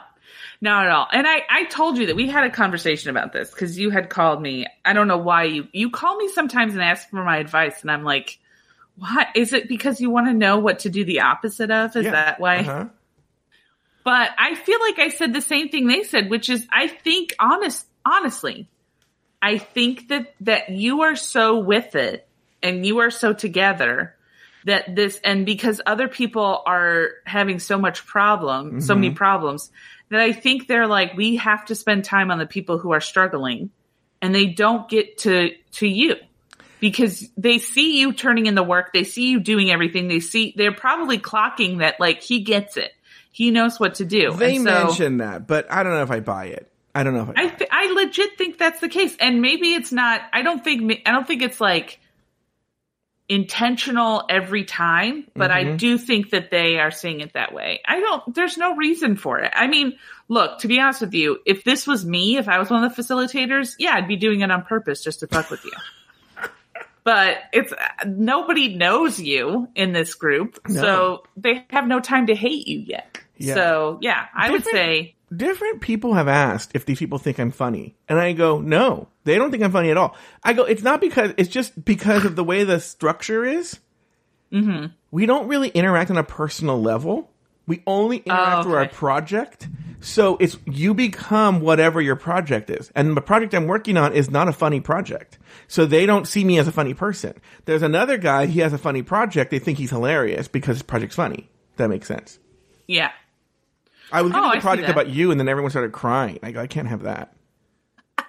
not 0.61 0.87
at 0.87 0.91
all. 0.93 1.07
And 1.13 1.27
I, 1.27 1.43
I 1.49 1.65
told 1.65 1.99
you 1.99 2.07
that 2.07 2.17
we 2.17 2.27
had 2.29 2.45
a 2.45 2.51
conversation 2.51 3.11
about 3.11 3.33
this 3.33 3.51
because 3.51 3.79
you 3.79 3.91
had 3.91 4.09
called 4.11 4.41
me. 4.43 4.67
I 4.85 4.93
don't 4.95 5.07
know 5.09 5.19
why 5.19 5.45
you, 5.45 5.69
you 5.73 5.91
call 5.91 6.17
me 6.17 6.29
sometimes 6.29 6.73
and 6.75 6.83
ask 6.83 7.09
for 7.11 7.23
my 7.23 7.37
advice. 7.39 7.83
And 7.83 7.91
I'm 7.91 8.03
like, 8.03 8.39
what? 8.97 9.29
Is 9.37 9.53
it 9.53 9.69
because 9.69 10.01
you 10.01 10.11
want 10.11 10.27
to 10.27 10.33
know 10.35 10.59
what 10.59 10.81
to 10.81 10.89
do 10.91 11.05
the 11.05 11.21
opposite 11.21 11.71
of? 11.71 11.95
Is 11.95 12.07
Yeah. 12.07 12.11
that 12.13 12.41
why? 12.41 12.57
Uh-huh. 12.59 12.87
But 14.03 14.31
I 14.39 14.55
feel 14.55 14.81
like 14.81 14.99
I 14.99 15.09
said 15.11 15.35
the 15.35 15.43
same 15.43 15.69
thing 15.69 15.87
they 15.87 16.03
said, 16.03 16.31
which 16.31 16.49
is 16.49 16.67
I 16.73 16.89
think 16.89 17.35
honest, 17.39 17.87
honestly, 18.05 18.67
I 19.43 19.59
think 19.59 20.09
that, 20.09 20.35
that 20.41 20.71
you 20.71 21.03
are 21.03 21.17
so 21.17 21.61
with 21.61 21.95
it 21.95 22.27
and 22.63 22.85
you 22.85 22.99
are 22.99 23.11
so 23.11 23.33
together 23.33 24.15
that 24.67 24.95
this, 24.95 25.19
and 25.25 25.47
because 25.47 25.81
other 25.87 26.09
people 26.09 26.63
are 26.67 27.13
having 27.25 27.59
so 27.59 27.79
much 27.79 28.07
problem, 28.07 28.81
so 28.81 28.95
many 28.95 29.09
mm-hmm. 29.09 29.17
problems 29.17 29.71
that 30.11 30.21
I 30.21 30.33
think 30.33 30.67
they're 30.67 30.87
like, 30.87 31.17
we 31.17 31.37
have 31.37 31.65
to 31.67 31.75
spend 31.75 32.05
time 32.05 32.31
on 32.31 32.39
the 32.39 32.47
people 32.47 32.79
who 32.79 32.93
are 32.93 33.01
struggling 33.01 33.71
and 34.21 34.35
they 34.35 34.47
don't 34.47 34.89
get 34.89 35.19
to, 35.19 35.53
to 35.73 35.87
you 35.87 36.17
because 36.81 37.27
they 37.37 37.59
see 37.59 38.01
you 38.01 38.13
turning 38.13 38.47
in 38.47 38.55
the 38.55 38.63
work. 38.63 38.93
They 38.93 39.05
see 39.05 39.31
you 39.31 39.41
doing 39.41 39.71
everything. 39.71 40.09
They 40.09 40.21
see, 40.21 40.53
they're 40.57 40.73
probably 40.73 41.19
clocking 41.19 41.79
that 41.79 42.01
like 42.01 42.21
he 42.21 42.41
gets 42.41 42.77
it. 42.77 42.93
He 43.33 43.51
knows 43.51 43.79
what 43.81 43.95
to 43.97 44.05
do. 44.05 44.33
They 44.33 44.59
so- 44.59 44.65
mentioned 44.65 45.21
that, 45.21 45.47
but 45.47 45.71
I 45.73 45.83
don't 45.83 45.93
know 45.93 46.03
if 46.03 46.11
I 46.11 46.21
buy 46.21 46.47
it. 46.47 46.71
I 46.95 47.03
don't 47.03 47.15
know 47.15 47.33
I. 47.37 47.45
I 47.45 47.49
th- 47.49 47.71
I 47.73 47.93
legit 47.93 48.37
think 48.37 48.59
that's 48.59 48.81
the 48.81 48.89
case, 48.89 49.17
and 49.21 49.41
maybe 49.41 49.75
it's 49.75 49.93
not. 49.93 50.23
I 50.33 50.43
don't 50.43 50.63
think 50.63 51.03
I 51.07 51.13
don't 51.13 51.27
think 51.27 51.43
it's 51.43 51.61
like 51.61 52.01
intentional 53.29 54.25
every 54.29 54.65
time, 54.65 55.25
but 55.37 55.53
I 55.53 55.63
mm-hmm. 55.63 55.77
do 55.77 55.99
think 55.99 56.31
that 56.31 56.51
they 56.51 56.81
are 56.81 56.91
seeing 56.91 57.21
it 57.21 57.35
that 57.35 57.55
way. 57.55 57.81
I 57.87 58.01
don't. 58.01 58.35
There's 58.35 58.59
no 58.59 58.75
reason 58.75 59.17
for 59.17 59.39
it. 59.39 59.53
I 59.55 59.69
mean, 59.69 59.99
look. 60.29 60.59
To 60.61 60.69
be 60.69 60.81
honest 60.81 61.01
with 61.01 61.15
you, 61.15 61.39
if 61.47 61.63
this 61.63 61.87
was 61.87 62.05
me, 62.05 62.39
if 62.39 62.49
I 62.49 62.59
was 62.59 62.71
one 62.71 62.83
of 62.83 62.95
the 62.95 63.03
facilitators, 63.03 63.77
yeah, 63.79 63.95
I'd 63.95 64.09
be 64.09 64.17
doing 64.17 64.41
it 64.41 64.51
on 64.51 64.65
purpose 64.65 65.05
just 65.05 65.21
to 65.21 65.29
fuck 65.29 65.51
with 65.51 65.65
you. 65.65 65.73
But 67.03 67.39
it's 67.55 67.73
nobody 68.07 68.77
knows 68.77 69.19
you 69.19 69.69
in 69.75 69.93
this 69.93 70.15
group, 70.15 70.61
so 70.69 71.23
they 71.35 71.65
have 71.71 71.87
no 71.87 71.99
time 71.99 72.27
to 72.27 72.35
hate 72.35 72.69
you 72.69 72.79
yet. 72.79 73.19
Yeah. 73.39 73.55
So 73.55 73.99
yeah, 74.03 74.27
I 74.35 74.51
would 74.51 74.65
say 74.65 75.17
different 75.35 75.81
people 75.81 76.15
have 76.15 76.29
asked 76.29 76.73
if 76.75 76.87
these 76.87 76.99
people 76.99 77.19
think 77.19 77.39
I'm 77.39 77.51
funny. 77.51 77.97
And 78.09 78.19
I 78.19 78.33
go, 78.33 78.61
no, 78.61 79.09
they 79.25 79.37
don't 79.37 79.51
think 79.51 79.63
I'm 79.63 79.73
funny 79.73 79.91
at 79.91 79.97
all. 79.97 80.17
I 80.43 80.53
go, 80.53 80.65
it's 80.65 80.83
not 80.83 81.01
because, 81.01 81.33
it's 81.37 81.49
just 81.49 81.85
because 81.85 82.25
of 82.25 82.37
the 82.37 82.45
way 82.45 82.65
the 82.65 82.81
structure 82.81 83.45
is. 83.45 83.79
Mm-hmm. 84.53 84.87
We 85.11 85.27
don't 85.27 85.49
really 85.49 85.69
interact 85.69 86.11
on 86.11 86.19
a 86.19 86.25
personal 86.25 86.81
level. 86.81 87.31
We 87.67 87.83
only 87.87 88.19
interact 88.19 88.65
through 88.65 88.75
our 88.75 88.89
project. 88.89 89.69
So 90.01 90.37
it's, 90.41 90.57
you 90.67 90.95
become 90.95 91.61
whatever 91.61 92.01
your 92.01 92.17
project 92.17 92.71
is. 92.71 92.91
And 92.97 93.17
the 93.17 93.21
project 93.21 93.55
I'm 93.55 93.67
working 93.67 93.97
on 93.97 94.13
is 94.13 94.31
not 94.31 94.49
a 94.49 94.53
funny 94.53 94.81
project. 94.81 95.39
So 95.69 95.87
they 95.87 96.07
don't 96.07 96.27
see 96.27 96.43
me 96.43 96.59
as 96.59 96.67
a 96.67 96.73
funny 96.73 96.95
person. 96.95 97.35
There's 97.67 97.83
another 97.83 98.19
guy, 98.19 98.47
he 98.47 98.61
has 98.61 98.73
a 98.73 98.79
funny 98.79 99.03
project. 99.03 99.51
They 99.53 99.61
think 99.61 99.79
he's 99.79 99.91
hilarious 99.91 100.49
because 100.49 100.77
his 100.79 100.83
project's 100.83 101.15
funny. 101.17 101.49
That 101.77 101.89
makes 101.91 102.09
sense. 102.09 102.39
yeah. 102.89 103.13
I 104.13 104.23
was 104.23 104.33
Oh, 104.33 104.37
doing 104.41 104.51
I 104.51 104.57
a 104.57 104.61
project 104.61 104.89
about 104.89 105.09
you, 105.09 105.31
and 105.31 105.39
then 105.41 105.49
everyone 105.49 105.71
started 105.71 105.93
crying. 105.93 106.39
I 106.43 106.55
I 106.57 106.67
can't 106.67 106.89
have 106.89 107.03
that. 107.03 107.35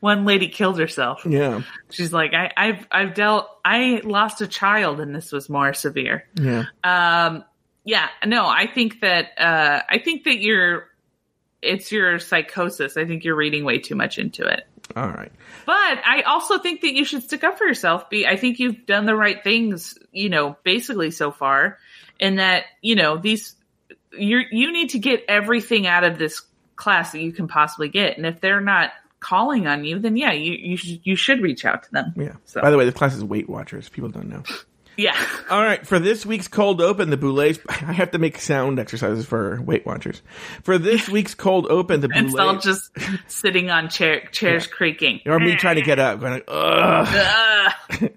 One 0.00 0.24
lady 0.24 0.48
killed 0.48 0.78
herself. 0.78 1.24
Yeah, 1.24 1.62
She's 1.90 2.12
like, 2.12 2.32
I, 2.34 2.50
I've, 2.56 2.86
I've 2.90 3.14
dealt, 3.14 3.48
I 3.64 4.00
lost 4.04 4.40
a 4.40 4.46
child 4.46 5.00
and 5.00 5.14
this 5.14 5.32
was 5.32 5.48
more 5.48 5.72
severe. 5.72 6.24
yeah. 6.34 6.64
Um, 6.84 7.44
yeah, 7.84 8.08
no, 8.26 8.46
I 8.46 8.66
think 8.66 9.00
that, 9.00 9.38
uh, 9.38 9.80
I 9.88 9.98
think 9.98 10.24
that 10.24 10.38
you're, 10.40 10.86
it's 11.62 11.90
your 11.92 12.18
psychosis. 12.18 12.96
I 12.96 13.06
think 13.06 13.24
you're 13.24 13.36
reading 13.36 13.64
way 13.64 13.78
too 13.78 13.94
much 13.94 14.18
into 14.18 14.44
it. 14.44 14.66
All 14.96 15.08
right. 15.08 15.32
But 15.66 15.74
I 16.04 16.22
also 16.26 16.58
think 16.58 16.82
that 16.82 16.92
you 16.92 17.04
should 17.04 17.22
stick 17.22 17.42
up 17.44 17.56
for 17.56 17.66
yourself. 17.66 18.10
Be, 18.10 18.26
I 18.26 18.36
think 18.36 18.58
you've 18.58 18.84
done 18.86 19.06
the 19.06 19.14
right 19.16 19.42
things, 19.42 19.96
you 20.12 20.28
know, 20.28 20.56
basically 20.64 21.10
so 21.10 21.30
far, 21.30 21.78
and 22.18 22.38
that 22.38 22.64
you 22.82 22.96
know 22.96 23.16
these, 23.16 23.54
you 24.12 24.42
you 24.50 24.72
need 24.72 24.90
to 24.90 24.98
get 24.98 25.24
everything 25.28 25.86
out 25.86 26.04
of 26.04 26.18
this 26.18 26.42
class 26.76 27.12
that 27.12 27.20
you 27.20 27.32
can 27.32 27.48
possibly 27.48 27.88
get. 27.88 28.16
And 28.16 28.26
if 28.26 28.40
they're 28.40 28.60
not 28.60 28.92
calling 29.20 29.66
on 29.66 29.84
you, 29.84 29.98
then 29.98 30.16
yeah, 30.16 30.32
you 30.32 30.52
you 30.52 30.76
should 30.76 31.00
you 31.04 31.16
should 31.16 31.40
reach 31.42 31.64
out 31.64 31.82
to 31.84 31.90
them. 31.92 32.12
Yeah. 32.16 32.32
So 32.46 32.60
By 32.60 32.70
the 32.70 32.78
way, 32.78 32.86
the 32.86 32.92
class 32.92 33.14
is 33.14 33.22
Weight 33.24 33.48
Watchers. 33.48 33.88
People 33.88 34.08
don't 34.08 34.28
know. 34.28 34.42
yeah, 34.96 35.14
All 35.50 35.62
right. 35.62 35.86
For 35.86 35.98
this 35.98 36.24
week's 36.24 36.48
cold 36.48 36.80
open, 36.80 37.10
the 37.10 37.16
Boulets. 37.18 37.58
I 37.68 37.92
have 37.92 38.10
to 38.12 38.18
make 38.18 38.38
sound 38.40 38.78
exercises 38.78 39.26
for 39.26 39.60
Weight 39.60 39.84
Watchers. 39.86 40.22
For 40.62 40.78
this 40.78 41.08
week's 41.10 41.34
cold 41.34 41.66
open, 41.68 42.00
the 42.00 42.08
Boulets. 42.08 42.18
and 42.18 42.26
it's 42.30 42.38
all 42.40 42.56
just 42.58 42.90
sitting 43.30 43.70
on 43.70 43.88
chair 43.90 44.26
chairs 44.32 44.66
creaking. 44.66 45.20
or 45.26 45.38
me 45.38 45.54
trying 45.56 45.76
to 45.76 45.82
get 45.82 45.98
up, 45.98 46.20
going. 46.20 46.42
Ugh. 46.48 48.10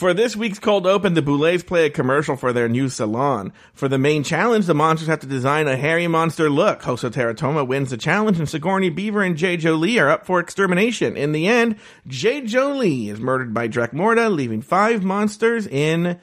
For 0.00 0.14
this 0.14 0.34
week's 0.34 0.58
cold 0.58 0.86
open, 0.86 1.12
the 1.12 1.20
Boulets 1.20 1.62
play 1.62 1.84
a 1.84 1.90
commercial 1.90 2.34
for 2.34 2.54
their 2.54 2.70
new 2.70 2.88
salon. 2.88 3.52
For 3.74 3.86
the 3.86 3.98
main 3.98 4.24
challenge, 4.24 4.64
the 4.64 4.72
monsters 4.72 5.08
have 5.08 5.20
to 5.20 5.26
design 5.26 5.68
a 5.68 5.76
hairy 5.76 6.06
monster 6.06 6.48
look. 6.48 6.80
Hoso 6.80 7.12
Terra 7.12 7.34
Toma 7.34 7.64
wins 7.64 7.90
the 7.90 7.98
challenge, 7.98 8.38
and 8.38 8.48
Sigourney 8.48 8.88
Beaver 8.88 9.22
and 9.22 9.36
Jay 9.36 9.58
Jolie 9.58 9.98
are 9.98 10.08
up 10.08 10.24
for 10.24 10.40
extermination. 10.40 11.18
In 11.18 11.32
the 11.32 11.48
end, 11.48 11.76
Jay 12.06 12.40
Jolie 12.40 13.10
is 13.10 13.20
murdered 13.20 13.52
by 13.52 13.68
Dracmorda, 13.68 14.34
leaving 14.34 14.62
five 14.62 15.04
monsters 15.04 15.66
in 15.66 16.18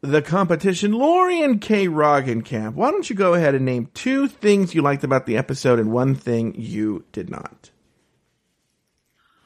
the 0.00 0.20
competition. 0.20 0.90
Lauri 0.90 1.40
and 1.40 1.60
K. 1.60 1.86
Roggenkamp, 1.86 2.74
why 2.74 2.90
don't 2.90 3.08
you 3.08 3.14
go 3.14 3.34
ahead 3.34 3.54
and 3.54 3.64
name 3.64 3.88
two 3.94 4.26
things 4.26 4.74
you 4.74 4.82
liked 4.82 5.04
about 5.04 5.26
the 5.26 5.36
episode 5.36 5.78
and 5.78 5.92
one 5.92 6.16
thing 6.16 6.56
you 6.58 7.04
did 7.12 7.30
not? 7.30 7.70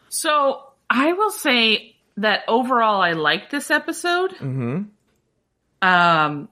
So 0.09 0.63
I 0.89 1.13
will 1.13 1.31
say 1.31 1.97
that 2.21 2.43
overall, 2.49 3.01
I 3.01 3.13
liked 3.13 3.51
this 3.51 3.71
episode. 3.71 4.33
Mm-hmm. 4.33 4.83
Um, 5.83 6.49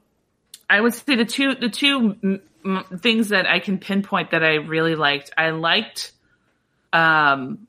I 0.68 0.80
would 0.80 0.94
say 0.94 1.16
the 1.16 1.24
two 1.24 1.54
the 1.54 1.68
two 1.68 2.16
m- 2.22 2.40
m- 2.64 2.84
things 2.98 3.28
that 3.30 3.46
I 3.46 3.60
can 3.60 3.78
pinpoint 3.78 4.30
that 4.32 4.42
I 4.42 4.54
really 4.56 4.94
liked. 4.94 5.30
I 5.36 5.50
liked 5.50 6.12
um 6.92 7.66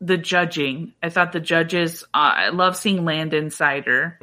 the 0.00 0.16
judging. 0.16 0.94
I 1.02 1.10
thought 1.10 1.32
the 1.32 1.40
judges. 1.40 2.04
Uh, 2.14 2.32
I 2.36 2.48
love 2.50 2.76
seeing 2.76 3.04
Landon 3.04 3.50
Cider, 3.50 4.18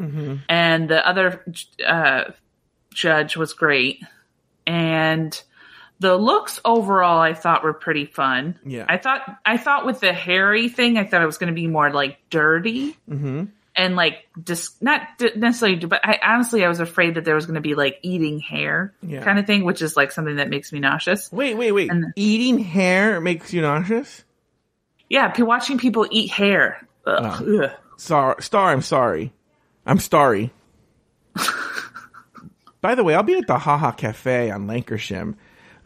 and 0.49 0.89
the 0.89 1.07
other 1.07 1.45
uh, 1.85 2.23
judge 2.93 3.37
was 3.37 3.53
great, 3.53 4.03
and 4.65 5.39
the 5.99 6.15
looks 6.15 6.59
overall 6.63 7.19
I 7.19 7.33
thought 7.33 7.63
were 7.63 7.73
pretty 7.73 8.05
fun. 8.05 8.59
Yeah. 8.65 8.85
I 8.87 8.97
thought 8.97 9.21
I 9.45 9.57
thought 9.57 9.85
with 9.85 9.99
the 9.99 10.13
hairy 10.13 10.69
thing, 10.69 10.97
I 10.97 11.05
thought 11.05 11.21
it 11.21 11.25
was 11.25 11.37
going 11.37 11.47
to 11.53 11.55
be 11.59 11.67
more 11.67 11.91
like 11.91 12.17
dirty 12.29 12.95
Mm-hmm. 13.09 13.45
and 13.75 13.95
like 13.95 14.27
just 14.43 14.81
not 14.81 15.01
necessarily, 15.35 15.77
but 15.85 16.01
I 16.03 16.19
honestly 16.23 16.63
I 16.63 16.67
was 16.67 16.79
afraid 16.79 17.15
that 17.15 17.25
there 17.25 17.35
was 17.35 17.45
going 17.45 17.55
to 17.55 17.61
be 17.61 17.73
like 17.75 17.99
eating 18.03 18.39
hair 18.39 18.93
Yeah. 19.01 19.23
kind 19.23 19.39
of 19.39 19.45
thing, 19.47 19.63
which 19.65 19.81
is 19.81 19.95
like 19.97 20.11
something 20.11 20.35
that 20.37 20.49
makes 20.49 20.71
me 20.71 20.79
nauseous. 20.79 21.31
Wait, 21.31 21.55
wait, 21.57 21.71
wait. 21.71 21.89
And- 21.91 22.13
Eating 22.15 22.59
hair 22.59 23.19
makes 23.21 23.51
you 23.53 23.61
nauseous? 23.61 24.23
Yeah, 25.09 25.33
watching 25.41 25.77
people 25.77 26.05
eat 26.11 26.29
hair. 26.31 26.85
Ugh, 27.05 27.47
ugh. 27.63 27.71
Star, 27.95 28.39
Star, 28.41 28.71
I'm 28.71 28.81
sorry. 28.81 29.31
I'm 29.85 29.99
starry. 29.99 30.51
By 32.81 32.93
the 32.95 33.03
way, 33.03 33.15
I'll 33.15 33.23
be 33.23 33.37
at 33.37 33.47
the 33.47 33.57
Haha 33.57 33.91
Cafe 33.91 34.51
on 34.51 34.67
Lankershim 34.67 35.35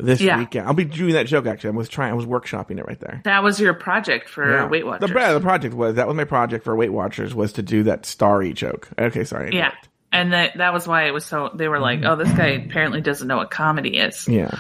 this 0.02 0.22
Yeah. 0.22 0.38
weekend. 0.40 0.68
I'll 0.68 0.74
be 0.74 0.86
doing 0.86 1.14
that 1.14 1.28
joke 1.28 1.46
actually. 1.46 1.70
I 1.70 1.74
was 1.74 1.90
trying, 1.90 2.12
I 2.12 2.16
was 2.16 2.26
workshopping 2.26 2.78
it 2.80 2.86
right 2.86 3.00
there. 3.00 3.22
That 3.24 3.44
was 3.44 3.60
your 3.60 3.74
project 3.74 4.30
for 4.30 4.50
Yeah. 4.50 4.68
Weight 4.68 4.86
Watchers. 4.86 5.10
The, 5.10 5.34
the 5.34 5.40
project 5.42 5.74
was 5.74 5.96
that 5.96 6.08
was 6.08 6.16
my 6.16 6.26
project 6.26 6.64
for 6.64 6.76
Weight 6.76 6.92
Watchers 6.92 7.34
was 7.34 7.54
to 7.54 7.62
do 7.62 7.84
that 7.84 8.06
starry 8.06 8.54
joke. 8.54 8.90
Okay, 9.00 9.24
sorry. 9.24 9.52
Yeah. 9.56 9.72
And 10.12 10.34
that 10.34 10.58
that 10.58 10.74
was 10.74 10.88
why 10.88 11.04
it 11.08 11.12
was 11.12 11.26
so 11.26 11.52
they 11.56 11.70
were 11.70 11.80
like, 11.80 12.02
"Oh, 12.04 12.18
this 12.18 12.32
guy 12.34 12.48
apparently 12.48 13.00
doesn't 13.00 13.28
know 13.28 13.38
what 13.38 13.50
comedy 13.50 13.98
is." 13.98 14.28
Yeah. 14.28 14.52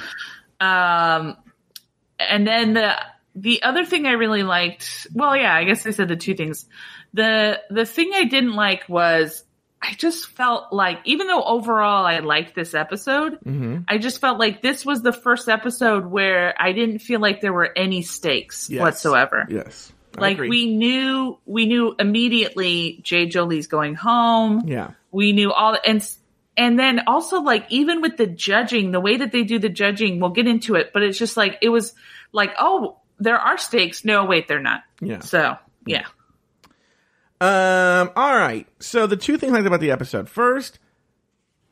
Um, 0.61 1.35
and 2.19 2.47
then 2.47 2.73
the 2.73 2.95
the 3.35 3.63
other 3.63 3.85
thing 3.85 4.05
I 4.05 4.11
really 4.11 4.43
liked, 4.43 5.07
well, 5.13 5.35
yeah, 5.35 5.53
I 5.53 5.63
guess 5.63 5.85
I 5.85 5.91
said 5.91 6.07
the 6.07 6.15
two 6.15 6.35
things. 6.35 6.65
The 7.13 7.59
the 7.69 7.85
thing 7.85 8.11
I 8.15 8.25
didn't 8.25 8.53
like 8.53 8.87
was 8.87 9.43
I 9.83 9.93
just 9.95 10.27
felt 10.27 10.71
like 10.71 10.99
even 11.05 11.25
though 11.27 11.43
overall 11.43 12.05
I 12.05 12.19
liked 12.19 12.53
this 12.55 12.73
episode, 12.75 13.39
Mm-hmm. 13.43 13.77
I 13.87 13.97
just 13.97 14.21
felt 14.21 14.37
like 14.39 14.61
this 14.61 14.85
was 14.85 15.01
the 15.01 15.11
first 15.13 15.49
episode 15.49 16.05
where 16.05 16.53
I 16.59 16.71
didn't 16.73 16.99
feel 16.99 17.19
like 17.19 17.41
there 17.41 17.53
were 17.53 17.71
any 17.75 18.01
stakes 18.03 18.69
Yes. 18.69 18.79
whatsoever. 18.79 19.47
Yes. 19.49 19.91
I 20.17 20.21
Like 20.21 20.33
agree. 20.35 20.49
we 20.49 20.75
knew 20.75 21.39
we 21.45 21.65
knew 21.65 21.95
immediately 21.97 22.99
Jay 23.03 23.25
Jolie's 23.27 23.67
going 23.67 23.95
home 23.95 24.63
Yeah. 24.67 24.91
we 25.11 25.31
knew 25.31 25.51
all 25.51 25.77
and 25.85 26.07
and 26.57 26.77
then 26.77 27.01
also 27.07 27.41
like 27.41 27.65
even 27.69 28.01
with 28.01 28.17
the 28.17 28.27
judging 28.27 28.91
the 28.91 28.99
way 28.99 29.17
that 29.17 29.31
they 29.31 29.43
do 29.43 29.57
the 29.57 29.69
judging 29.69 30.19
we'll 30.19 30.29
get 30.31 30.47
into 30.47 30.75
it 30.75 30.91
but 30.93 31.01
it's 31.01 31.17
just 31.17 31.37
like 31.37 31.57
it 31.61 31.69
was 31.69 31.93
like 32.33 32.51
oh 32.59 32.97
there 33.19 33.37
are 33.39 33.57
stakes 33.57 34.03
no 34.03 34.25
wait 34.25 34.47
they're 34.49 34.59
not 34.61 34.83
Yeah. 34.99 35.19
so 35.21 35.55
yeah 35.87 36.05
Um, 37.41 38.11
all 38.15 38.35
right. 38.35 38.67
So 38.79 39.07
the 39.07 39.17
two 39.17 39.37
things 39.37 39.51
I 39.53 39.57
like 39.57 39.65
about 39.65 39.79
the 39.79 39.91
episode. 39.91 40.29
First, 40.29 40.77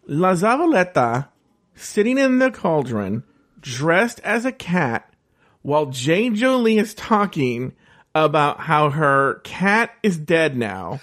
La 0.07 0.33
Zavaleta 0.33 1.27
sitting 1.75 2.17
in 2.17 2.39
the 2.39 2.49
cauldron, 2.51 3.23
dressed 3.61 4.19
as 4.23 4.45
a 4.45 4.51
cat, 4.51 5.13
while 5.61 5.85
Jay 5.85 6.29
Jolie 6.31 6.77
is 6.79 6.93
talking 6.93 7.73
about 8.15 8.59
how 8.59 8.89
her 8.89 9.35
cat 9.43 9.91
is 10.01 10.17
dead 10.17 10.57
now, 10.57 10.99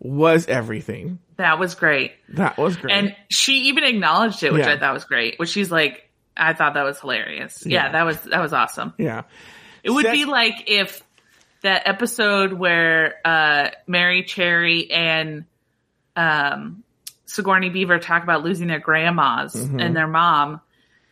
was 0.00 0.46
everything. 0.48 1.18
That 1.36 1.58
was 1.58 1.74
great. 1.74 2.12
That 2.30 2.56
was 2.56 2.76
great. 2.76 2.92
And 2.94 3.16
she 3.30 3.64
even 3.68 3.84
acknowledged 3.84 4.42
it, 4.42 4.52
which 4.52 4.64
Yeah. 4.64 4.72
I 4.72 4.78
thought 4.78 4.94
was 4.94 5.04
great. 5.04 5.38
Which 5.38 5.50
she's 5.50 5.70
like, 5.70 6.08
I 6.36 6.52
thought 6.54 6.74
that 6.74 6.84
was 6.84 7.00
hilarious. 7.00 7.64
Yeah, 7.66 7.86
Yeah. 7.86 7.92
that 7.92 8.02
was 8.04 8.20
that 8.22 8.40
was 8.40 8.52
awesome. 8.54 8.94
yeah. 8.98 9.22
It 9.82 9.90
would 9.90 10.06
Sec- 10.06 10.14
be 10.14 10.24
like 10.24 10.64
if 10.66 11.03
that 11.64 11.82
episode 11.86 12.52
where 12.52 13.16
uh 13.24 13.70
Merrie 13.88 14.24
Cherry 14.26 14.90
and 14.90 15.44
um 16.16 16.84
Sigourney 17.26 17.70
Beaver 17.70 17.98
talk 17.98 18.22
about 18.22 18.44
losing 18.44 18.68
their 18.68 18.78
grandmas 18.78 19.54
and 19.56 19.96
their 19.96 20.06
mom 20.06 20.60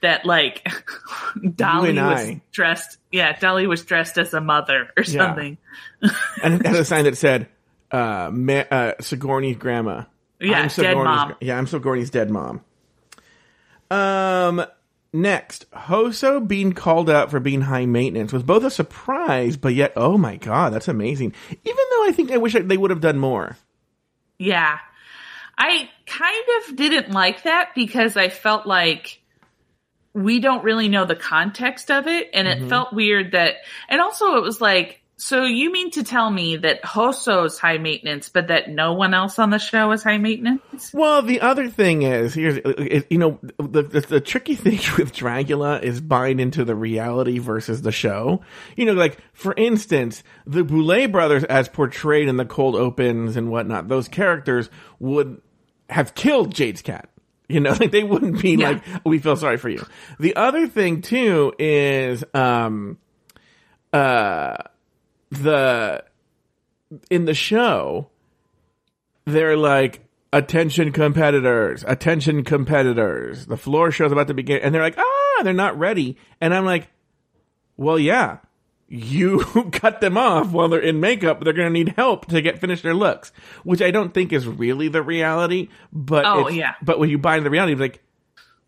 that 0.03 0.25
like 0.25 0.63
Dahli 1.37 1.95
was 1.95 2.21
I. 2.21 2.41
dressed 2.53 2.99
yeah, 3.11 3.33
Dahli 3.35 3.67
was 3.67 3.85
dressed 3.85 4.19
as 4.19 4.33
a 4.35 4.41
mother 4.41 4.89
or 4.97 5.03
Yeah. 5.05 5.27
something. 5.27 5.59
and 6.43 6.55
it 6.55 6.67
had 6.67 6.77
a 6.77 6.85
sign 6.85 7.05
that 7.05 7.17
said, 7.17 7.49
uh, 7.91 8.31
Ma- 8.33 8.65
uh, 8.71 8.93
Sigourney's 9.01 9.57
grandma. 9.57 10.05
Yeah, 10.41 10.57
I'm 10.59 10.63
dead 10.65 10.73
Sigourney's 10.73 11.05
mom. 11.05 11.29
gra- 11.29 11.37
yeah, 11.41 11.59
I'm 11.59 11.67
Sigourney's 11.67 12.11
dead 12.11 12.31
mom. 12.31 12.61
Um, 13.91 14.65
next, 15.13 15.71
Hoso 15.73 16.41
being 16.41 16.73
called 16.73 17.11
out 17.11 17.31
for 17.31 17.41
being 17.41 17.61
high 17.63 17.87
maintenance 17.87 18.33
was 18.33 18.43
both 18.43 18.65
a 18.65 18.71
surprise, 18.71 19.57
but 19.57 19.75
yet, 19.75 19.93
oh 19.97 20.17
my 20.17 20.37
god, 20.37 20.73
that's 20.73 20.89
amazing. 20.89 21.35
Even 21.51 21.85
though 21.91 22.05
I 22.07 22.13
think 22.13 22.31
I 22.31 22.39
wish 22.39 22.55
they 22.59 22.77
would 22.77 22.91
have 22.91 23.01
done 23.01 23.19
more. 23.19 23.57
Yeah. 24.39 24.79
I 25.59 25.89
kind 26.07 26.45
of 26.71 26.77
didn't 26.77 27.11
like 27.13 27.43
that 27.45 27.71
because 27.75 28.17
I 28.17 28.31
felt 28.31 28.67
like 28.67 29.21
we 30.15 30.41
don't 30.41 30.65
really 30.65 30.89
know 30.89 31.05
the 31.05 31.15
context 31.15 31.91
of 31.91 32.07
it 32.07 32.31
and 32.35 32.49
Mm-hmm. 32.49 32.65
it 32.65 32.69
felt 32.69 32.93
weird 32.93 33.33
that 33.33 33.57
and 33.89 34.01
also 34.01 34.37
it 34.37 34.43
was 34.43 34.61
like 34.61 35.02
so 35.25 35.45
you 35.45 35.71
mean 35.71 35.93
to 35.93 36.03
tell 36.03 36.29
me 36.29 36.57
that 36.57 36.85
Hoso's 36.85 37.57
high 37.57 37.79
maintenance 37.79 38.29
but 38.29 38.49
that 38.49 38.69
no 38.69 38.95
one 38.95 39.15
else 39.15 39.39
on 39.39 39.51
the 39.51 39.59
show 39.61 39.93
is 39.93 40.03
high 40.03 40.19
maintenance? 40.19 40.91
Well, 40.93 41.23
the 41.23 41.41
other 41.43 41.69
thing 41.69 42.03
is, 42.03 42.35
here's, 42.35 42.59
you 43.09 43.19
know, 43.19 43.39
the, 43.57 43.83
the 43.83 44.01
the 44.01 44.21
tricky 44.21 44.55
thing 44.57 44.81
with 44.99 45.13
Dragula 45.15 45.81
is 45.81 46.01
buying 46.01 46.41
into 46.41 46.65
the 46.65 46.75
reality 46.75 47.39
versus 47.39 47.83
the 47.83 47.93
show. 47.93 48.41
You 48.77 48.87
know, 48.87 48.95
like 48.95 49.19
for 49.33 49.55
instance, 49.57 50.25
the 50.45 50.65
Boulet 50.65 51.13
brothers, 51.13 51.45
as 51.45 51.69
portrayed 51.69 52.27
in 52.27 52.37
the 52.37 52.45
cold 52.45 52.75
opens 52.75 53.37
and 53.37 53.49
whatnot, 53.49 53.87
those 53.87 54.09
characters 54.09 54.71
would 54.99 55.41
have 55.89 56.17
killed 56.17 56.53
Jade's 56.53 56.83
cat. 56.83 57.09
You 57.49 57.61
know, 57.61 57.71
like 57.81 57.93
they 57.93 58.03
wouldn't 58.03 58.43
be 58.43 58.57
Yeah. 58.57 58.71
like, 58.71 58.83
we 59.07 59.19
feel 59.21 59.37
sorry 59.37 59.57
for 59.57 59.69
you. 59.69 59.87
The 60.19 60.35
other 60.35 60.67
thing 60.67 61.01
too 61.01 61.53
is, 61.61 62.25
um, 62.35 62.99
uh, 63.93 64.57
the 65.33 66.05
in 67.11 67.25
the 67.25 67.33
show 67.35 68.09
they're 69.25 69.57
like 69.57 70.01
attention 70.33 70.93
competitors 70.93 71.85
attention 71.87 72.45
competitors. 72.45 73.47
The 73.47 73.57
floor 73.57 73.91
show's 73.91 74.13
about 74.13 74.29
to 74.29 74.35
begin. 74.35 74.61
And 74.63 74.75
they're 74.75 74.83
like 74.83 74.99
ah 74.99 75.43
they're 75.43 75.53
not 75.53 75.79
ready. 75.79 76.17
And 76.41 76.53
i'm 76.55 76.65
like 76.65 76.89
well 77.77 77.99
yeah 77.99 78.39
you 78.89 79.43
cut 79.73 80.03
them 80.03 80.19
off 80.19 80.53
while 80.53 80.69
they're 80.69 80.79
in 80.81 81.01
makeup. 81.01 81.43
They're 81.43 81.55
going 81.55 81.69
to 81.69 81.73
need 81.73 81.95
help 81.97 82.27
to 82.27 82.43
get 82.43 82.59
finish 82.61 82.83
their 82.83 82.95
looks 82.95 83.33
which 83.65 83.81
i 83.81 83.91
don't 83.91 84.13
think 84.13 84.33
is 84.35 84.47
really 84.47 84.89
the 84.89 85.03
reality 85.03 85.69
but 85.93 86.27
Oh, 86.27 86.41
it's- 86.41 86.55
yeah. 86.55 86.75
but 86.83 86.99
when 86.99 87.09
you 87.09 87.17
buy 87.19 87.37
into 87.37 87.45
the 87.45 87.51
reality 87.51 87.73
it's 87.73 87.81
like 87.81 88.03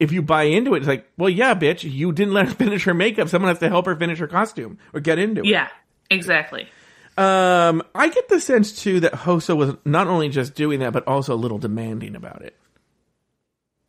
if 0.00 0.12
you 0.12 0.22
buy 0.22 0.44
into 0.44 0.74
it 0.74 0.79
it's 0.79 0.88
like 0.88 1.07
well 1.18 1.29
yeah 1.29 1.55
bitch 1.55 1.88
you 1.90 2.11
didn't 2.12 2.33
let 2.33 2.48
her 2.48 2.55
finish 2.64 2.85
her 2.85 2.94
makeup. 2.94 3.29
Someone 3.29 3.50
has 3.50 3.59
to 3.59 3.68
help 3.68 3.85
her 3.87 3.94
finish 3.96 4.18
her 4.18 4.27
costume 4.27 4.79
or 4.94 5.00
get 5.00 5.18
into 5.18 5.42
it. 5.42 5.46
Yeah, 5.46 5.68
exactly. 6.11 6.69
um, 7.17 7.83
I 7.95 8.09
get 8.09 8.29
the 8.29 8.40
sense 8.40 8.73
too 8.83 9.01
that 9.01 9.12
Hoso 9.14 9.55
was 9.57 9.77
not 9.85 10.07
only 10.07 10.29
just 10.29 10.55
doing 10.55 10.81
that, 10.81 10.93
but 10.93 11.07
also 11.07 11.35
a 11.35 11.37
little 11.37 11.59
demanding 11.59 12.17
about 12.17 12.43
it. 12.43 12.57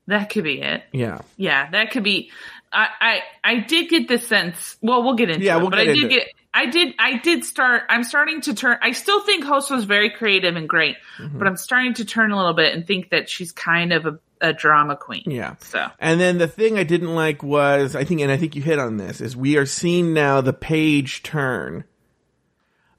That 0.07 0.29
could 0.29 0.43
be 0.43 0.61
it. 0.61 0.83
Yeah, 0.91 1.21
Yeah, 1.37 1.69
that 1.71 1.91
could 1.91 2.03
be. 2.03 2.31
I 2.71 2.87
I, 3.01 3.19
I 3.43 3.59
did 3.61 3.89
get 3.89 4.07
the 4.07 4.19
sense. 4.19 4.77
Well, 4.81 5.03
we'll 5.03 5.15
get 5.15 5.29
into 5.29 5.43
Yeah, 5.45 5.57
it, 5.57 5.61
we'll 5.61 5.69
but 5.71 5.77
get 5.77 5.87
I 5.87 5.91
into 5.91 6.01
did 6.01 6.09
get. 6.09 6.27
I 6.53 6.65
did. 6.67 6.93
I 6.99 7.17
did 7.17 7.43
start. 7.43 7.83
I'm 7.89 8.03
starting 8.03 8.41
to 8.41 8.53
turn. 8.53 8.77
I 8.81 8.91
still 8.91 9.19
think 9.21 9.43
Hoso 9.43 9.75
was 9.75 9.85
very 9.85 10.09
creative 10.11 10.55
and 10.55 10.69
great, 10.69 10.95
Mm-hmm. 11.17 11.37
but 11.39 11.47
I'm 11.47 11.57
starting 11.57 11.95
to 11.95 12.05
turn 12.05 12.31
a 12.31 12.37
little 12.37 12.53
bit 12.53 12.73
and 12.75 12.85
think 12.85 13.09
that 13.09 13.29
she's 13.29 13.51
kind 13.51 13.91
of 13.91 14.05
a, 14.05 14.19
a 14.41 14.53
drama 14.53 14.95
queen. 14.95 15.23
yeah. 15.25 15.55
So 15.59 15.87
And 15.99 16.19
then 16.19 16.37
the 16.37 16.47
thing 16.47 16.77
I 16.77 16.83
didn't 16.83 17.13
like 17.15 17.41
was, 17.43 17.95
I 17.95 18.03
think, 18.05 18.21
and 18.21 18.31
I 18.31 18.37
think 18.37 18.55
you 18.55 18.61
hit 18.61 18.79
on 18.79 18.95
this, 18.97 19.19
is 19.21 19.35
we 19.35 19.57
are 19.57 19.65
seeing 19.65 20.13
now 20.13 20.39
the 20.41 20.53
page 20.53 21.23
turn 21.23 21.83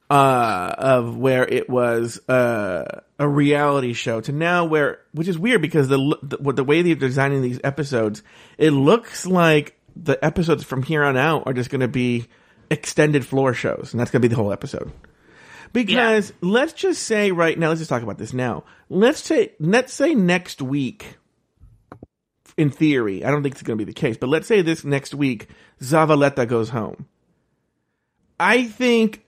uh, 0.08 0.74
of 0.78 1.16
where 1.16 1.46
it 1.46 1.68
was 1.68 2.20
uh, 2.28 3.00
a 3.18 3.28
reality 3.28 3.92
show 3.92 4.20
to 4.20 4.32
now 4.32 4.64
where, 4.64 5.00
which 5.12 5.28
is 5.28 5.38
weird 5.38 5.60
because 5.62 5.88
the, 5.88 6.18
the 6.22 6.52
the 6.52 6.64
way 6.64 6.82
they're 6.82 6.94
designing 6.94 7.42
these 7.42 7.60
episodes, 7.64 8.22
it 8.58 8.70
looks 8.70 9.26
like 9.26 9.78
the 9.96 10.22
episodes 10.24 10.62
from 10.62 10.82
here 10.82 11.02
on 11.02 11.16
out 11.16 11.44
are 11.46 11.52
just 11.52 11.70
going 11.70 11.80
to 11.80 11.88
be 11.88 12.26
extended 12.70 13.26
floor 13.26 13.52
shows, 13.54 13.92
and 13.92 14.00
that's 14.00 14.10
going 14.10 14.22
to 14.22 14.28
be 14.28 14.32
the 14.32 14.40
whole 14.40 14.52
episode. 14.52 14.92
Because 15.72 16.32
let's 16.40 16.72
just 16.72 17.02
say 17.02 17.32
right 17.32 17.58
now, 17.58 17.68
let's 17.68 17.80
just 17.80 17.90
talk 17.90 18.02
about 18.02 18.18
this 18.18 18.32
now. 18.32 18.64
Let's 18.88 19.22
say 19.22 19.52
let's 19.58 19.92
say 19.92 20.14
next 20.14 20.62
week 20.62 21.18
in 22.56 22.70
theory, 22.70 23.24
I 23.24 23.30
don't 23.30 23.42
think 23.42 23.54
it's 23.54 23.62
going 23.62 23.78
to 23.78 23.84
be 23.84 23.90
the 23.90 23.98
case, 23.98 24.16
but 24.16 24.28
let's 24.28 24.46
say 24.46 24.62
this 24.62 24.84
next 24.84 25.14
week, 25.14 25.48
Zavaleta 25.82 26.46
goes 26.48 26.70
home. 26.70 27.06
I 28.38 28.64
think 28.64 29.25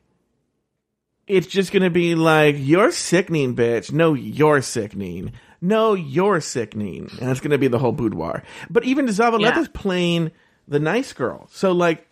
it's 1.28 1.46
just 1.46 1.72
going 1.72 1.82
to 1.82 1.90
be 1.90 2.14
like, 2.14 2.56
you're 2.58 2.90
sickening, 2.90 3.54
bitch. 3.54 3.92
No, 3.92 4.14
you're 4.14 4.62
sickening. 4.62 5.32
No, 5.60 5.94
you're 5.94 6.40
sickening. 6.40 7.10
And 7.20 7.30
it's 7.30 7.40
going 7.40 7.50
to 7.50 7.58
be 7.58 7.68
the 7.68 7.78
whole 7.78 7.92
boudoir. 7.92 8.42
But 8.70 8.84
even 8.84 9.06
Zavaleta's 9.06 9.68
Yeah. 9.68 9.80
playing 9.80 10.30
the 10.66 10.78
nice 10.78 11.12
girl. 11.12 11.48
So, 11.52 11.72
like, 11.72 12.06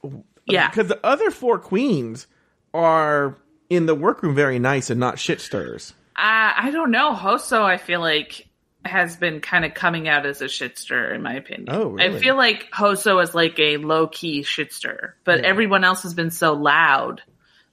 Yeah. 0.46 0.68
because 0.68 0.88
the 0.88 1.00
other 1.04 1.30
four 1.30 1.58
queens 1.58 2.26
are 2.74 3.36
in 3.70 3.86
the 3.86 3.94
workroom 3.94 4.34
very 4.34 4.58
nice 4.58 4.90
and 4.90 5.00
not 5.00 5.18
shit 5.18 5.40
stirrers. 5.40 5.94
I 6.14 6.54
I 6.56 6.70
don't 6.70 6.90
know. 6.90 7.12
Hoso, 7.14 7.62
I 7.62 7.76
feel 7.78 8.00
like 8.00 8.46
has 8.84 9.16
been 9.16 9.40
kind 9.40 9.64
of 9.64 9.74
coming 9.74 10.08
out 10.08 10.24
as 10.26 10.40
a 10.40 10.44
shitster 10.44 11.12
in 11.14 11.20
my 11.22 11.34
opinion. 11.34 11.66
Oh, 11.70 11.88
really? 11.88 12.16
I 12.16 12.20
feel 12.20 12.36
like 12.36 12.70
Hoso 12.72 13.18
is 13.20 13.34
like 13.34 13.58
a 13.58 13.78
low 13.78 14.06
key 14.06 14.42
shitster, 14.42 15.12
but 15.24 15.40
everyone 15.40 15.82
else 15.82 16.04
has 16.04 16.14
been 16.14 16.30
so 16.30 16.52
loud 16.52 17.20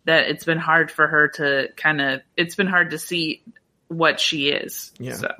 that 0.05 0.27
it's 0.27 0.43
been 0.43 0.57
hard 0.57 0.91
for 0.91 1.07
her 1.07 1.29
to 1.29 1.69
kind 1.75 2.01
of. 2.01 2.21
It's 2.37 2.55
been 2.55 2.67
hard 2.67 2.91
to 2.91 2.97
see 2.97 3.41
what 3.87 4.19
she 4.19 4.49
is. 4.49 4.91
Yeah. 4.99 5.13
So 5.13 5.31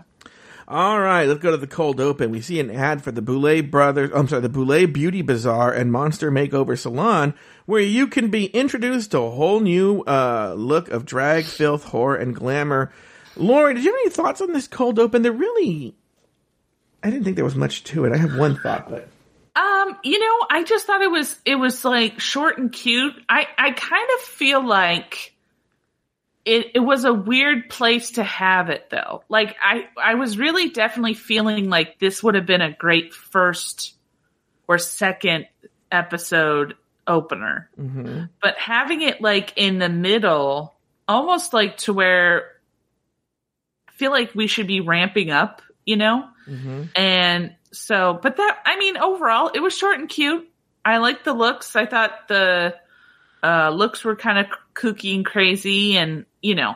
All 0.67 0.99
right, 0.99 1.28
let's 1.28 1.41
go 1.41 1.52
to 1.52 1.58
the 1.58 1.67
cold 1.67 1.99
open. 1.99 2.32
We 2.32 2.41
see 2.41 2.60
an 2.60 2.71
ad 2.71 3.04
for 3.04 3.12
the 3.12 3.21
Boulet 3.21 3.69
Brothers, 3.69 4.12
I'm 4.13 4.28
sorry, 4.28 4.41
the 4.41 4.49
Boulet 4.49 4.93
Beauty 4.93 5.21
Bazaar 5.21 5.73
and 5.73 5.91
Monster 5.91 6.32
Makeover 6.32 6.78
Salon, 6.78 7.34
where 7.65 7.82
you 7.82 8.08
can 8.08 8.30
be 8.30 8.45
introduced 8.45 9.12
to 9.12 9.19
a 9.19 9.30
whole 9.30 9.60
new 9.60 10.02
uh, 10.02 10.54
look 10.58 10.89
of 10.89 11.06
drag, 11.06 11.45
filth, 11.45 11.86
horror, 11.86 12.15
and 12.15 12.36
glamour. 12.36 12.91
Lauren, 13.36 13.76
did 13.76 13.84
you 13.84 13.91
have 13.91 13.99
any 14.04 14.10
thoughts 14.12 14.41
on 14.41 14.54
this 14.54 14.67
cold 14.67 14.99
open? 14.99 15.21
There 15.21 15.32
really, 15.32 15.95
I 17.02 17.10
didn't 17.10 17.26
think 17.26 17.36
there 17.36 17.45
was 17.45 17.56
much 17.56 17.84
to 17.86 18.06
it. 18.06 18.13
I 18.13 18.17
have 18.17 18.38
one 18.38 18.56
thought, 18.56 18.89
but 18.89 19.10
Um, 19.56 19.98
you 20.04 20.20
know, 20.20 20.48
I 20.50 20.63
just 20.63 20.88
thought 20.88 21.02
it 21.02 21.12
was 21.12 21.39
it 21.46 21.56
was 21.56 21.86
like 21.86 22.20
short 22.20 22.58
and 22.58 22.72
cute. 22.72 23.13
I 23.30 23.48
I 23.58 23.72
kind 23.72 24.10
of 24.16 24.22
feel 24.22 24.66
like 24.66 25.36
it 26.46 26.72
it 26.76 26.80
was 26.80 27.06
a 27.06 27.13
weird 27.13 27.70
place 27.70 28.12
to 28.12 28.24
have 28.24 28.70
it 28.70 28.89
though. 28.89 29.24
Like 29.30 29.56
I 29.63 29.88
I 30.02 30.16
was 30.16 30.38
really 30.39 30.70
definitely 30.70 31.13
feeling 31.13 31.70
like 31.70 32.00
this 32.00 32.24
would 32.24 32.34
have 32.36 32.48
been 32.48 32.62
a 32.62 32.72
great 32.74 33.13
first 33.13 33.94
or 34.68 34.78
second 34.80 35.48
episode 35.92 36.74
opener. 37.06 37.70
But 38.42 38.58
having 38.58 39.02
it 39.02 39.22
like 39.22 39.54
in 39.56 39.78
the 39.78 39.89
middle, 39.89 40.74
almost 41.08 41.54
like 41.54 41.78
to 41.80 41.94
where 41.94 42.50
I 43.88 43.92
feel 43.92 44.10
like 44.12 44.34
we 44.34 44.48
should 44.48 44.68
be 44.68 44.82
ramping 44.82 45.30
up, 45.30 45.62
you 45.86 45.96
know? 45.98 46.26
And 46.96 47.56
so, 47.73 48.19
but 48.21 48.38
that, 48.38 48.59
I 48.65 48.77
mean, 48.77 48.97
overall, 48.97 49.51
it 49.53 49.59
was 49.59 49.77
short 49.77 49.99
and 49.99 50.07
cute. 50.07 50.49
I 50.86 50.97
liked 50.97 51.25
the 51.25 51.33
looks. 51.33 51.75
I 51.75 51.86
thought 51.86 52.27
the 52.27 52.75
uh, 53.41 53.69
looks 53.69 54.03
were 54.03 54.15
kind 54.15 54.38
of 54.38 54.47
kooky 54.73 55.15
and 55.15 55.25
crazy, 55.25 55.97
and 55.97 56.25
you 56.41 56.55
know, 56.55 56.75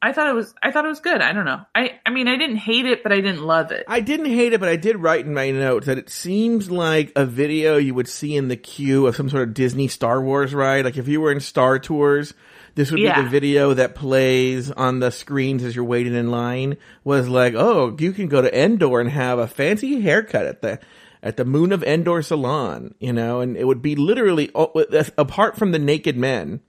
I 0.00 0.12
thought 0.12 0.28
it 0.28 0.34
was. 0.34 0.54
I 0.62 0.70
thought 0.70 0.84
it 0.84 0.88
was 0.88 1.00
good. 1.00 1.20
I 1.20 1.32
don't 1.32 1.44
know. 1.44 1.60
I, 1.74 2.00
I 2.06 2.10
mean, 2.10 2.28
I 2.28 2.36
didn't 2.36 2.56
hate 2.56 2.86
it, 2.86 3.02
but 3.02 3.12
I 3.12 3.16
didn't 3.16 3.42
love 3.42 3.72
it. 3.72 3.84
I 3.88 4.00
didn't 4.00 4.26
hate 4.26 4.52
it, 4.52 4.60
but 4.60 4.68
I 4.68 4.76
did 4.76 4.96
write 4.96 5.26
in 5.26 5.34
my 5.34 5.50
notes 5.50 5.86
that 5.86 5.98
it 5.98 6.10
seems 6.10 6.70
like 6.70 7.12
a 7.16 7.26
video 7.26 7.76
you 7.76 7.94
would 7.94 8.08
see 8.08 8.36
in 8.36 8.48
the 8.48 8.56
queue 8.56 9.06
of 9.06 9.16
some 9.16 9.28
sort 9.28 9.42
of 9.42 9.54
Disney 9.54 9.88
Star 9.88 10.20
Wars 10.22 10.54
ride. 10.54 10.84
Like 10.84 10.96
if 10.96 11.08
you 11.08 11.20
were 11.20 11.32
in 11.32 11.40
Star 11.40 11.78
Tours, 11.78 12.34
this 12.78 12.92
would 12.92 13.00
Yeah. 13.00 13.16
be 13.16 13.22
the 13.24 13.28
video 13.28 13.74
that 13.74 13.96
plays 13.96 14.70
on 14.70 15.00
the 15.00 15.10
screens 15.10 15.64
as 15.64 15.74
you're 15.74 15.84
waiting 15.84 16.14
in 16.14 16.30
line. 16.30 16.76
Was 17.02 17.28
like, 17.28 17.54
oh, 17.56 17.96
you 17.98 18.12
can 18.12 18.28
go 18.28 18.40
to 18.40 18.56
Endor 18.56 19.00
and 19.00 19.10
have 19.10 19.40
a 19.40 19.48
fancy 19.48 20.00
haircut 20.00 20.46
at 20.46 20.62
the 20.62 20.78
at 21.20 21.36
the 21.36 21.44
Moon 21.44 21.72
of 21.72 21.82
Endor 21.82 22.22
salon, 22.22 22.94
you 23.00 23.12
know, 23.12 23.40
and 23.40 23.56
it 23.56 23.64
would 23.66 23.82
be 23.82 23.96
literally 23.96 24.52
oh, 24.54 24.72
apart 25.18 25.56
from 25.56 25.72
the 25.72 25.78
naked 25.80 26.16
men 26.16 26.60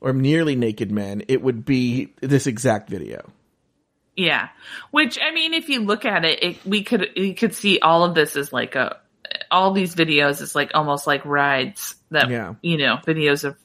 or 0.00 0.12
nearly 0.12 0.54
naked 0.54 0.92
men, 0.92 1.24
it 1.26 1.42
would 1.42 1.64
be 1.64 2.12
this 2.20 2.46
exact 2.46 2.88
video. 2.88 3.28
Yeah. 4.14 4.50
Which 4.92 5.18
I 5.20 5.32
mean, 5.34 5.52
if 5.52 5.68
you 5.68 5.80
look 5.80 6.04
at 6.04 6.24
it, 6.24 6.42
it 6.44 6.56
we 6.64 6.84
could 6.84 7.08
we 7.16 7.34
could 7.34 7.56
see 7.56 7.80
all 7.80 8.04
of 8.04 8.14
this 8.14 8.36
as 8.36 8.52
like 8.52 8.76
a 8.76 8.98
all 9.50 9.72
these 9.72 9.96
videos 9.96 10.40
is 10.40 10.54
like 10.54 10.70
almost 10.74 11.08
like 11.08 11.24
rides 11.24 11.96
that 12.12 12.30
Yeah. 12.30 12.54
you 12.62 12.78
know 12.78 12.98
videos 13.04 13.42
of 13.42 13.56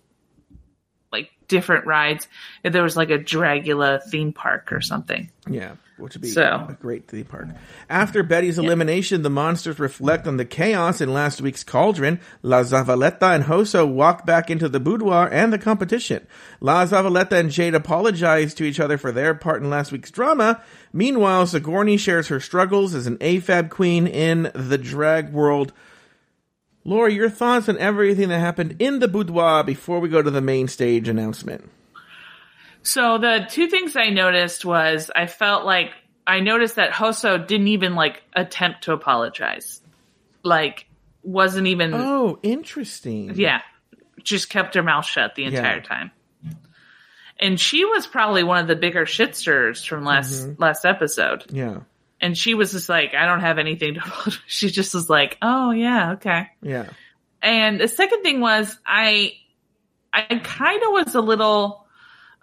like 1.11 1.31
different 1.47 1.85
rides. 1.85 2.27
If 2.63 2.73
there 2.73 2.83
was 2.83 2.97
like 2.97 3.09
a 3.09 3.17
Dragula 3.19 4.01
theme 4.03 4.33
park 4.33 4.71
or 4.71 4.81
something. 4.81 5.29
Yeah, 5.49 5.71
which 5.97 6.13
would 6.13 6.21
be 6.21 6.27
So- 6.27 6.67
a 6.69 6.77
great 6.81 7.07
theme 7.07 7.23
park. 7.25 7.47
After 7.89 8.21
Betty's 8.21 8.59
elimination, 8.59 9.21
the 9.21 9.29
monsters 9.29 9.79
reflect 9.79 10.27
on 10.27 10.35
the 10.37 10.43
chaos 10.43 10.99
in 10.99 11.13
last 11.13 11.39
week's 11.41 11.63
cauldron. 11.63 12.19
La 12.43 12.63
Zavaleta 12.63 13.33
and 13.33 13.45
Hoso 13.45 13.85
walk 13.85 14.25
back 14.25 14.49
into 14.49 14.67
the 14.67 14.79
boudoir 14.81 15.29
and 15.31 15.53
the 15.53 15.57
competition. 15.57 16.27
La 16.59 16.85
Zavaleta 16.85 17.31
and 17.39 17.49
Jade 17.51 17.75
apologize 17.75 18.53
to 18.55 18.65
each 18.65 18.79
other 18.81 18.97
for 18.97 19.13
their 19.13 19.33
part 19.33 19.63
in 19.63 19.69
last 19.69 19.93
week's 19.93 20.11
drama. 20.11 20.61
Meanwhile, 20.91 21.47
Sigourney 21.47 21.95
shares 21.97 22.27
her 22.27 22.39
struggles 22.41 22.93
as 22.93 23.07
an 23.07 23.17
AFAB 23.19 23.69
queen 23.69 24.05
in 24.05 24.51
the 24.53 24.77
drag 24.77 25.31
world. 25.31 25.71
Laura, 26.87 27.11
your 27.11 27.29
thoughts 27.29 27.67
on 27.67 27.77
everything 27.77 28.29
that 28.29 28.39
happened 28.39 28.77
in 28.79 28.99
the 28.99 29.07
boudoir 29.09 29.63
before 29.63 29.99
we 29.99 30.07
go 30.09 30.21
to 30.21 30.31
the 30.31 30.41
main 30.41 30.67
stage 30.69 31.07
announcement? 31.09 31.69
So 32.81 33.17
the 33.17 33.45
two 33.49 33.67
things 33.67 33.97
I 33.97 34.09
noticed 34.09 34.63
was 34.63 35.11
I 35.13 35.27
felt 35.27 35.65
like 35.65 35.91
I 36.25 36.39
noticed 36.39 36.75
that 36.77 36.91
Hoso 36.93 37.37
didn't 37.37 37.67
even 37.67 37.95
like 37.95 38.23
attempt 38.33 38.85
to 38.85 38.93
apologize. 38.93 39.81
Like 40.43 40.85
wasn't 41.23 41.67
even 41.67 41.93
Oh, 41.93 42.39
interesting. 42.41 43.33
yeah, 43.35 43.61
just 44.23 44.49
kept 44.49 44.75
her 44.75 44.83
mouth 44.83 45.05
shut 45.05 45.35
the 45.35 45.43
entire 45.43 45.77
Yeah. 45.77 45.81
time. 45.83 46.11
And 47.39 47.59
she 47.59 47.83
was 47.85 48.07
probably 48.07 48.43
one 48.43 48.59
of 48.61 48.67
the 48.67 48.75
bigger 48.77 49.05
shitsters 49.05 49.85
from 49.85 50.05
last 50.05 50.31
Mm-hmm. 50.47 50.61
last 50.61 50.85
episode. 50.85 51.43
Yeah. 51.51 51.79
And 52.19 52.37
she 52.37 52.53
was 52.53 52.71
just 52.71 52.89
like, 52.89 53.13
I 53.13 53.25
don't 53.25 53.41
have 53.41 53.59
anything 53.59 53.95
to. 53.95 54.01
She 54.47 54.69
just 54.69 54.93
was 54.93 55.09
like, 55.09 55.37
Oh 55.41 55.71
yeah, 55.71 56.13
okay. 56.13 56.47
Yeah. 56.61 56.89
And 57.41 57.79
the 57.79 57.87
second 57.87 58.23
thing 58.23 58.39
was 58.39 58.75
I 58.85 59.33
I 60.13 60.23
kind 60.43 60.81
of 60.83 60.89
was 60.91 61.15
a 61.15 61.21
little 61.21 61.87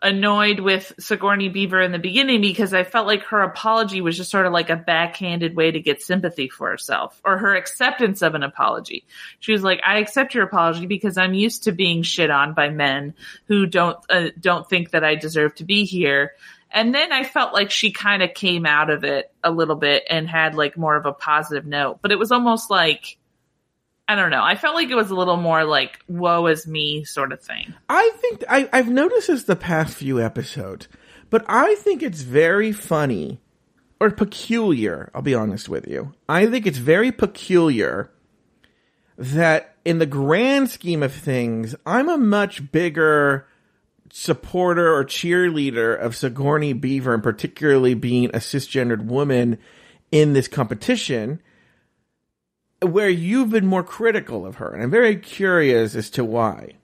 annoyed 0.05 0.61
with 0.61 0.93
Sigourney 0.99 1.49
Beaver 1.49 1.81
in 1.81 1.91
the 1.91 1.99
beginning 1.99 2.43
because 2.43 2.75
I 2.75 2.85
felt 2.85 3.07
like 3.07 3.23
her 3.25 3.41
apology 3.41 4.03
was 4.03 4.17
just 4.17 4.31
sort 4.31 4.45
of 4.45 4.53
like 4.53 4.69
a 4.69 4.77
backhanded 4.77 5.57
way 5.57 5.71
to 5.71 5.81
get 5.81 6.03
sympathy 6.03 6.49
for 6.49 6.69
herself 6.69 7.21
or 7.25 7.39
her 7.39 7.57
acceptance 7.57 8.21
of 8.21 8.35
an 8.35 8.43
apology. 8.43 9.07
She 9.41 9.53
was 9.53 9.63
like, 9.63 9.81
I 9.85 9.99
accept 9.99 10.35
your 10.35 10.45
apology 10.45 10.87
because 10.87 11.17
I'm 11.17 11.33
used 11.33 11.65
to 11.65 11.73
being 11.73 12.03
shit 12.03 12.31
on 12.31 12.53
by 12.53 12.69
men 12.69 13.15
who 13.47 13.65
don't, 13.67 13.99
uh, 14.11 14.29
don't 14.39 14.69
think 14.69 14.91
that 14.91 15.05
I 15.05 15.15
deserve 15.15 15.55
to 15.57 15.65
be 15.65 15.87
here. 15.87 16.33
And 16.75 16.93
then 16.93 17.13
I 17.13 17.23
felt 17.23 17.55
like 17.55 17.71
she 17.71 17.93
kind 17.93 18.21
of 18.21 18.35
came 18.35 18.67
out 18.67 18.91
of 18.91 19.05
it 19.05 19.33
a 19.45 19.51
little 19.53 19.77
bit 19.77 20.03
and 20.11 20.29
had 20.29 20.57
like 20.57 20.77
more 20.77 20.97
of 20.97 21.07
a 21.07 21.13
positive 21.13 21.65
note, 21.65 22.01
but 22.03 22.11
it 22.11 22.19
was 22.19 22.33
almost 22.33 22.69
like, 22.69 23.17
I 24.09 24.17
don't 24.17 24.31
know. 24.31 24.43
I 24.43 24.57
felt 24.57 24.75
like 24.75 24.91
it 24.91 24.97
was 24.97 25.11
a 25.11 25.15
little 25.15 25.37
more 25.37 25.65
like 25.65 26.01
woe 26.09 26.49
is 26.49 26.67
me 26.67 27.05
sort 27.05 27.33
of 27.33 27.41
thing. 27.41 27.73
I 27.89 28.11
think 28.17 28.43
I, 28.49 28.69
I've 28.73 28.89
noticed 28.89 29.29
this 29.29 29.45
the 29.45 29.55
past 29.55 29.95
few 29.95 30.21
episodes, 30.21 30.89
but 31.31 31.45
I 31.49 31.77
think 31.77 32.03
it's 32.03 32.23
very 32.23 32.73
funny 32.73 33.41
or 34.01 34.11
peculiar. 34.11 35.13
I'll 35.15 35.23
be 35.23 35.35
honest 35.35 35.69
with 35.69 35.87
you. 35.87 36.13
I 36.29 36.47
think 36.47 36.67
it's 36.67 36.79
very 36.79 37.13
peculiar 37.13 38.11
that 39.17 39.77
in 39.85 40.01
the 40.01 40.07
grand 40.07 40.71
scheme 40.71 41.05
of 41.05 41.13
things, 41.13 41.77
I'm 41.87 42.09
a 42.09 42.19
much 42.19 42.73
bigger 42.73 43.47
supporter 44.11 44.95
or 44.95 45.05
cheerleader 45.05 45.99
of 45.99 46.17
Sigourney 46.17 46.73
Beaver 46.73 47.15
and 47.15 47.23
particularly 47.23 47.95
being 47.95 48.27
a 48.27 48.39
cisgendered 48.39 49.05
woman 49.05 49.59
in 50.13 50.33
this 50.33 50.49
competition 50.49 51.41
where 52.81 53.09
you've 53.09 53.51
been 53.51 53.67
more 53.67 53.83
critical 53.83 54.47
of 54.47 54.57
her. 54.57 54.73
And 54.73 54.83
I'm 54.83 54.91
very 54.91 55.17
curious 55.17 55.95
as 55.95 56.11
to 56.11 56.25
why. 56.25 56.75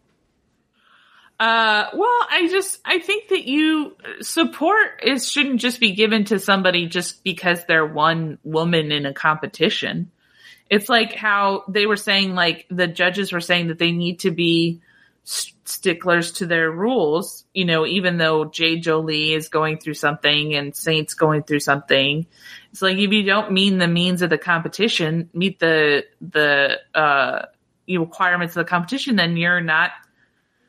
Uh, 1.39 1.87
well, 1.95 2.27
I 2.31 2.49
just, 2.51 2.81
I 2.85 2.99
think 2.99 3.29
that 3.29 3.45
you 3.45 3.97
support 4.21 5.03
is 5.03 5.31
shouldn't 5.31 5.61
just 5.61 5.81
be 5.81 5.93
given 5.93 6.25
to 6.27 6.39
somebody 6.39 6.87
just 6.87 7.25
because 7.25 7.65
they're 7.65 7.87
one 7.87 8.39
woman 8.45 8.93
in 8.93 9.07
a 9.07 9.15
competition. 9.15 10.11
It's 10.69 10.89
like 10.89 11.15
how 11.15 11.65
they 11.67 11.87
were 11.87 11.97
saying, 11.97 12.35
like 12.35 12.67
the 12.71 12.87
judges 12.87 13.33
were 13.33 13.41
saying 13.41 13.69
that 13.69 13.79
they 13.79 13.91
need 13.91 14.21
to 14.21 14.31
be 14.31 14.83
s- 15.27 15.53
sticklers 15.71 16.33
to 16.33 16.47
their 16.47 16.71
rules, 16.71 17.45
you 17.55 17.65
know, 17.65 17.87
even 17.87 18.19
though 18.19 18.45
Jade 18.45 18.83
Jolie 18.83 19.33
is 19.33 19.49
going 19.49 19.79
through 19.79 19.95
something 19.95 20.55
and 20.55 20.75
Saint's 20.75 21.15
going 21.15 21.45
through 21.45 21.61
something. 21.61 22.27
It's 22.73 22.83
like 22.83 22.99
if 22.99 23.13
you 23.13 23.23
don't 23.23 23.53
mean 23.53 23.79
the 23.79 23.89
means 23.89 24.23
of 24.23 24.31
the 24.31 24.39
competition, 24.39 25.31
meet 25.33 25.59
the, 25.59 26.05
the, 26.21 26.79
uh, 26.95 27.47
requirements 27.89 28.57
of 28.57 28.65
the 28.65 28.71
competition, 28.71 29.17
then 29.17 29.37
you're 29.37 29.61
not 29.61 29.91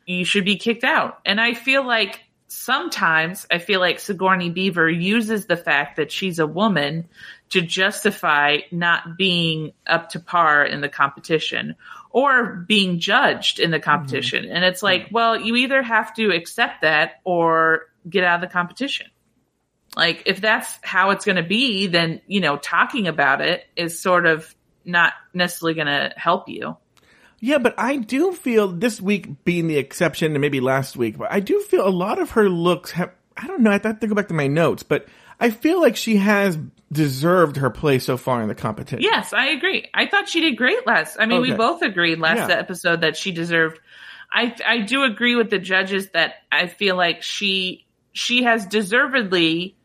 you 0.06 0.26
should 0.26 0.46
be 0.46 0.58
kicked 0.58 0.84
out. 0.84 1.20
And 1.26 1.40
I 1.40 1.54
feel 1.54 1.86
like 1.86 2.22
sometimes 2.48 3.48
I 3.50 3.60
feel 3.60 3.80
like 3.80 4.00
Sigourney 4.00 4.50
Beaver 4.50 4.90
uses 4.90 5.46
the 5.46 5.58
fact 5.58 5.98
that 5.98 6.12
she's 6.12 6.40
a 6.40 6.48
woman 6.48 7.08
to 7.50 7.62
justify 7.62 8.60
not 8.72 9.18
being 9.18 9.74
up 9.88 10.10
to 10.10 10.20
par 10.20 10.66
in 10.66 10.82
the 10.82 10.90
competition 10.90 11.76
or 12.14 12.66
being 12.68 13.00
judged 13.00 13.60
in 13.60 13.72
the 13.72 13.78
mm-hmm. 13.78 13.90
competition. 13.90 14.46
And 14.46 14.64
it's 14.64 14.84
like, 14.84 15.10
well, 15.12 15.40
you 15.40 15.56
either 15.56 15.82
have 15.82 16.14
to 16.16 16.32
accept 16.32 16.82
that 16.82 17.22
or 17.24 17.88
get 18.10 18.24
out 18.24 18.36
of 18.36 18.50
the 18.50 18.54
competition. 18.54 19.08
Like 19.96 20.24
if 20.26 20.40
that's 20.40 20.80
how 20.82 21.12
it's 21.12 21.26
going 21.26 21.36
to 21.36 21.44
be, 21.44 21.88
then, 21.88 22.22
you 22.28 22.40
know, 22.40 22.58
talking 22.58 23.08
about 23.08 23.42
it 23.42 23.66
is 23.76 24.00
sort 24.00 24.26
of 24.26 24.54
not 24.86 25.14
necessarily 25.34 25.74
going 25.74 25.88
to 25.88 26.14
help 26.16 26.48
you. 26.48 26.78
Yeah, 27.44 27.58
but 27.58 27.74
I 27.78 27.98
do 27.98 28.34
feel 28.34 28.68
this 28.68 29.02
week 29.02 29.44
being 29.44 29.68
the 29.68 29.78
exception, 29.78 30.34
and 30.34 30.42
maybe 30.42 30.60
last 30.60 30.96
week, 30.96 31.18
but 31.18 31.32
I 31.32 31.40
do 31.40 31.60
feel 31.62 31.88
a 31.88 31.90
lot 31.90 32.20
of 32.20 32.32
her 32.32 32.48
looks 32.48 32.92
have. 32.92 33.12
I 33.36 33.48
don't 33.48 33.62
know. 33.62 33.72
I 33.72 33.80
have 33.84 34.00
to 34.00 34.08
go 34.08 34.14
back 34.14 34.28
to 34.28 34.36
my 34.36 34.46
notes, 34.46 34.84
but 34.84 35.08
I 35.40 35.50
feel 35.50 35.82
like 35.82 35.96
she 35.96 36.18
has 36.18 36.60
deserved 36.92 37.58
her 37.58 37.70
place 37.70 38.06
so 38.06 38.18
far 38.18 38.42
in 38.42 38.48
the 38.48 38.56
competition. 38.56 39.02
Yes, 39.02 39.34
I 39.34 39.48
agree. 39.48 39.90
I 39.94 40.08
thought 40.08 40.28
she 40.28 40.42
did 40.42 40.58
great 40.58 40.86
last. 40.86 41.18
I 41.20 41.26
mean, 41.26 41.42
we 41.42 41.54
both 41.54 41.82
agreed 41.82 42.20
last 42.20 42.50
Yeah. 42.50 42.58
episode 42.58 43.02
that 43.02 43.16
she 43.16 43.32
deserved. 43.32 43.80
I 44.32 44.56
I 44.66 44.80
do 44.80 45.04
agree 45.04 45.36
with 45.36 45.50
the 45.50 45.60
judges 45.60 46.10
that 46.12 46.36
I 46.52 46.68
feel 46.68 46.96
like 46.96 47.22
she 47.24 47.86
she 48.14 48.44
has 48.44 48.66
deservedly 48.66 49.76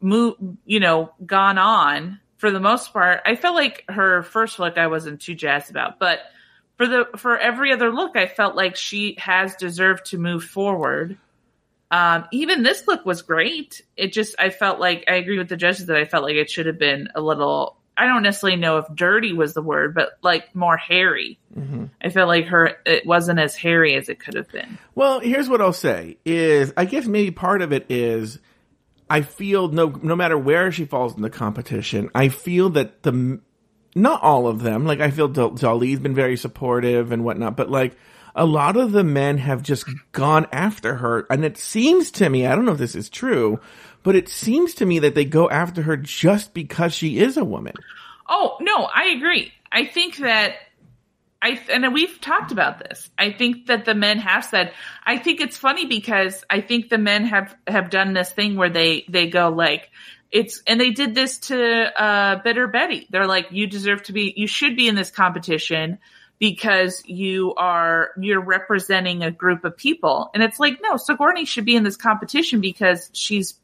moved, 0.00 0.38
you 0.64 0.80
know, 0.80 1.12
gone 1.24 1.58
on 1.58 2.20
for 2.36 2.50
the 2.50 2.60
most 2.60 2.92
part. 2.92 3.20
I 3.26 3.34
felt 3.34 3.56
like 3.56 3.84
her 3.88 4.22
first 4.22 4.58
look 4.58 4.78
I 4.78 4.86
wasn't 4.86 5.20
too 5.20 5.34
jazzed 5.34 5.70
about, 5.70 5.98
but 5.98 6.20
for 6.76 6.86
the 6.86 7.06
for 7.16 7.36
every 7.36 7.72
other 7.72 7.92
look, 7.92 8.16
I 8.16 8.26
felt 8.26 8.54
like 8.54 8.76
she 8.76 9.16
has 9.18 9.56
deserved 9.56 10.06
to 10.06 10.18
move 10.18 10.44
forward. 10.44 11.18
Um, 11.90 12.26
even 12.32 12.62
this 12.62 12.86
look 12.86 13.06
was 13.06 13.22
great. 13.22 13.82
It 13.96 14.12
just 14.12 14.34
I 14.38 14.50
felt 14.50 14.78
like 14.78 15.04
I 15.08 15.14
agree 15.14 15.38
with 15.38 15.48
the 15.48 15.56
judges 15.56 15.86
that 15.86 15.96
I 15.96 16.04
felt 16.04 16.24
like 16.24 16.36
it 16.36 16.50
should 16.50 16.66
have 16.66 16.78
been 16.78 17.08
a 17.14 17.20
little. 17.20 17.76
I 17.96 18.06
don't 18.06 18.22
necessarily 18.22 18.58
know 18.58 18.78
if 18.78 18.86
dirty 18.94 19.32
was 19.32 19.54
the 19.54 19.62
word, 19.62 19.94
but 19.94 20.18
like 20.22 20.54
more 20.54 20.76
hairy. 20.76 21.38
I 22.00 22.10
felt 22.10 22.28
like 22.28 22.46
her 22.46 22.76
it 22.86 23.06
wasn't 23.06 23.40
as 23.40 23.56
hairy 23.56 23.94
as 23.96 24.08
it 24.08 24.20
could 24.20 24.34
have 24.34 24.48
been. 24.50 24.78
Well, 24.94 25.20
here's 25.20 25.48
what 25.48 25.60
I'll 25.60 25.72
say: 25.72 26.18
is 26.24 26.72
I 26.76 26.84
guess 26.84 27.06
maybe 27.06 27.30
part 27.30 27.62
of 27.62 27.72
it 27.72 27.86
is 27.88 28.38
I 29.10 29.22
feel 29.22 29.68
no 29.68 29.88
no 29.88 30.14
matter 30.14 30.38
where 30.38 30.70
she 30.70 30.84
falls 30.84 31.16
in 31.16 31.22
the 31.22 31.30
competition, 31.30 32.10
I 32.14 32.28
feel 32.28 32.70
that 32.70 33.02
the 33.02 33.40
not 33.94 34.22
all 34.22 34.46
of 34.46 34.62
them. 34.62 34.84
Like 34.84 35.00
I 35.00 35.10
feel 35.10 35.28
Dahli's 35.28 36.00
been 36.00 36.14
very 36.14 36.36
supportive 36.36 37.10
and 37.10 37.24
whatnot, 37.24 37.56
but 37.56 37.70
like 37.70 37.96
a 38.38 38.46
lot 38.46 38.76
of 38.76 38.92
the 38.92 39.04
men 39.04 39.36
have 39.38 39.62
just 39.62 39.84
gone 40.12 40.46
after 40.52 40.94
her, 40.94 41.26
and 41.28 41.44
it 41.44 41.58
seems 41.58 42.10
to 42.12 42.28
me 42.28 42.46
I 42.46 42.54
don't 42.54 42.64
know 42.64 42.72
if 42.72 42.78
this 42.78 42.94
is 42.94 43.10
true, 43.10 43.60
but 44.02 44.16
it 44.16 44.28
seems 44.28 44.74
to 44.74 44.86
me 44.86 45.00
that 45.00 45.14
they 45.14 45.24
go 45.24 45.50
after 45.50 45.82
her 45.82 45.96
just 45.96 46.54
because 46.54 46.94
she 46.94 47.18
is 47.18 47.36
a 47.36 47.44
woman. 47.44 47.74
Oh 48.28 48.56
no, 48.60 48.88
I 48.94 49.08
agree. 49.08 49.52
I 49.70 49.84
think 49.84 50.18
that 50.18 50.54
I 51.42 51.60
and 51.70 51.92
we've 51.92 52.20
talked 52.20 52.52
about 52.52 52.78
this. 52.78 53.10
I 53.18 53.32
think 53.32 53.66
that 53.66 53.84
the 53.84 53.94
men 53.94 54.18
have 54.18 54.44
said. 54.44 54.72
I 55.04 55.18
think 55.18 55.40
it's 55.40 55.56
funny 55.56 55.86
because 55.86 56.44
I 56.48 56.60
think 56.60 56.88
the 56.88 56.98
men 56.98 57.24
have 57.26 57.54
have 57.66 57.90
done 57.90 58.12
this 58.12 58.30
thing 58.30 58.56
where 58.56 58.70
they 58.70 59.04
they 59.08 59.28
go 59.28 59.48
like 59.50 59.90
it's 60.30 60.62
and 60.66 60.80
they 60.80 60.90
did 60.90 61.14
this 61.14 61.38
to 61.38 62.00
uh 62.00 62.42
Bitter 62.42 62.68
Betty. 62.68 63.08
They're 63.10 63.26
like 63.26 63.48
you 63.50 63.66
deserve 63.66 64.04
to 64.04 64.12
be 64.12 64.32
you 64.36 64.46
should 64.46 64.76
be 64.76 64.88
in 64.88 64.94
this 64.94 65.10
competition 65.10 65.98
because 66.38 67.02
you 67.06 67.54
are 67.56 68.10
you're 68.20 68.40
representing 68.40 69.22
a 69.22 69.30
group 69.30 69.64
of 69.64 69.76
people. 69.76 70.30
And 70.34 70.42
it's 70.42 70.60
like 70.60 70.78
no 70.82 70.96
sigourney 70.96 71.44
should 71.44 71.64
be 71.64 71.76
in 71.76 71.84
this 71.84 71.96
competition 71.96 72.60
because 72.60 73.10
she's 73.12 73.54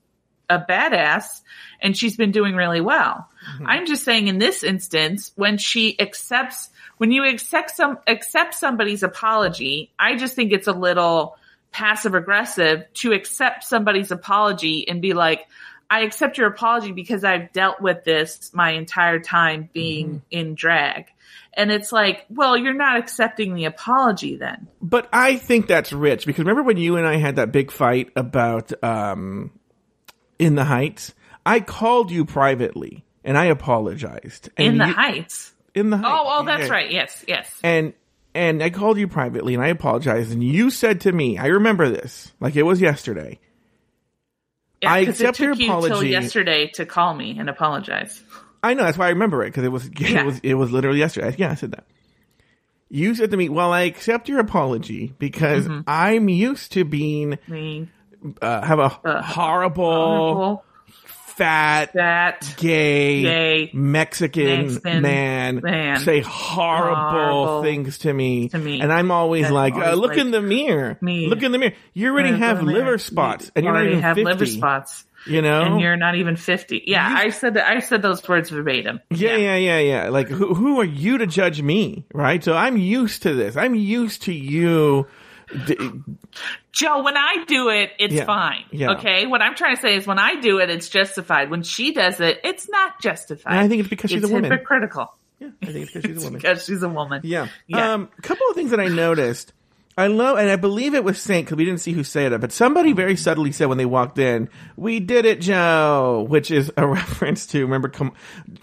a 0.51 0.59
badass 0.59 1.41
and 1.81 1.97
she's 1.97 2.17
been 2.17 2.33
doing 2.33 2.55
really 2.55 2.81
well. 2.81 3.29
Mm-hmm. 3.55 3.67
I'm 3.67 3.87
just 3.87 4.05
saying 4.05 4.29
in 4.29 4.39
this 4.39 4.63
instance 4.63 5.33
when 5.37 5.59
she 5.59 5.99
accepts 6.01 6.71
when 6.99 7.11
you 7.11 7.25
accept 7.25 7.71
some 7.71 7.99
accept 8.07 8.55
somebody's 8.55 9.03
apology 9.03 9.91
i 9.99 10.17
just 10.17 10.35
think 10.35 10.53
it's 10.53 10.69
a 10.69 10.73
little 10.73 11.37
passive 11.73 12.15
aggressive 12.15 12.85
to 12.95 13.13
accept 13.13 13.65
somebody's 13.65 14.11
apology 14.11 14.87
and 14.89 15.03
be 15.03 15.13
like 15.13 15.47
i 15.91 16.01
accept 16.01 16.39
your 16.39 16.47
apology 16.47 16.93
because 16.93 17.25
i've 17.25 17.53
dealt 17.53 17.81
with 17.81 18.05
this 18.05 18.51
my 18.55 18.71
entire 18.71 19.19
time 19.19 19.69
being 19.73 20.09
mm-hmm. 20.09 20.19
in 20.31 20.55
drag 20.55 21.07
and 21.57 21.71
it's 21.73 21.93
like 21.93 22.27
well 22.31 22.57
you're 22.57 22.73
not 22.75 22.97
accepting 22.99 23.55
the 23.55 23.65
apology 23.65 24.37
then 24.37 24.69
But 24.83 25.09
I 25.13 25.37
think 25.37 25.67
that's 25.67 25.93
rich 25.93 26.27
because 26.27 26.41
remember 26.41 26.63
when 26.63 26.77
you 26.77 26.97
and 26.97 27.07
I 27.07 27.17
had 27.17 27.37
that 27.37 27.53
big 27.53 27.71
fight 27.71 28.11
about 28.17 28.73
um, 28.85 29.51
In 30.39 30.55
the 30.55 30.65
Heights? 30.65 31.15
I 31.47 31.61
called 31.61 32.11
you 32.11 32.25
privately 32.25 33.05
and 33.25 33.37
I 33.39 33.47
apologized. 33.47 34.51
And 34.57 34.67
in 34.67 34.79
the 34.79 34.87
you- 34.89 34.93
heights 34.95 35.53
In 35.75 35.91
the 35.91 35.97
Heights. 35.99 36.11
oh 36.13 36.25
oh 36.41 36.45
that's 36.45 36.67
Yeah. 36.69 36.73
right 36.73 36.91
yes 36.91 37.25
yes 37.29 37.61
And 37.63 37.93
and 38.35 38.63
I 38.63 38.71
called 38.71 38.99
you 38.99 39.07
privately 39.09 39.55
and 39.55 39.63
I 39.63 39.69
apologized 39.69 40.33
and 40.33 40.43
you 40.43 40.71
said 40.71 41.03
to 41.03 41.13
me, 41.13 41.39
I 41.39 41.47
remember 41.47 41.89
this 41.89 42.33
like 42.41 42.57
it 42.57 42.65
was 42.65 42.81
yesterday. 42.81 43.39
Yeah, 44.83 44.93
I 44.93 44.99
accept 45.01 45.41
it 45.41 45.45
your 45.45 45.53
took 45.55 45.61
you 45.61 45.67
till 45.69 45.85
apology. 45.87 46.09
yesterday 46.11 46.67
to 46.75 46.85
call 46.85 47.15
me 47.15 47.39
and 47.39 47.49
apologize 47.49 48.23
I 48.71 48.75
know 48.75 48.85
that's 48.85 48.99
why 48.99 49.07
I 49.07 49.11
remember 49.11 49.43
it 49.45 49.49
because 49.49 49.65
it 49.65 49.73
was 49.73 49.87
it 50.01 50.25
was 50.27 50.41
it 50.43 50.55
was 50.55 50.71
literally 50.73 50.99
yesterday. 50.99 51.35
Yeah, 51.39 51.51
I 51.51 51.55
said 51.55 51.73
that. 51.73 51.85
You 52.91 53.15
said 53.15 53.31
to 53.33 53.37
me, 53.37 53.49
"Well, 53.49 53.73
I 53.73 53.83
accept 53.83 54.29
your 54.29 54.39
apology 54.41 55.15
because 55.19 55.67
Mm-hmm. 55.67 55.81
I'm 55.87 56.29
used 56.29 56.73
to 56.73 56.85
being 56.85 57.39
uh, 58.41 58.63
have 58.65 58.79
a 58.79 58.89
horrible, 58.89 59.85
horrible, 59.85 60.65
fat, 61.37 61.93
that 61.95 62.55
gay, 62.57 63.23
Gay, 63.23 63.71
Mexican, 63.75 64.67
Mexican 64.67 65.03
man, 65.03 65.61
man. 65.63 66.01
say 66.01 66.21
horrible, 66.21 66.95
Horrible 67.11 67.63
things 67.63 67.99
to 67.99 68.13
me, 68.13 68.49
to 68.51 68.59
me. 68.59 68.81
and 68.81 68.93
I'm 68.93 69.11
always 69.11 69.47
And 69.47 69.55
like, 69.55 69.75
uh, 69.75 69.95
"Look 69.95 70.11
like, 70.13 70.19
in 70.19 70.31
the 70.31 70.41
mirror, 70.43 70.97
me. 71.01 71.27
look 71.27 71.43
in 71.43 71.53
the 71.53 71.59
mirror. 71.59 71.75
You 71.95 72.11
already 72.13 72.31
Uh, 72.33 72.37
have 72.37 72.59
uh, 72.61 72.63
liver 72.63 72.99
spots, 72.99 73.51
and 73.57 73.65
you're 73.65 73.75
already 73.75 73.99
have 74.01 74.17
50, 74.17 74.25
liver 74.25 74.47
spots 74.47 75.05
You 75.27 75.41
know, 75.43 75.63
and 75.63 75.81
you're 75.81 75.97
not 75.97 76.17
even 76.17 76.37
50 76.37 76.85
yeah 76.87 77.09
i 77.17 77.31
said 77.31 77.55
that 77.55 77.67
i 77.67 77.79
said 77.81 78.03
those 78.03 78.27
words 78.29 78.51
verbatim 78.51 79.01
Yeah, 79.11 79.37
yeah, 79.37 79.57
yeah, 79.57 79.79
yeah. 79.79 80.09
Like, 80.11 80.29
who, 80.29 80.53
who 80.55 80.81
are 80.81 80.85
you 80.85 81.17
to 81.19 81.27
judge 81.27 81.63
me, 81.63 82.05
right? 82.13 82.45
So 82.45 82.55
I'm 82.55 82.77
used 82.77 83.23
to 83.23 83.33
this. 83.35 83.57
I'm 83.57 83.75
used 83.75 84.23
to 84.23 84.33
you. 84.35 85.07
D- 85.67 85.77
joe 86.73 87.03
when 87.03 87.17
i 87.17 87.45
do 87.47 87.69
it 87.69 87.91
it's 87.99 88.15
Yeah, 88.15 88.25
fine 88.25 88.65
yeah. 88.73 88.93
okay 88.93 89.27
what 89.27 89.41
i'm 89.43 89.55
trying 89.55 89.77
to 89.77 89.81
say 89.83 89.95
is 89.95 90.07
when 90.07 90.19
i 90.19 90.41
do 90.41 90.59
it 90.59 90.71
it's 90.71 90.89
justified 90.89 91.51
when 91.51 91.63
she 91.63 91.93
does 91.93 92.19
it 92.19 92.41
it's 92.43 92.69
not 92.69 93.01
justified 93.01 93.53
And 93.53 93.61
I 93.61 93.69
think 93.69 93.81
it's 93.81 93.89
because 93.91 94.11
she's 94.11 94.23
it's 94.23 94.31
a 94.31 94.35
woman. 94.35 94.51
hypocritical 94.51 95.15
yeah, 95.39 95.49
I 95.63 95.67
think 95.67 95.77
it's 95.85 95.93
because 95.93 96.05
she's 96.11 96.23
a 96.23 96.25
woman. 96.27 96.41
because 96.41 96.65
she's 96.65 96.83
a 96.83 96.89
woman 96.89 97.21
Yeah. 97.25 97.49
Yeah. 97.67 97.93
Um, 97.93 98.09
a 98.19 98.23
couple 98.23 98.47
of 98.49 98.57
things 98.57 98.71
that 98.71 98.81
I 98.81 98.89
noticed. 98.89 99.53
I 99.97 100.09
love, 100.09 100.39
and 100.39 100.51
I 100.51 100.57
believe 100.57 100.95
it 100.95 101.05
was 101.05 101.21
Saint 101.21 101.47
because 101.47 101.57
we 101.57 101.65
didn't 101.65 101.81
see 101.81 101.93
who 101.93 102.03
said 102.03 102.33
it, 102.33 102.41
but 102.41 102.51
somebody 102.51 102.93
very 102.93 103.15
subtly 103.15 103.53
said 103.53 103.67
when 103.69 103.79
they 103.79 103.87
walked 103.87 104.19
in, 104.19 104.49
"We 104.77 104.99
did 104.99 105.25
it, 105.25 105.41
Joe," 105.41 106.27
which 106.29 106.51
is 106.51 106.73
a 106.77 106.85
reference 106.87 107.47
to 107.49 107.63
remember. 107.63 107.89
Com- 107.89 108.13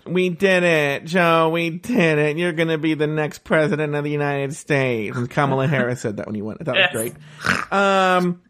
we 0.06 0.28
did 0.30 0.64
it, 0.64 1.06
Joe. 1.06 1.50
We 1.50 1.70
did 1.70 2.18
it. 2.20 2.38
You're 2.38 2.52
going 2.52 2.68
to 2.68 2.78
be 2.78 2.96
the 2.96 3.08
next 3.08 3.46
president 3.46 3.96
of 3.96 4.04
the 4.04 4.12
United 4.12 4.54
States. 4.56 5.16
And 5.16 5.30
Kamala 5.30 5.68
Harris 5.68 6.02
said 6.02 6.18
that 6.18 6.26
when 6.28 6.36
you 6.36 6.44
went. 6.44 6.66
That 6.66 6.76
Yes. 6.76 6.94
was 6.94 7.02
great. 7.14 7.72
Um, 7.72 8.42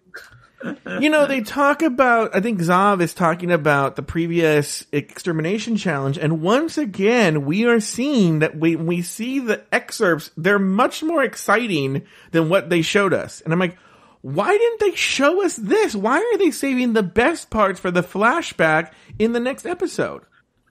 you 0.99 1.09
know, 1.09 1.25
they 1.25 1.41
talk 1.41 1.81
about, 1.81 2.35
I 2.35 2.41
think 2.41 2.59
Zav 2.59 3.01
is 3.01 3.13
talking 3.13 3.51
about 3.51 3.95
the 3.95 4.03
previous 4.03 4.85
extermination 4.91 5.75
challenge. 5.75 6.17
And 6.17 6.41
once 6.41 6.77
again, 6.77 7.45
we 7.45 7.65
are 7.65 7.79
seeing 7.79 8.39
that 8.39 8.57
we, 8.57 8.75
we 8.75 9.01
see 9.01 9.39
the 9.39 9.63
excerpts, 9.71 10.31
they're 10.37 10.59
much 10.59 11.03
more 11.03 11.23
exciting 11.23 12.03
than 12.31 12.49
what 12.49 12.69
they 12.69 12.81
showed 12.81 13.13
us. 13.13 13.41
And 13.41 13.53
I'm 13.53 13.59
like, 13.59 13.77
why 14.21 14.55
didn't 14.55 14.79
they 14.79 14.95
show 14.95 15.43
us 15.43 15.55
this? 15.55 15.95
Why 15.95 16.17
are 16.17 16.37
they 16.37 16.51
saving 16.51 16.93
the 16.93 17.03
best 17.03 17.49
parts 17.49 17.79
for 17.79 17.89
the 17.89 18.03
flashback 18.03 18.91
in 19.17 19.33
the 19.33 19.39
next 19.39 19.65
episode? 19.65 20.21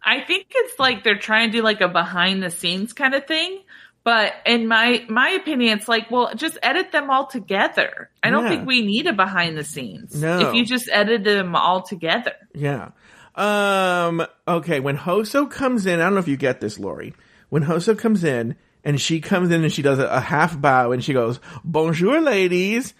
I 0.02 0.20
think 0.20 0.46
it's 0.50 0.78
like 0.78 1.04
they're 1.04 1.18
trying 1.18 1.50
to 1.50 1.58
do 1.58 1.62
like 1.62 1.80
a 1.80 1.88
behind 1.88 2.42
the 2.42 2.50
scenes 2.50 2.92
kind 2.92 3.14
of 3.14 3.26
thing. 3.26 3.60
But 4.10 4.32
in 4.44 4.66
my 4.66 5.04
my 5.08 5.28
opinion, 5.30 5.78
it's 5.78 5.86
like, 5.86 6.10
well, 6.10 6.32
just 6.34 6.58
edit 6.64 6.90
them 6.90 7.10
all 7.10 7.28
together. 7.28 8.10
I 8.24 8.30
don't 8.30 8.42
Yeah. 8.42 8.48
think 8.48 8.66
we 8.66 8.84
need 8.84 9.06
a 9.06 9.12
behind 9.12 9.56
the 9.56 9.62
scenes. 9.62 10.20
No. 10.20 10.48
If 10.48 10.54
you 10.56 10.64
just 10.66 10.88
edit 10.90 11.22
them 11.22 11.54
all 11.54 11.82
together. 11.82 12.32
Yeah. 12.52 12.88
Um, 13.36 14.26
okay, 14.48 14.80
when 14.80 14.96
Hoso 14.96 15.46
comes 15.48 15.86
in, 15.86 16.00
I 16.00 16.02
don't 16.02 16.14
know 16.14 16.18
if 16.18 16.26
you 16.26 16.36
get 16.36 16.60
this, 16.60 16.76
Lauri. 16.76 17.14
When 17.50 17.62
Hoso 17.62 17.94
comes 17.96 18.24
in 18.24 18.56
and 18.84 19.00
she 19.00 19.20
comes 19.20 19.52
in 19.52 19.62
and 19.62 19.72
she 19.72 19.82
does 19.82 20.00
a, 20.00 20.06
a 20.06 20.18
half 20.20 20.60
bow 20.60 20.90
and 20.90 21.04
she 21.04 21.12
goes, 21.12 21.38
Bonjour, 21.62 22.20
ladies. 22.20 22.94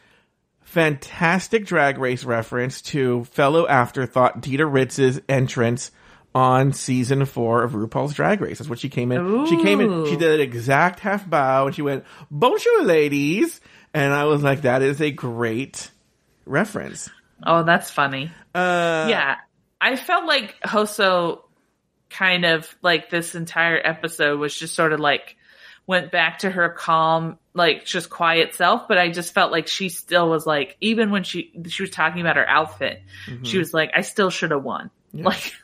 Fantastic 0.61 1.66
drag 1.66 1.99
race 1.99 2.23
reference 2.23 2.81
to 2.83 3.25
fellow 3.25 3.66
afterthought 3.66 4.40
Dida 4.40 4.73
Ritz's 4.73 5.20
entrance 5.29 5.90
on 6.34 6.72
season 6.72 7.24
four 7.24 7.62
of 7.62 7.72
RuPaul's 7.72 8.14
Drag 8.14 8.40
Race. 8.40 8.58
That's 8.58 8.70
what 8.70 8.78
she 8.78 8.88
came 8.88 9.12
in. 9.12 9.46
She 9.46 9.56
came 9.62 9.80
in, 9.80 10.06
she 10.06 10.16
did 10.16 10.32
an 10.32 10.40
exact 10.40 11.00
half 11.00 11.28
bow 11.28 11.66
and 11.66 11.74
she 11.74 11.82
went, 11.82 12.04
Bonjour, 12.30 12.84
ladies. 12.84 13.60
And 13.92 14.12
I 14.12 14.24
was 14.24 14.42
like, 14.42 14.62
that 14.62 14.82
is 14.82 15.00
a 15.00 15.10
great 15.10 15.90
reference. 16.46 17.10
Oh, 17.44 17.64
that's 17.64 17.90
funny. 17.90 18.30
Uh, 18.54 19.06
yeah. 19.08 19.36
I 19.80 19.96
felt 19.96 20.26
like 20.26 20.56
Hoso 20.64 21.42
kind 22.10 22.44
of 22.44 22.72
like 22.82 23.10
this 23.10 23.34
entire 23.34 23.80
episode 23.82 24.38
was 24.38 24.54
just 24.54 24.74
sort 24.74 24.92
of 24.92 25.00
like 25.00 25.36
went 25.86 26.12
back 26.12 26.40
to 26.40 26.50
her 26.50 26.68
calm, 26.68 27.38
like 27.54 27.84
just 27.84 28.10
quiet 28.10 28.54
self, 28.54 28.86
but 28.86 28.98
I 28.98 29.10
just 29.10 29.34
felt 29.34 29.50
like 29.50 29.66
she 29.66 29.88
still 29.88 30.28
was 30.28 30.46
like 30.46 30.76
even 30.80 31.10
when 31.10 31.24
she 31.24 31.52
she 31.66 31.82
was 31.82 31.90
talking 31.90 32.20
about 32.20 32.36
her 32.36 32.48
outfit, 32.48 33.02
she 33.42 33.58
was 33.58 33.74
like, 33.74 33.90
I 33.96 34.02
still 34.02 34.30
should 34.30 34.52
have 34.52 34.62
won. 34.62 34.90
Like 35.12 35.24
like 35.24 35.54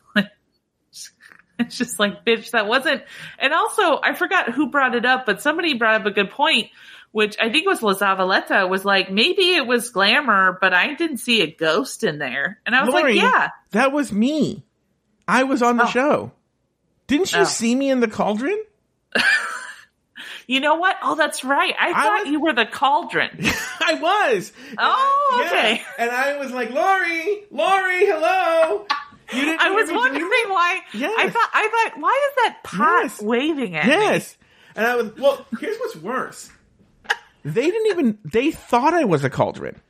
it's 1.58 1.76
just 1.78 1.98
like 1.98 2.24
bitch, 2.24 2.50
that 2.52 2.66
wasn't 2.66 3.02
and 3.38 3.52
also 3.52 3.98
I 4.02 4.14
forgot 4.14 4.52
who 4.52 4.70
brought 4.70 4.94
it 4.94 5.04
up, 5.06 5.26
but 5.26 5.40
somebody 5.42 5.74
brought 5.74 6.00
up 6.00 6.06
a 6.06 6.10
good 6.10 6.30
point. 6.30 6.68
Which 7.12 7.36
I 7.40 7.50
think 7.50 7.66
was 7.66 7.82
La 7.82 7.94
Zavaleta 7.94 8.68
was 8.68 8.84
like, 8.84 9.10
maybe 9.10 9.54
it 9.54 9.66
was 9.66 9.88
glamour, 9.88 10.58
but 10.60 10.74
I 10.74 10.92
didn't 10.92 11.16
see 11.16 11.40
a 11.40 11.46
ghost 11.50 12.04
in 12.04 12.18
there. 12.18 12.60
And 12.66 12.74
I 12.76 12.84
was 12.84 12.92
Lauri, 12.92 13.14
like, 13.14 13.22
yeah, 13.22 13.48
That 13.70 13.90
was 13.92 14.12
me. 14.12 14.64
I 15.26 15.44
was 15.44 15.62
on 15.62 15.78
the 15.78 15.84
Oh. 15.84 15.88
show. 15.88 16.32
Didn't 17.06 17.32
you 17.32 17.38
Oh. 17.40 17.44
see 17.44 17.74
me 17.74 17.88
in 17.90 18.00
the 18.00 18.08
cauldron? 18.08 18.62
You 20.48 20.60
know 20.60 20.76
what? 20.76 20.96
Oh, 21.02 21.16
that's 21.16 21.42
right. 21.42 21.74
I 21.78 21.92
thought 21.92 22.20
was- 22.22 22.28
you 22.30 22.40
were 22.40 22.52
the 22.52 22.66
cauldron. 22.66 23.30
I 23.80 23.94
was. 23.94 24.52
Oh, 24.78 25.38
Yeah. 25.42 25.46
okay. 25.48 25.82
And 25.98 26.10
I 26.10 26.36
was 26.38 26.52
like, 26.52 26.70
Lauri, 26.70 27.44
Lauri, 27.50 28.06
hello. 28.06 28.86
You 29.32 29.40
didn't 29.44 29.60
I 29.60 29.70
was 29.70 29.90
wondering 29.90 30.20
did 30.30 30.48
why. 30.50 30.80
Yes. 30.94 31.14
I 31.18 31.30
thought. 31.30 31.50
I 31.52 31.90
thought. 31.90 32.00
Why 32.00 32.28
is 32.30 32.44
that 32.44 32.58
pot 32.62 33.02
Yes. 33.04 33.22
waving 33.22 33.76
at 33.76 33.86
me? 33.86 33.92
Yes. 33.92 34.36
And 34.76 34.86
I 34.86 34.96
was, 34.96 35.16
well, 35.16 35.46
here's 35.58 35.76
what's 35.78 35.96
worse. 35.96 36.50
They 37.44 37.70
didn't 37.70 37.86
even, 37.88 38.18
they 38.24 38.50
thought 38.50 38.92
I 38.92 39.04
was 39.04 39.24
a 39.24 39.30
cauldron. 39.30 39.80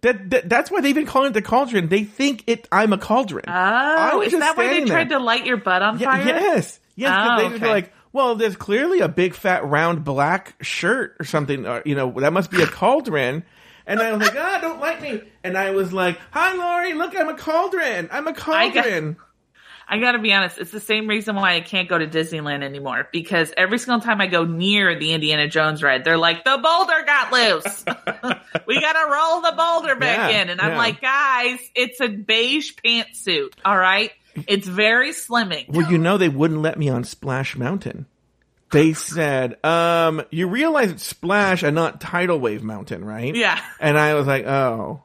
That, 0.00 0.30
that 0.30 0.48
That's 0.48 0.70
why 0.70 0.80
they've 0.80 0.94
been 0.94 1.06
calling 1.06 1.30
it 1.30 1.34
the 1.34 1.42
cauldron. 1.42 1.88
They 1.88 2.04
think 2.04 2.44
it. 2.46 2.66
I'm 2.72 2.92
a 2.92 2.98
cauldron. 2.98 3.44
Oh, 3.46 4.18
was 4.18 4.26
is 4.26 4.32
just 4.32 4.40
that 4.40 4.56
why 4.56 4.64
they 4.64 4.70
standing 4.70 4.88
tried 4.88 5.08
to 5.10 5.18
light 5.18 5.46
your 5.46 5.58
butt 5.58 5.82
on 5.82 5.98
Yeah, 5.98 6.10
fire? 6.16 6.24
yes. 6.26 6.80
Yes. 6.96 7.10
'cause 7.10 7.28
Oh, 7.30 7.42
they 7.44 7.48
just 7.50 7.62
were 7.62 7.68
like, 7.68 7.92
well, 8.12 8.34
there's 8.34 8.56
clearly 8.56 9.00
a 9.00 9.08
big 9.08 9.34
fat 9.34 9.64
round 9.64 10.04
black 10.04 10.54
shirt 10.62 11.16
or 11.20 11.24
something. 11.24 11.66
Or, 11.66 11.82
you 11.84 11.94
know, 11.94 12.10
that 12.20 12.32
must 12.32 12.50
be 12.50 12.62
a 12.62 12.66
cauldron. 12.66 13.44
And 13.86 14.00
I 14.00 14.12
was 14.12 14.20
like, 14.20 14.36
ah, 14.36 14.58
don't 14.60 14.80
like 14.80 15.00
me. 15.02 15.22
And 15.42 15.56
I 15.58 15.70
was 15.70 15.92
like, 15.92 16.18
hi, 16.30 16.54
Lauri, 16.54 16.94
look, 16.94 17.16
I'm 17.16 17.28
a 17.28 17.36
cauldron. 17.36 18.08
I'm 18.12 18.26
a 18.26 18.32
cauldron. 18.34 19.16
I 19.88 19.98
gotta 19.98 20.20
be 20.20 20.32
honest, 20.32 20.58
it's 20.58 20.70
the 20.70 20.80
same 20.80 21.06
reason 21.06 21.34
why 21.36 21.54
I 21.54 21.60
can't 21.60 21.88
go 21.88 21.98
to 21.98 22.06
Disneyland 22.06 22.62
anymore. 22.62 23.08
Because 23.12 23.52
every 23.56 23.78
single 23.78 24.00
time 24.00 24.20
I 24.20 24.26
go 24.26 24.44
near 24.44 24.98
the 24.98 25.12
Indiana 25.12 25.48
Jones 25.48 25.82
ride, 25.82 26.04
they're 26.04 26.16
like, 26.16 26.44
the 26.44 26.58
boulder 26.62 27.02
got 27.04 27.32
loose. 27.32 27.84
we 28.66 28.80
gotta 28.80 29.10
roll 29.12 29.40
the 29.42 29.52
boulder 29.56 29.96
back 29.96 30.30
Yeah, 30.32 30.42
in. 30.42 30.50
And 30.50 30.60
I'm 30.60 30.76
like, 30.78 31.00
guys, 31.02 31.58
it's 31.74 32.00
a 32.00 32.08
beige 32.08 32.72
pantsuit. 32.82 33.52
All 33.64 33.76
right. 33.76 34.12
It's 34.46 34.66
very 34.66 35.10
slimming. 35.10 35.68
well, 35.68 35.90
you 35.90 35.98
know, 35.98 36.16
they 36.16 36.30
wouldn't 36.30 36.62
let 36.62 36.78
me 36.78 36.88
on 36.88 37.04
Splash 37.04 37.54
Mountain. 37.56 38.06
They 38.72 38.94
said, 38.94 39.62
um, 39.64 40.22
you 40.30 40.48
realize 40.48 40.90
it's 40.90 41.04
Splash 41.06 41.62
and 41.62 41.74
not 41.74 42.00
Tidal 42.00 42.40
Wave 42.40 42.62
Mountain, 42.62 43.04
right? 43.04 43.34
Yeah. 43.34 43.60
And 43.78 43.98
I 43.98 44.14
was 44.14 44.26
like, 44.26 44.46
oh, 44.46 45.02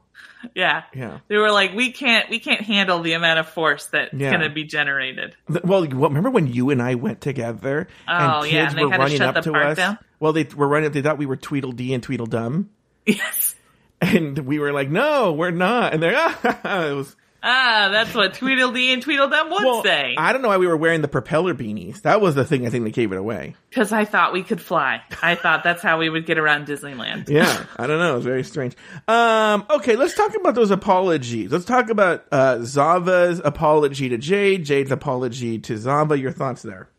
Yeah. 0.55 0.83
yeah. 0.95 1.19
They 1.27 1.35
were 1.37 1.51
like, 1.51 1.73
we 1.73 1.91
can't, 1.91 2.29
we 2.29 2.39
can't 2.39 2.61
handle 2.61 3.01
the 3.01 3.13
amount 3.13 3.39
of 3.39 3.49
force 3.49 3.85
that's 3.87 4.13
Yeah. 4.13 4.29
going 4.31 4.41
to 4.47 4.49
be 4.49 4.63
generated. 4.63 5.35
Well, 5.63 5.85
remember 5.85 6.29
when 6.29 6.47
you 6.47 6.69
and 6.69 6.81
I 6.81 6.95
went 6.95 7.19
together 7.21 7.87
Oh, 8.07 8.11
and 8.13 8.43
kids 8.43 8.53
yeah, 8.53 8.69
and 8.69 8.77
they 8.77 8.85
were 8.85 8.89
running 8.91 9.17
shut 9.17 9.27
up 9.29 9.35
the 9.35 9.41
to 9.41 9.51
park 9.51 9.65
us? 9.67 9.77
down? 9.77 9.97
Well, 10.19 10.33
they 10.33 10.43
were 10.55 10.67
running. 10.67 10.87
up. 10.87 10.93
They 10.93 11.01
thought 11.01 11.17
we 11.17 11.25
were 11.25 11.35
Tweedledee 11.37 11.93
and 11.93 12.01
Tweedledum, 12.01 12.69
Yes. 13.05 13.55
and 14.01 14.37
we 14.39 14.59
were 14.59 14.71
like, 14.73 14.89
"No, 14.89 15.33
we're 15.33 15.51
not." 15.51 15.93
And 15.93 16.01
they're 16.01 16.13
ah, 16.15 16.85
it 16.89 16.93
was. 16.95 17.15
Ah, 17.49 17.87
that's 17.93 18.13
what 18.13 18.33
Tweedledee 18.33 18.91
and 18.91 19.01
Tweedledum 19.01 19.49
would 19.51 19.63
Well, 19.63 19.81
say. 19.81 20.15
I 20.17 20.33
don't 20.33 20.41
know 20.41 20.49
why 20.49 20.57
we 20.57 20.67
were 20.67 20.75
wearing 20.75 21.01
the 21.01 21.07
propeller 21.07 21.53
beanies. 21.53 22.01
That 22.01 22.19
was 22.19 22.35
the 22.35 22.43
thing 22.43 22.67
I 22.67 22.69
think 22.69 22.83
that 22.83 22.91
gave 22.93 23.13
it 23.13 23.17
away. 23.17 23.55
Because 23.69 23.93
I 23.93 24.03
thought 24.03 24.33
we 24.33 24.43
could 24.43 24.59
fly. 24.59 25.01
I 25.21 25.35
thought 25.35 25.63
that's 25.63 25.81
how 25.81 25.97
we 25.97 26.09
would 26.09 26.25
get 26.25 26.37
around 26.37 26.67
Disneyland. 26.67 27.29
Yeah, 27.37 27.65
I 27.77 27.87
don't 27.87 27.99
know. 27.99 28.17
It's 28.17 28.25
very 28.25 28.43
strange. 28.43 28.75
Um, 29.07 29.65
okay, 29.69 29.95
let's 29.95 30.13
talk 30.13 30.35
about 30.35 30.55
those 30.55 30.71
apologies. 30.71 31.49
Let's 31.49 31.63
talk 31.63 31.89
about 31.89 32.25
uh, 32.33 32.59
Zava's 32.63 33.39
apology 33.45 34.09
to 34.09 34.17
Jade, 34.17 34.65
Jade's 34.65 34.91
apology 34.91 35.59
to 35.59 35.77
Zava. 35.77 36.19
Your 36.19 36.31
thoughts 36.33 36.63
there? 36.63 36.89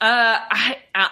Uh, 0.00 0.38
I, 0.50 0.76
uh, 0.94 1.08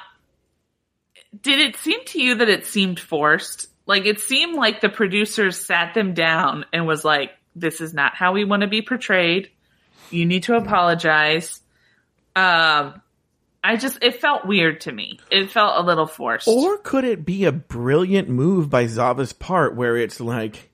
did 1.43 1.59
it 1.59 1.77
seem 1.77 2.05
to 2.07 2.23
you 2.23 2.37
that 2.37 2.49
it 2.49 2.67
seemed 2.67 3.01
forced? 3.01 3.69
Like 3.85 4.07
it 4.07 4.21
seemed 4.21 4.55
like 4.55 4.81
the 4.81 4.89
producers 4.89 5.59
sat 5.59 5.95
them 5.95 6.15
down 6.15 6.67
and 6.73 6.87
was 6.87 7.05
like, 7.05 7.33
"This 7.57 7.81
is 7.81 7.93
not 7.93 8.15
how 8.15 8.33
we 8.33 8.45
want 8.45 8.61
to 8.61 8.69
be 8.69 8.83
portrayed. 8.83 9.51
You 10.11 10.25
need 10.25 10.45
to 10.45 10.55
apologize." 10.55 11.61
Um, 12.37 13.03
I 13.67 13.77
just 13.77 13.99
it 14.01 14.21
felt 14.21 14.47
weird 14.47 14.83
to 14.83 14.93
me. 14.93 15.19
It 15.29 15.51
felt 15.51 15.83
a 15.83 15.85
little 15.85 16.07
forced. 16.07 16.47
Or 16.47 16.79
could 16.79 17.05
it 17.05 17.27
be 17.27 17.47
a 17.47 17.53
brilliant 17.53 18.29
move 18.29 18.71
by 18.71 18.87
Zava's 18.87 19.33
part 19.33 19.75
where 19.75 19.97
it's 19.97 20.21
like, 20.21 20.71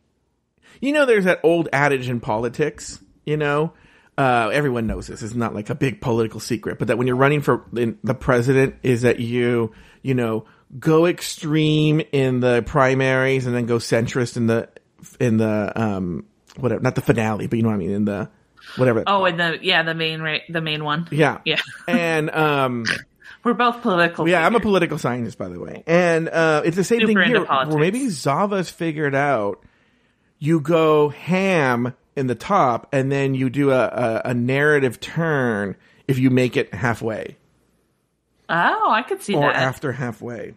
you 0.78 0.92
know, 0.92 1.06
there's 1.06 1.24
that 1.24 1.40
old 1.42 1.70
adage 1.72 2.10
in 2.10 2.20
politics, 2.20 3.02
you 3.24 3.38
know, 3.38 3.72
uh, 4.18 4.50
everyone 4.52 4.86
knows 4.86 5.06
this. 5.06 5.22
It's 5.22 5.34
not 5.34 5.54
like 5.54 5.70
a 5.70 5.74
big 5.74 6.02
political 6.02 6.38
secret, 6.38 6.78
but 6.78 6.88
that 6.88 6.98
when 6.98 7.06
you're 7.06 7.16
running 7.16 7.40
for 7.40 7.64
the 7.72 8.16
president 8.18 8.74
is 8.82 9.02
that 9.02 9.20
you, 9.20 9.72
you 10.02 10.12
know, 10.12 10.44
go 10.78 11.06
extreme 11.06 12.02
in 12.12 12.40
the 12.40 12.62
primaries 12.66 13.46
and 13.46 13.56
then 13.56 13.64
go 13.64 13.78
centrist 13.78 14.36
in 14.36 14.48
the, 14.48 14.68
in 15.18 15.38
the, 15.38 15.72
um, 15.80 16.26
whatever, 16.56 16.80
not 16.80 16.94
the 16.94 17.00
finale, 17.00 17.46
but 17.46 17.56
you 17.56 17.62
know 17.62 17.68
what 17.68 17.74
I 17.74 17.78
mean, 17.78 17.90
in 17.90 18.04
the, 18.04 18.30
whatever. 18.76 19.04
oh, 19.06 19.24
and 19.24 19.38
the 19.38 19.58
yeah, 19.62 19.82
the 19.82 19.94
main 19.94 20.20
right, 20.20 20.42
the 20.48 20.60
main 20.60 20.84
one. 20.84 21.08
Yeah. 21.10 21.40
Yeah. 21.44 21.60
And, 21.88 22.30
um, 22.30 22.84
We're 23.44 23.54
both 23.54 23.82
political. 23.82 24.28
yeah, 24.28 24.46
I'm 24.46 24.54
a 24.54 24.60
political 24.60 24.98
scientist, 24.98 25.36
by 25.36 25.48
the 25.48 25.58
way, 25.58 25.82
and 25.86 26.28
uh, 26.28 26.62
it's 26.64 26.76
the 26.76 26.84
same 26.84 27.00
Super 27.00 27.22
thing 27.22 27.30
here. 27.30 27.44
Where 27.44 27.78
maybe 27.78 28.08
Zava's 28.08 28.70
figured 28.70 29.14
out 29.14 29.64
you 30.38 30.60
go 30.60 31.08
ham 31.08 31.94
in 32.14 32.28
the 32.28 32.34
top, 32.36 32.88
and 32.92 33.10
then 33.10 33.34
you 33.34 33.50
do 33.50 33.72
a, 33.72 33.84
a, 33.84 34.22
a 34.26 34.34
narrative 34.34 35.00
turn 35.00 35.76
if 36.06 36.18
you 36.18 36.30
make 36.30 36.56
it 36.56 36.72
halfway 36.72 37.36
Oh, 38.52 38.90
I 38.90 39.02
could 39.02 39.22
see 39.22 39.34
or 39.34 39.40
that. 39.40 39.56
Or 39.56 39.58
after 39.58 39.92
halfway. 39.92 40.54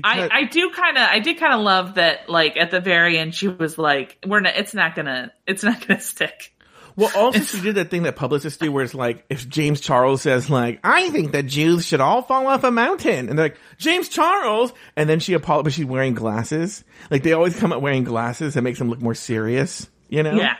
Because 0.00 0.30
I, 0.30 0.40
I 0.40 0.44
do 0.44 0.70
kind 0.70 0.96
of 0.96 1.02
I 1.02 1.18
did 1.18 1.38
kind 1.38 1.54
of 1.54 1.60
love 1.60 1.94
that 1.94 2.28
like 2.28 2.56
at 2.56 2.70
the 2.70 2.80
very 2.80 3.18
end 3.18 3.34
she 3.34 3.48
was 3.48 3.78
like 3.78 4.18
we're 4.26 4.40
not 4.40 4.56
it's 4.56 4.74
not 4.74 4.94
gonna 4.94 5.32
it's 5.46 5.62
not 5.62 5.86
gonna 5.86 6.00
stick 6.00 6.54
well, 6.94 7.10
also 7.16 7.40
she 7.40 7.62
did 7.62 7.76
that 7.76 7.88
thing 7.90 8.02
that 8.02 8.16
publicists 8.16 8.58
do, 8.58 8.70
where 8.70 8.84
it's 8.84 8.92
like 8.92 9.24
if 9.30 9.48
James 9.48 9.80
Charles 9.80 10.20
says 10.20 10.50
like 10.50 10.78
I 10.84 11.08
think 11.08 11.32
that 11.32 11.46
Jews 11.46 11.86
should 11.86 12.02
all 12.02 12.20
fall 12.20 12.46
off 12.46 12.64
a 12.64 12.70
mountain, 12.70 13.30
and 13.30 13.38
they're 13.38 13.46
like 13.46 13.58
James 13.78 14.10
Charles, 14.10 14.74
and 14.94 15.08
then 15.08 15.18
she 15.18 15.32
apologizes, 15.32 15.64
but 15.64 15.72
she's 15.72 15.86
wearing 15.86 16.12
glasses. 16.12 16.84
Like 17.10 17.22
they 17.22 17.32
always 17.32 17.58
come 17.58 17.72
up 17.72 17.80
wearing 17.80 18.04
glasses 18.04 18.52
that 18.54 18.62
makes 18.62 18.78
them 18.78 18.90
look 18.90 19.00
more 19.00 19.14
serious. 19.14 19.88
You 20.10 20.22
know? 20.22 20.34
yeah 20.34 20.56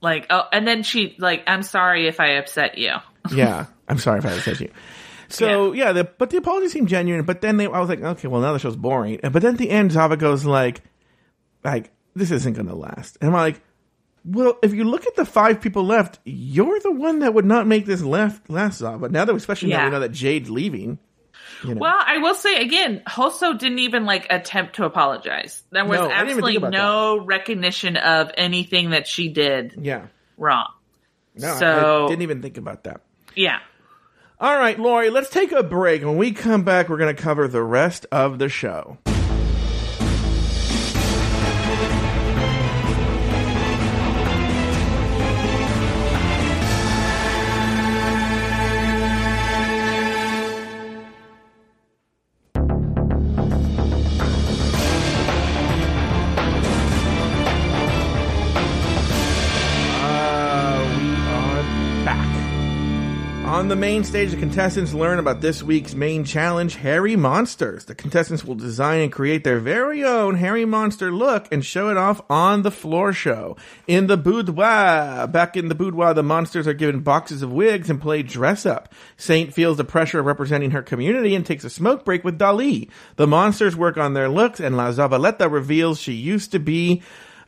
like 0.00 0.26
oh 0.30 0.44
and 0.50 0.66
then 0.66 0.82
she 0.82 1.14
like 1.18 1.42
I'm 1.46 1.62
sorry 1.62 2.06
if 2.06 2.20
I 2.20 2.36
upset 2.36 2.78
you 2.78 2.94
yeah, 3.32 3.66
I'm 3.88 3.98
sorry 3.98 4.18
if 4.18 4.26
I 4.26 4.32
upset 4.32 4.60
you. 4.60 4.70
So 5.36 5.72
yeah, 5.72 5.92
the, 5.92 6.04
but 6.04 6.30
the 6.30 6.36
apology 6.38 6.68
seemed 6.68 6.88
genuine. 6.88 7.24
But 7.24 7.40
then 7.40 7.56
they, 7.56 7.66
I 7.66 7.80
was 7.80 7.88
like, 7.88 8.02
okay, 8.02 8.28
well 8.28 8.40
now 8.40 8.52
the 8.52 8.58
show's 8.58 8.76
boring. 8.76 9.20
But 9.22 9.42
then 9.42 9.54
at 9.54 9.58
the 9.58 9.70
end, 9.70 9.92
Zava 9.92 10.16
goes 10.16 10.44
like, 10.44 10.82
like 11.64 11.90
this 12.14 12.30
isn't 12.30 12.54
gonna 12.54 12.74
last. 12.74 13.18
And 13.20 13.28
I'm 13.28 13.34
like, 13.34 13.60
well, 14.24 14.58
if 14.62 14.72
you 14.72 14.84
look 14.84 15.06
at 15.06 15.16
the 15.16 15.24
five 15.26 15.60
people 15.60 15.84
left, 15.84 16.18
you're 16.24 16.80
the 16.80 16.92
one 16.92 17.18
that 17.20 17.34
would 17.34 17.44
not 17.44 17.66
make 17.66 17.84
this 17.86 18.02
left 18.02 18.48
last 18.48 18.78
Zava. 18.78 19.08
Now 19.08 19.24
that 19.24 19.34
especially 19.34 19.70
now 19.70 19.84
we 19.84 19.90
know 19.90 20.00
that 20.00 20.12
Jade's 20.12 20.50
leaving. 20.50 20.98
You 21.62 21.74
know. 21.74 21.80
well 21.80 21.96
I 21.98 22.18
will 22.18 22.34
say 22.34 22.60
again 22.62 23.02
Hoso 23.06 23.54
didn't 23.54 23.78
even 23.80 24.04
like 24.04 24.26
attempt 24.30 24.76
to 24.76 24.84
apologize 24.84 25.62
there 25.70 25.84
was 25.84 25.98
No, 25.98 26.06
I 26.10 26.18
didn't 26.24 26.30
even 26.30 26.44
think 26.44 26.56
absolutely 26.64 26.78
no 26.78 27.24
recognition 27.24 27.96
of 27.96 28.30
anything 28.36 28.90
that 28.90 29.06
she 29.06 29.28
did 29.30 29.74
yeah, 29.80 30.06
wrong 30.36 30.68
no, 31.36 31.52
I- 31.52 31.58
So- 31.58 32.04
I 32.06 32.08
didn't 32.08 32.22
even 32.22 32.42
think 32.42 32.56
about 32.58 32.84
that. 32.84 33.00
yeah 33.34 33.60
All 34.40 34.58
right, 34.58 34.78
Lauri, 34.78 35.10
let's 35.10 35.30
take 35.30 35.52
a 35.52 35.62
break. 35.62 36.02
When 36.02 36.16
we 36.16 36.32
come 36.32 36.64
back, 36.64 36.88
we're 36.88 36.96
going 36.96 37.14
to 37.14 37.22
cover 37.22 37.46
the 37.46 37.62
rest 37.62 38.04
of 38.10 38.40
the 38.40 38.48
show. 38.48 38.98
On 63.64 63.70
the 63.70 63.76
main 63.76 64.04
stage, 64.04 64.30
the 64.30 64.36
contestants 64.36 64.92
learn 64.92 65.18
about 65.18 65.40
this 65.40 65.62
week's 65.62 65.94
main 65.94 66.24
challenge, 66.24 66.74
Hairy 66.74 67.16
Monsters. 67.16 67.86
The 67.86 67.94
contestants 67.94 68.44
will 68.44 68.56
design 68.56 69.00
and 69.00 69.10
create 69.10 69.42
their 69.42 69.58
very 69.58 70.04
own 70.04 70.34
Hairy 70.34 70.66
Monster 70.66 71.10
look 71.10 71.48
and 71.50 71.64
show 71.64 71.88
it 71.88 71.96
off 71.96 72.20
on 72.28 72.60
the 72.60 72.70
floor 72.70 73.14
show. 73.14 73.56
In 73.86 74.06
the 74.06 74.18
boudoir, 74.18 75.26
back 75.28 75.56
in 75.56 75.68
the 75.68 75.74
boudoir, 75.74 76.12
the 76.12 76.22
monsters 76.22 76.66
are 76.66 76.74
given 76.74 77.00
boxes 77.00 77.40
of 77.40 77.54
wigs 77.54 77.88
and 77.88 78.02
play 78.02 78.22
dress 78.22 78.66
up. 78.66 78.92
Saint 79.16 79.54
feels 79.54 79.78
the 79.78 79.82
pressure 79.84 80.20
of 80.20 80.26
representing 80.26 80.72
her 80.72 80.82
community 80.82 81.34
and 81.34 81.46
takes 81.46 81.64
a 81.64 81.70
smoke 81.70 82.04
break 82.04 82.22
with 82.22 82.38
Dahli. 82.38 82.90
The 83.16 83.26
monsters 83.26 83.74
work 83.74 83.96
on 83.96 84.12
their 84.12 84.28
looks, 84.28 84.60
and 84.60 84.76
La 84.76 84.90
Zavaleta 84.90 85.50
reveals 85.50 85.98
she 85.98 86.12
used 86.12 86.52
to 86.52 86.58
be 86.58 87.00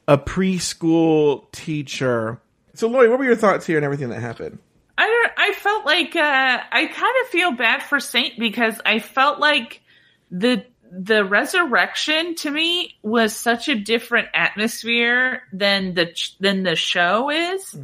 a 0.09 0.17
preschool 0.17 1.53
teacher. 1.53 2.41
So, 2.73 2.89
Lauri, 2.89 3.11
what 3.11 3.19
were 3.19 3.27
your 3.27 3.37
thoughts 3.37 3.67
here 3.67 3.77
and 3.77 3.85
everything 3.85 4.09
that 4.09 4.23
happened? 4.23 4.61
I 4.99 5.07
don't. 5.07 5.33
I 5.37 5.53
felt 5.53 5.85
like 5.87 6.17
uh, 6.17 6.61
I 6.73 6.87
kind 6.87 7.15
of 7.23 7.29
feel 7.29 7.53
bad 7.53 7.83
for 7.83 8.01
Saint 8.01 8.39
because 8.39 8.81
I 8.85 8.99
felt 8.99 9.39
like 9.39 9.83
the 10.31 10.65
the 10.91 11.25
resurrection 11.25 12.35
to 12.37 12.51
me 12.51 12.97
was 13.03 13.35
such 13.35 13.69
a 13.69 13.75
different 13.75 14.29
atmosphere 14.33 15.43
than 15.53 15.95
the 15.95 16.15
than 16.41 16.63
the 16.63 16.77
show 16.77 17.31
is, 17.31 17.75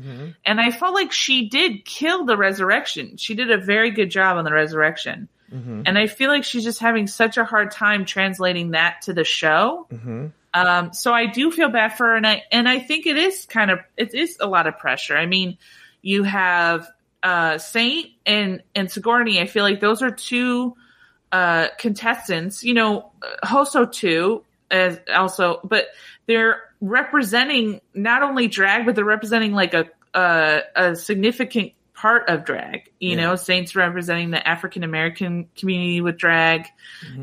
and 0.47 0.61
I 0.61 0.71
felt 0.71 0.95
like 0.95 1.13
she 1.13 1.49
did 1.49 1.85
kill 1.85 2.25
the 2.25 2.37
resurrection. 2.37 3.17
She 3.19 3.35
did 3.35 3.51
a 3.51 3.59
very 3.59 3.91
good 3.91 4.11
job 4.11 4.39
on 4.39 4.45
the 4.45 4.53
resurrection, 4.53 5.29
and 5.87 5.99
I 5.99 6.07
feel 6.07 6.31
like 6.31 6.45
she's 6.45 6.65
just 6.65 6.79
having 6.79 7.07
such 7.07 7.37
a 7.37 7.45
hard 7.45 7.73
time 7.73 8.07
translating 8.07 8.71
that 8.71 9.03
to 9.03 9.13
the 9.13 9.25
show. 9.25 9.87
Um, 10.55 10.93
so 10.95 11.13
I 11.13 11.27
do 11.27 11.51
feel 11.51 11.69
bad 11.69 11.97
for 11.97 12.07
her, 12.07 12.17
and 12.17 12.27
I 12.27 12.45
and 12.51 12.67
I 12.69 12.79
think 12.79 13.07
it 13.07 13.17
is 13.19 13.45
kind 13.47 13.71
of 13.71 13.81
it 13.99 14.15
is 14.15 14.39
a 14.41 14.47
lot 14.47 14.67
of 14.67 14.79
pressure. 14.79 15.17
I 15.17 15.27
mean, 15.27 15.59
you 16.01 16.23
have 16.23 16.89
uh, 17.23 17.59
Saint 17.59 18.11
and 18.27 18.63
and 18.75 18.91
Sigourney. 18.91 19.41
I 19.41 19.47
feel 19.47 19.65
like 19.65 19.81
those 19.81 20.03
are 20.03 20.11
two 20.11 20.77
uh, 21.31 21.69
contestants. 21.79 22.65
You 22.65 22.75
know, 22.75 23.13
Hoso 23.43 23.87
too, 23.87 24.45
as 24.71 24.99
also, 25.15 25.61
but 25.65 25.87
they're 26.27 26.63
representing 26.81 27.81
not 27.95 28.23
only 28.23 28.49
drag, 28.49 28.87
but 28.87 28.95
they're 28.95 29.05
representing 29.05 29.53
like 29.53 29.75
a 29.75 29.89
a, 30.15 30.61
a 30.77 30.97
significant 30.97 31.73
part 31.95 32.29
of 32.29 32.45
drag. 32.45 32.91
You 32.99 33.17
know, 33.17 33.37
Saints 33.37 33.77
representing 33.77 34.31
the 34.31 34.47
African 34.47 34.83
American 34.83 35.49
community 35.57 36.01
with 36.01 36.17
drag, 36.19 36.67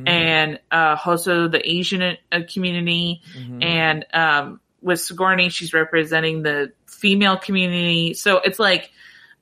and 0.08 0.60
uh, 0.72 0.96
Hoso 0.96 1.50
the 1.50 1.70
Asian 1.70 2.18
uh, 2.32 2.40
community, 2.52 3.22
and 3.62 4.06
um, 4.14 4.60
with 4.82 5.02
Sigourney, 5.02 5.50
she's 5.50 5.74
representing 5.74 6.44
the 6.44 6.72
female 6.86 7.38
community. 7.38 8.14
So 8.14 8.38
it's 8.38 8.60
like, 8.60 8.92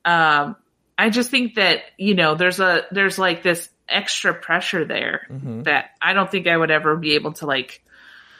um, 0.04 0.56
I 0.96 1.10
just 1.10 1.30
think 1.30 1.54
that 1.54 1.82
you 1.96 2.14
know, 2.14 2.34
there's 2.34 2.60
a 2.60 2.82
there's 2.90 3.18
like 3.18 3.42
this 3.42 3.68
extra 3.88 4.34
pressure 4.34 4.84
there 4.84 5.26
that 5.64 5.90
I 6.02 6.12
don't 6.12 6.30
think 6.30 6.46
I 6.46 6.56
would 6.56 6.70
ever 6.70 6.96
be 6.96 7.14
able 7.14 7.32
to 7.34 7.46
like 7.46 7.82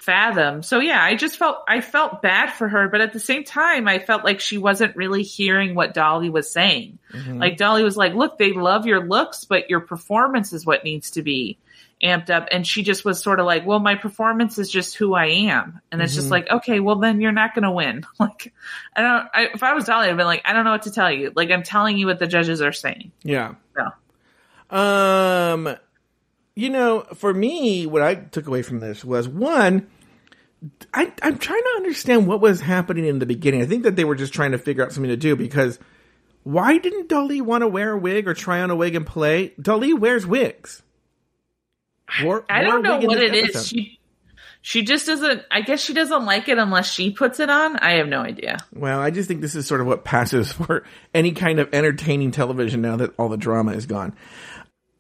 fathom. 0.01 0.63
So 0.63 0.81
yeah, 0.81 1.03
I 1.03 1.17
just 1.17 1.37
felt 1.37 1.59
I 1.69 1.81
felt 1.81 2.23
bad 2.23 2.53
for 2.53 2.69
her, 2.69 2.89
but 2.89 3.01
at 3.01 3.13
the 3.13 3.21
same 3.21 3.45
time, 3.45 3.87
I 3.87 3.99
felt 3.99 4.25
like 4.25 4.41
she 4.41 4.59
wasn't 4.59 4.97
really 4.97 5.23
hearing 5.23 5.75
what 5.75 5.95
Dahli 5.95 6.31
was 6.31 6.51
saying. 6.51 6.99
Like 7.39 7.57
Dahli 7.59 7.83
was 7.83 7.97
like, 7.97 8.15
"Look, 8.15 8.39
they 8.39 8.53
love 8.53 8.87
your 8.87 9.07
looks, 9.07 9.45
but 9.45 9.69
your 9.71 9.81
performance 9.81 10.53
is 10.53 10.65
what 10.65 10.85
needs 10.85 11.13
to 11.13 11.23
be 11.23 11.59
amped 12.03 12.31
up." 12.31 12.49
And 12.53 12.67
she 12.67 12.83
just 12.83 13.05
was 13.05 13.23
sort 13.23 13.41
of 13.41 13.47
like, 13.47 13.67
"Well, 13.67 13.79
my 13.81 13.95
performance 13.95 14.59
is 14.59 14.71
just 14.71 14.95
who 14.95 15.15
I 15.15 15.27
am," 15.27 15.81
and 15.91 16.01
it's 16.03 16.15
just 16.15 16.31
like, 16.31 16.51
"Okay, 16.51 16.81
well 16.81 16.97
then 16.97 17.21
you're 17.21 17.33
not 17.33 17.55
going 17.55 17.65
to 17.65 17.71
win." 17.71 18.05
like, 18.19 18.53
I 18.97 19.03
don't. 19.03 19.29
I, 19.35 19.49
if 19.55 19.63
I 19.63 19.75
was 19.75 19.85
Dahli, 19.85 20.09
I'd 20.09 20.17
been 20.17 20.27
like, 20.27 20.43
"I 20.45 20.53
don't 20.53 20.65
know 20.65 20.73
what 20.73 20.83
to 20.83 20.91
tell 20.93 21.11
you. 21.11 21.33
Like, 21.35 21.51
I'm 21.51 21.63
telling 21.63 21.99
you 21.99 22.07
what 22.07 22.19
the 22.19 22.27
judges 22.27 22.63
are 22.63 22.73
saying." 22.73 23.13
Yeah. 23.23 23.55
So 23.77 24.77
Um, 24.77 25.77
You 26.55 26.71
know, 26.71 27.07
for 27.15 27.33
me, 27.33 27.87
what 27.87 28.03
I 28.03 28.17
took 28.17 28.47
away 28.49 28.63
from 28.63 28.81
this 28.81 29.05
was 29.05 29.29
one, 29.29 29.87
I, 30.93 31.13
I'm 31.23 31.39
trying 31.39 31.63
to 31.63 31.75
understand 31.77 32.27
what 32.27 32.41
was 32.41 32.61
happening 32.61 33.07
in 33.07 33.21
the 33.21 33.27
beginning. 33.27 33.63
I 33.63 33.67
think 33.67 33.85
that 33.85 33.95
they 33.95 34.05
were 34.05 34.17
just 34.17 34.33
trying 34.35 34.53
to 34.53 34.59
figure 34.59 34.85
out 34.85 34.93
something 34.93 35.11
to 35.11 35.17
do 35.17 35.37
because 35.37 35.79
why 36.43 36.79
didn't 36.79 37.09
Dahli 37.09 37.41
want 37.43 37.63
to 37.63 37.69
wear 37.69 37.93
a 37.93 37.99
wig 37.99 38.27
or 38.27 38.35
try 38.35 38.61
on 38.61 38.71
a 38.71 38.77
wig 38.77 38.97
and 38.97 39.07
play? 39.07 39.53
Dahli 39.61 39.97
wears 39.97 40.27
wigs. 40.27 40.83
I 42.49 42.63
don't 42.63 42.83
know 42.83 42.99
what 42.99 43.23
it 43.23 43.35
is. 43.35 43.51
episode. 43.51 43.67
She 43.67 43.99
she 44.61 44.83
just 44.83 45.07
doesn't. 45.07 45.43
I 45.51 45.61
guess 45.61 45.81
she 45.81 45.95
doesn't 45.95 46.25
like 46.25 46.49
it 46.49 46.59
unless 46.59 46.93
she 46.93 47.11
puts 47.11 47.41
it 47.41 47.49
on. 47.49 47.77
I 47.79 47.93
have 47.93 48.09
no 48.09 48.21
idea. 48.21 48.59
Well, 48.75 49.01
I 49.01 49.11
just 49.11 49.29
think 49.29 49.41
this 49.41 49.55
is 49.55 49.67
sort 49.67 49.81
of 49.81 49.87
what 49.87 50.05
passes 50.05 50.53
for 50.53 50.85
any 51.15 51.33
kind 51.33 51.59
of 51.59 51.73
entertaining 51.73 52.31
television 52.33 52.81
now 52.83 52.97
that 52.97 53.15
all 53.19 53.29
the 53.29 53.37
drama 53.37 53.73
is 53.73 53.87
gone. 53.87 54.15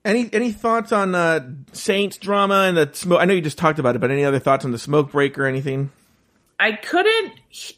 Any 0.04 0.30
any 0.32 0.52
thoughts 0.52 0.92
on 0.92 1.14
uh, 1.14 1.50
Saints 1.72 2.16
drama 2.16 2.64
and 2.68 2.76
the 2.76 2.90
smoke? 2.92 3.20
I 3.20 3.24
know 3.24 3.34
you 3.34 3.40
just 3.40 3.58
talked 3.58 3.78
about 3.78 3.96
it, 3.96 3.98
but 3.98 4.10
any 4.10 4.24
other 4.24 4.38
thoughts 4.38 4.64
on 4.64 4.70
the 4.70 4.78
smoke 4.78 5.12
break 5.12 5.36
or 5.38 5.46
anything? 5.46 5.90
I 6.58 6.72
couldn't. 6.72 7.32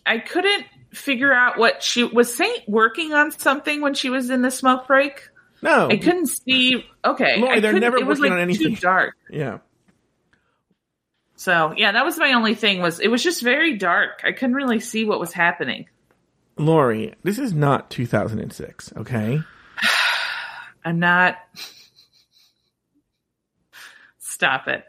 I 0.06 0.18
couldn't 0.18 0.66
figure 0.92 1.32
out 1.32 1.58
what 1.58 1.82
she 1.82 2.04
was 2.04 2.34
Saint 2.34 2.68
working 2.68 3.12
on 3.12 3.30
something 3.30 3.80
when 3.80 3.94
she 3.94 4.10
was 4.10 4.30
in 4.30 4.42
the 4.42 4.50
smoke 4.50 4.86
break. 4.86 5.28
No, 5.62 5.88
I 5.88 5.96
couldn't 5.96 6.26
see. 6.28 6.84
Okay, 7.04 7.40
Lauri, 7.40 7.60
they're 7.60 7.72
never 7.78 7.96
it 7.98 8.06
was 8.06 8.18
working 8.18 8.32
like 8.32 8.38
on 8.38 8.42
anything. 8.42 8.74
Too 8.76 8.80
dark. 8.80 9.14
yeah. 9.30 9.58
So 11.36 11.72
yeah, 11.76 11.92
that 11.92 12.04
was 12.04 12.18
my 12.18 12.32
only 12.34 12.54
thing. 12.54 12.80
Was 12.80 13.00
it 13.00 13.08
was 13.08 13.22
just 13.22 13.42
very 13.42 13.76
dark. 13.78 14.22
I 14.24 14.32
couldn't 14.32 14.54
really 14.54 14.80
see 14.80 15.04
what 15.04 15.20
was 15.20 15.32
happening. 15.32 15.86
Lauri, 16.58 17.14
this 17.22 17.38
is 17.38 17.54
not 17.54 17.88
2006, 17.90 18.92
okay? 18.98 19.40
I'm 20.84 20.98
not. 20.98 21.36
Stop 24.18 24.68
it. 24.68 24.84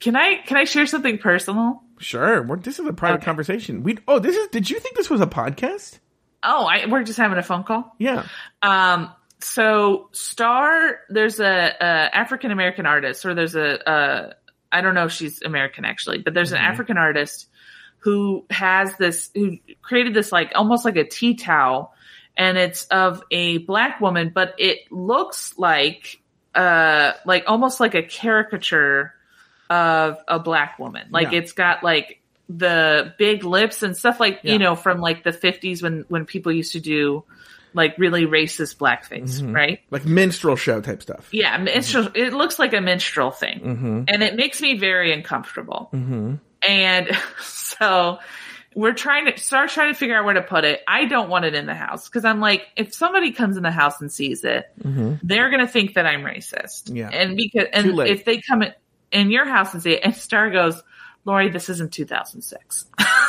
Can 0.00 0.16
I 0.16 0.36
can 0.46 0.56
I 0.56 0.64
share 0.64 0.86
something 0.86 1.18
personal? 1.18 1.82
Sure. 1.98 2.42
We're, 2.42 2.56
this 2.56 2.78
is 2.78 2.86
a 2.86 2.92
private 2.92 3.16
Okay. 3.16 3.24
conversation. 3.24 3.82
We 3.82 3.98
oh, 4.06 4.18
this 4.18 4.36
is. 4.36 4.48
Did 4.48 4.70
you 4.70 4.78
think 4.80 4.96
this 4.96 5.10
was 5.10 5.20
a 5.20 5.26
podcast? 5.26 5.98
Oh, 6.42 6.66
I, 6.66 6.86
we're 6.86 7.02
just 7.02 7.18
having 7.18 7.36
a 7.38 7.42
phone 7.42 7.64
call. 7.64 7.94
Yeah. 7.98 8.24
Um, 8.62 9.10
so 9.40 10.08
Star, 10.12 11.00
there's 11.08 11.40
a, 11.40 11.74
a 11.80 11.84
African 12.16 12.50
American 12.50 12.86
artist, 12.86 13.24
or 13.24 13.34
there's 13.34 13.54
a, 13.54 13.78
a 13.86 14.34
I 14.70 14.80
don't 14.80 14.94
know 14.94 15.04
if 15.04 15.12
she's 15.12 15.42
American 15.42 15.84
actually, 15.84 16.18
but 16.18 16.34
there's 16.34 16.52
an 16.52 16.58
African 16.58 16.98
artist 16.98 17.48
who 18.00 18.44
has 18.50 18.96
this, 18.96 19.30
who 19.34 19.58
created 19.82 20.14
this 20.14 20.30
like 20.30 20.52
almost 20.54 20.84
like 20.84 20.96
a 20.96 21.04
tea 21.04 21.34
towel, 21.34 21.92
and 22.36 22.56
it's 22.58 22.84
of 22.86 23.22
a 23.30 23.58
black 23.58 24.00
woman, 24.00 24.30
but 24.34 24.54
it 24.58 24.90
looks 24.92 25.54
like, 25.58 26.20
uh, 26.54 27.12
like 27.26 27.44
almost 27.46 27.80
like 27.80 27.94
a 27.94 28.02
caricature 28.02 29.14
of 29.70 30.18
a 30.28 30.38
black 30.38 30.78
woman. 30.78 31.08
Like 31.10 31.32
Yeah. 31.32 31.38
it's 31.38 31.52
got 31.52 31.82
like 31.82 32.22
the 32.48 33.12
big 33.18 33.44
lips 33.44 33.82
and 33.82 33.94
stuff 33.96 34.18
like 34.20 34.40
Yeah. 34.42 34.54
you 34.54 34.58
know 34.58 34.74
from 34.74 35.00
like 35.00 35.22
the 35.22 35.32
50s 35.32 35.82
when 35.82 36.06
when 36.08 36.24
people 36.24 36.50
used 36.50 36.72
to 36.72 36.80
do 36.80 37.24
like 37.74 37.96
really 37.98 38.26
racist 38.26 38.76
blackface, 38.78 39.40
Mhm. 39.40 39.54
right? 39.54 39.80
Like 39.90 40.04
minstrel 40.04 40.56
show 40.56 40.80
type 40.80 41.02
stuff. 41.02 41.28
Yeah, 41.32 41.56
minstrel. 41.58 42.08
It 42.14 42.32
looks 42.32 42.58
like 42.58 42.72
a 42.74 42.80
minstrel 42.80 43.30
thing, 43.30 43.60
Mm-hmm. 43.60 44.02
and 44.08 44.22
it 44.22 44.36
makes 44.36 44.60
me 44.60 44.78
very 44.78 45.12
uncomfortable. 45.12 45.90
Mm-hmm. 45.92 46.34
And 46.66 47.08
so 47.42 48.18
we're 48.74 48.92
trying 48.94 49.26
to 49.26 49.36
start 49.38 49.70
trying 49.70 49.92
to 49.92 49.98
figure 49.98 50.16
out 50.16 50.24
where 50.24 50.34
to 50.34 50.42
put 50.42 50.64
it. 50.64 50.82
I 50.86 51.06
don't 51.06 51.28
want 51.28 51.44
it 51.44 51.54
in 51.54 51.66
the 51.66 51.74
house 51.74 52.08
because 52.08 52.24
I'm 52.24 52.40
like, 52.40 52.66
if 52.76 52.94
somebody 52.94 53.32
comes 53.32 53.56
in 53.56 53.62
the 53.62 53.70
house 53.70 54.00
and 54.00 54.10
sees 54.12 54.44
it, 54.44 54.66
Mm-hmm. 54.82 55.14
they're 55.22 55.50
gonna 55.50 55.66
think 55.68 55.94
that 55.94 56.06
I'm 56.06 56.22
racist. 56.22 56.94
Yeah. 56.94 57.08
and 57.08 57.36
because 57.36 57.66
and 57.72 57.98
if 58.00 58.24
they 58.24 58.40
come 58.40 58.62
in, 58.62 58.72
in 59.10 59.30
your 59.30 59.46
house 59.46 59.72
and 59.74 59.82
see 59.82 59.92
it, 59.92 60.00
and 60.04 60.14
Star 60.14 60.50
goes, 60.50 60.80
Lauri, 61.28 61.50
this 61.50 61.68
isn't 61.68 61.92
2006. 61.92 62.86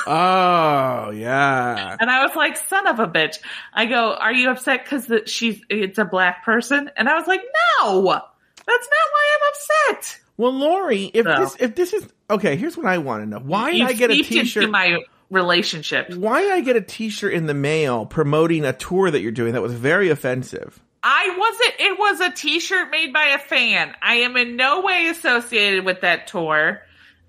Oh 0.08 1.12
yeah. 1.14 1.98
And 2.00 2.10
I 2.10 2.26
was 2.26 2.34
like, 2.36 2.56
son 2.56 2.88
of 2.88 3.00
a 3.00 3.08
bitch. 3.08 3.40
I 3.74 3.86
go, 3.86 4.14
are 4.14 4.32
you 4.32 4.50
upset 4.50 4.86
because 4.86 5.12
she's, 5.30 5.62
it's 5.70 5.98
a 5.98 6.06
black 6.06 6.46
person? 6.46 6.90
And 6.96 7.10
I 7.10 7.16
was 7.16 7.28
like, 7.28 7.42
no, 7.82 8.04
that's 8.04 8.66
not 8.66 9.06
why 9.12 9.36
I'm 9.36 9.50
upset. 9.50 10.20
Well, 10.38 10.54
Lauri, 10.54 11.12
if 11.14 11.26
So. 11.26 11.36
this 11.38 11.56
if 11.60 11.76
this 11.76 11.92
is 11.92 12.08
okay, 12.30 12.56
here's 12.56 12.78
what 12.78 12.86
I 12.86 13.00
want 13.00 13.24
to 13.24 13.30
know: 13.30 13.40
why 13.40 13.72
you 13.72 13.86
I 13.86 13.92
get 13.92 14.10
a 14.10 14.24
T-shirt? 14.24 14.70
my 14.70 15.00
relationship. 15.30 16.14
why 16.14 16.42
did 16.42 16.54
I 16.54 16.62
get 16.62 16.78
a 16.78 16.82
T-shirt 16.82 17.34
in 17.34 17.46
the 17.46 17.54
mail 17.54 18.06
promoting 18.06 18.64
a 18.64 18.72
tour 18.72 19.12
that 19.12 19.20
you're 19.20 19.34
doing 19.34 19.52
that 19.52 19.62
was 19.62 19.74
very 19.74 20.10
offensive? 20.10 20.80
I 21.04 21.36
wasn't, 21.38 21.74
it 21.80 22.00
was 22.00 22.20
a 22.20 22.32
t-shirt 22.32 22.92
made 22.92 23.14
by 23.14 23.24
a 23.28 23.40
fan. 23.40 23.96
I 24.02 24.16
am 24.16 24.36
in 24.36 24.58
no 24.58 24.82
way 24.82 25.08
associated 25.08 25.86
with 25.86 26.02
that 26.02 26.28
tour. 26.28 26.82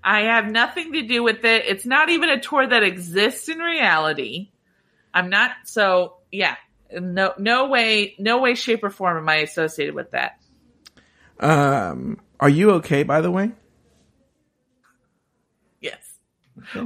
I 0.03 0.21
have 0.21 0.49
nothing 0.49 0.93
to 0.93 1.01
do 1.03 1.23
with 1.23 1.45
it. 1.45 1.65
It's 1.67 1.85
not 1.85 2.09
even 2.09 2.29
a 2.29 2.39
tour 2.39 2.65
that 2.65 2.83
exists 2.83 3.49
in 3.49 3.59
reality. 3.59 4.49
I'm 5.13 5.29
not, 5.29 5.51
so 5.65 6.17
yeah, 6.31 6.55
no, 6.91 7.33
no 7.37 7.67
way, 7.67 8.15
no 8.17 8.39
way, 8.39 8.55
shape 8.55 8.83
or 8.83 8.89
form 8.89 9.17
am 9.17 9.29
I 9.29 9.37
associated 9.37 9.95
with 9.95 10.11
that. 10.11 10.39
Um, 11.39 12.19
are 12.39 12.49
you 12.49 12.71
okay? 12.71 13.03
By 13.03 13.21
the 13.21 13.31
way. 13.31 13.51
Yes. 15.79 15.97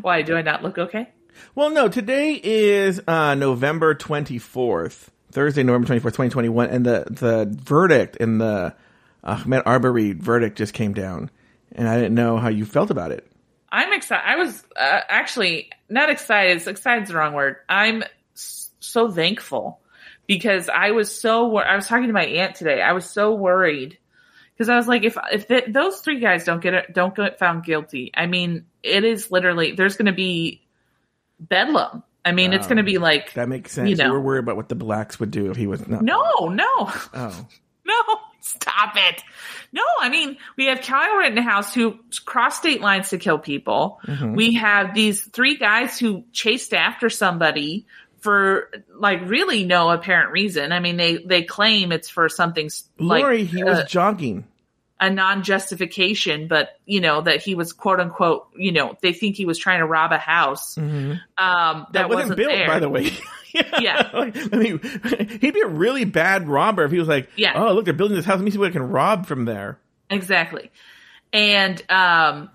Why 0.01 0.21
do 0.21 0.35
I 0.35 0.41
not 0.41 0.63
look 0.63 0.77
okay? 0.77 1.09
Well, 1.53 1.69
no. 1.69 1.89
Today 1.89 2.39
is 2.41 3.01
uh, 3.07 3.35
November 3.35 3.93
twenty 3.93 4.37
fourth, 4.37 5.11
Thursday, 5.31 5.63
November 5.63 5.87
twenty 5.87 5.99
fourth, 5.99 6.15
twenty 6.15 6.29
twenty 6.29 6.47
one, 6.47 6.69
and 6.69 6.85
the 6.85 7.05
the 7.09 7.53
verdict 7.61 8.15
in 8.15 8.37
the 8.37 8.73
Ahmaud 9.21 9.63
Arbery 9.65 10.13
verdict 10.13 10.57
just 10.57 10.73
came 10.73 10.93
down, 10.93 11.29
and 11.75 11.87
I 11.87 11.95
didn't 11.95 12.15
know 12.15 12.37
how 12.37 12.49
you 12.49 12.65
felt 12.65 12.89
about 12.91 13.11
it. 13.11 13.29
I'm 13.71 13.93
excited. 13.93 14.23
I 14.25 14.35
was 14.37 14.63
uh, 14.75 15.01
actually 15.09 15.69
not 15.89 16.09
excited. 16.09 16.65
Excited 16.67 17.03
is 17.03 17.09
the 17.09 17.15
wrong 17.15 17.33
word. 17.33 17.57
I'm 17.67 18.03
so 18.33 19.11
thankful 19.11 19.79
because 20.27 20.69
I 20.69 20.91
was 20.91 21.13
so. 21.19 21.47
Wor- 21.47 21.65
I 21.65 21.75
was 21.75 21.87
talking 21.87 22.07
to 22.07 22.13
my 22.13 22.25
aunt 22.25 22.55
today. 22.55 22.81
I 22.81 22.93
was 22.93 23.09
so 23.09 23.33
worried 23.35 23.97
because 24.53 24.69
I 24.69 24.77
was 24.77 24.87
like, 24.87 25.03
if 25.03 25.17
if 25.31 25.47
th- 25.47 25.65
those 25.69 25.99
three 25.99 26.19
guys 26.19 26.45
don't 26.45 26.61
get 26.61 26.73
it, 26.73 26.93
don't 26.93 27.13
get 27.15 27.37
found 27.37 27.65
guilty, 27.65 28.11
I 28.15 28.27
mean, 28.27 28.65
it 28.81 29.03
is 29.03 29.29
literally 29.31 29.73
there's 29.73 29.97
going 29.97 30.05
to 30.05 30.13
be 30.13 30.61
bedlam. 31.39 32.03
I 32.23 32.31
mean, 32.31 32.53
it's 32.53 32.65
going 32.65 32.77
to 32.77 32.83
be 32.83 32.97
like 32.97 33.33
That 33.33 33.49
makes 33.49 33.71
sense. 33.71 33.87
You 33.89 34.03
You, 34.03 34.11
were 34.11 34.19
worried 34.21 34.39
about 34.39 34.55
what 34.55 34.67
the 34.67 34.73
blacks 34.75 35.19
would 35.19 35.29
do 35.29 35.51
if 35.51 35.57
he 35.57 35.67
was 35.67 35.85
not. 35.87 36.01
no, 36.01 36.21
no. 36.47 36.63
Oh. 37.13 37.45
No, 37.87 37.93
stop 38.41 38.95
it. 38.95 39.21
No, 39.75 39.83
I 39.99 40.07
mean, 40.09 40.37
we 40.55 40.67
have 40.67 40.79
Kyle 40.81 41.17
Rittenhouse 41.17 41.73
who 41.73 41.99
crossed 42.23 42.59
state 42.59 42.79
lines 42.79 43.09
to 43.09 43.17
kill 43.17 43.37
people. 43.37 43.99
Mhm. 44.07 44.33
We 44.33 44.53
have 44.53 44.93
these 44.95 45.21
three 45.21 45.57
guys 45.57 45.99
who 45.99 46.23
chased 46.31 46.73
after 46.73 47.09
somebody 47.09 47.85
for 48.21 48.69
like 48.97 49.19
really 49.25 49.65
no 49.65 49.89
apparent 49.91 50.31
reason. 50.31 50.71
I 50.71 50.79
mean, 50.79 50.95
they, 50.95 51.17
they 51.17 51.43
claim 51.43 51.91
it's 51.91 52.07
for 52.09 52.29
something 52.29 52.67
s- 52.67 52.85
like 52.97 53.21
Lauri, 53.21 53.43
he 53.43 53.63
was 53.65 53.79
uh, 53.79 53.85
jogging. 53.85 54.45
A 55.05 55.09
non-justification, 55.09 56.47
but 56.47 56.79
you 56.85 57.01
know, 57.01 57.21
that 57.21 57.41
he 57.41 57.55
was 57.55 57.73
quote 57.73 57.99
unquote, 57.99 58.47
you 58.57 58.71
know, 58.71 58.97
they 59.01 59.13
think 59.13 59.35
he 59.35 59.45
was 59.45 59.57
trying 59.57 59.79
to 59.79 59.85
rob 59.85 60.11
a 60.11 60.17
house. 60.17 60.75
Mhm. 60.75 61.11
Um, 61.37 61.87
that, 61.91 61.93
That, 61.93 62.09
wasn't, 62.09 62.37
built, 62.37 62.51
there. 62.51 62.67
by 62.67 62.79
the 62.79 62.89
way. 62.89 63.11
Yeah. 63.79 64.09
Like, 64.13 64.35
I 64.53 64.57
mean, 64.57 64.79
he'd 65.39 65.53
be 65.53 65.61
a 65.61 65.67
really 65.67 66.03
bad 66.03 66.45
robber 66.49 66.83
if 66.83 66.91
he 66.91 66.99
was 66.99 67.07
like, 67.07 67.29
Yeah. 67.37 67.53
oh, 67.55 67.73
look, 67.73 67.85
they're 67.85 67.93
building 67.93 68.17
this 68.17 68.25
house. 68.25 68.35
Let 68.35 68.43
me 68.43 68.51
see 68.51 68.57
what 68.57 68.67
I 68.67 68.71
can 68.71 68.83
rob 68.89 69.27
from 69.27 69.45
there. 69.45 69.79
Exactly. 70.09 70.71
And 71.31 71.81
um 71.89 72.49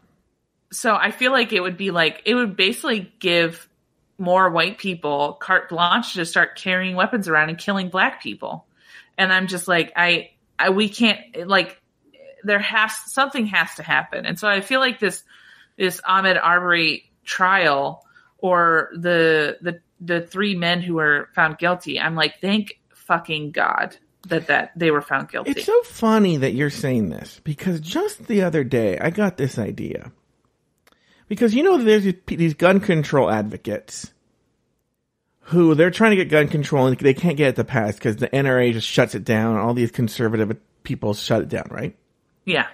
so 0.73 0.95
I 0.95 1.11
feel 1.11 1.33
like 1.33 1.53
it 1.55 1.61
would 1.61 1.77
be 1.79 1.91
like 1.91 2.21
it 2.27 2.35
would 2.35 2.55
basically 2.55 3.11
give 3.19 3.67
more 4.19 4.51
white 4.51 4.77
people 4.77 5.33
carte 5.41 5.71
blanche 5.71 6.13
to 6.15 6.27
start 6.27 6.57
carrying 6.57 6.95
weapons 6.97 7.29
around 7.29 7.49
and 7.49 7.57
killing 7.59 7.89
black 7.89 8.23
people. 8.23 8.67
And 9.17 9.33
I'm 9.33 9.47
just 9.47 9.67
like 9.69 9.93
I 9.97 10.31
I 10.59 10.69
we 10.69 10.91
can't 10.91 11.19
like 11.49 11.81
there 12.45 12.59
has 12.59 12.93
something 13.07 13.47
has 13.47 13.75
to 13.77 13.83
happen. 13.83 14.27
And 14.27 14.39
so 14.39 14.49
I 14.49 14.61
feel 14.61 14.81
like 14.81 14.99
this 14.99 15.23
this 15.77 16.01
Ahmaud 16.03 16.41
Arbery 16.43 17.11
trial 17.25 18.05
or 18.39 18.91
the 18.95 19.59
the 19.61 19.81
the 20.01 20.21
three 20.21 20.55
men 20.55 20.81
who 20.81 20.95
were 20.95 21.29
found 21.35 21.59
guilty, 21.59 22.01
I'm 22.01 22.15
like 22.15 22.41
thank 22.41 22.81
fucking 22.95 23.53
God 23.53 23.97
that 24.29 24.47
that 24.49 24.73
they 24.77 24.91
were 24.91 25.03
found 25.03 25.29
guilty. 25.29 25.53
It's 25.53 25.65
so 25.65 25.83
funny 25.83 26.37
that 26.39 26.53
you're 26.53 26.71
saying 26.71 27.11
this 27.11 27.41
because 27.45 27.81
just 27.81 28.27
the 28.27 28.43
other 28.43 28.65
day 28.65 28.99
I 28.99 29.11
got 29.11 29.37
this 29.37 29.59
idea. 29.59 30.13
Because 31.29 31.55
you 31.55 31.63
know 31.63 31.79
there's 31.79 32.13
these- 32.27 32.55
gun 32.55 32.81
control 32.81 33.31
advocates 33.31 34.13
who 35.51 35.75
they're 35.75 35.91
trying 35.91 36.11
to 36.11 36.17
get 36.17 36.29
gun 36.29 36.49
control 36.49 36.87
and 36.87 36.97
they 36.99 37.15
can't 37.15 37.37
get 37.37 37.51
it 37.51 37.57
to 37.57 37.65
pass 37.65 37.95
because 37.95 38.17
the 38.17 38.29
NRA 38.29 38.73
just 38.73 38.87
shuts 38.87 39.15
it 39.15 39.25
down. 39.25 39.57
All 39.57 39.75
these 39.75 39.91
conservative 39.91 40.57
people 40.85 41.15
shut 41.15 41.43
it 41.43 41.49
down, 41.49 41.67
right? 41.71 41.97
Yeah. 42.51 42.67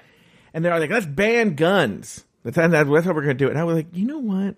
And 0.55 0.65
they're 0.65 0.79
like, 0.79 0.91
let's 0.91 1.07
ban 1.07 1.55
guns. 1.55 2.25
That's, 2.43 2.57
that's 2.57 2.89
what 2.89 3.05
we're 3.15 3.23
going 3.23 3.27
to 3.29 3.35
do. 3.35 3.47
It. 3.49 3.51
And 3.51 3.59
I 3.59 3.65
was 3.65 3.77
like, 3.77 3.89
you 3.93 4.07
know 4.07 4.19
what? 4.19 4.57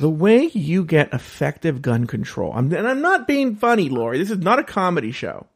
The 0.00 0.08
way 0.10 0.46
you 0.54 0.84
get 0.84 1.12
effective 1.12 1.82
gun 1.82 2.06
control, 2.06 2.52
I'm, 2.54 2.72
and 2.72 2.88
I'm 2.88 3.02
not 3.02 3.26
being 3.26 3.56
funny, 3.56 3.88
Lauri. 3.90 4.18
This 4.18 4.30
is 4.30 4.38
not 4.38 4.58
a 4.58 4.64
comedy 4.64 5.12
show. 5.12 5.46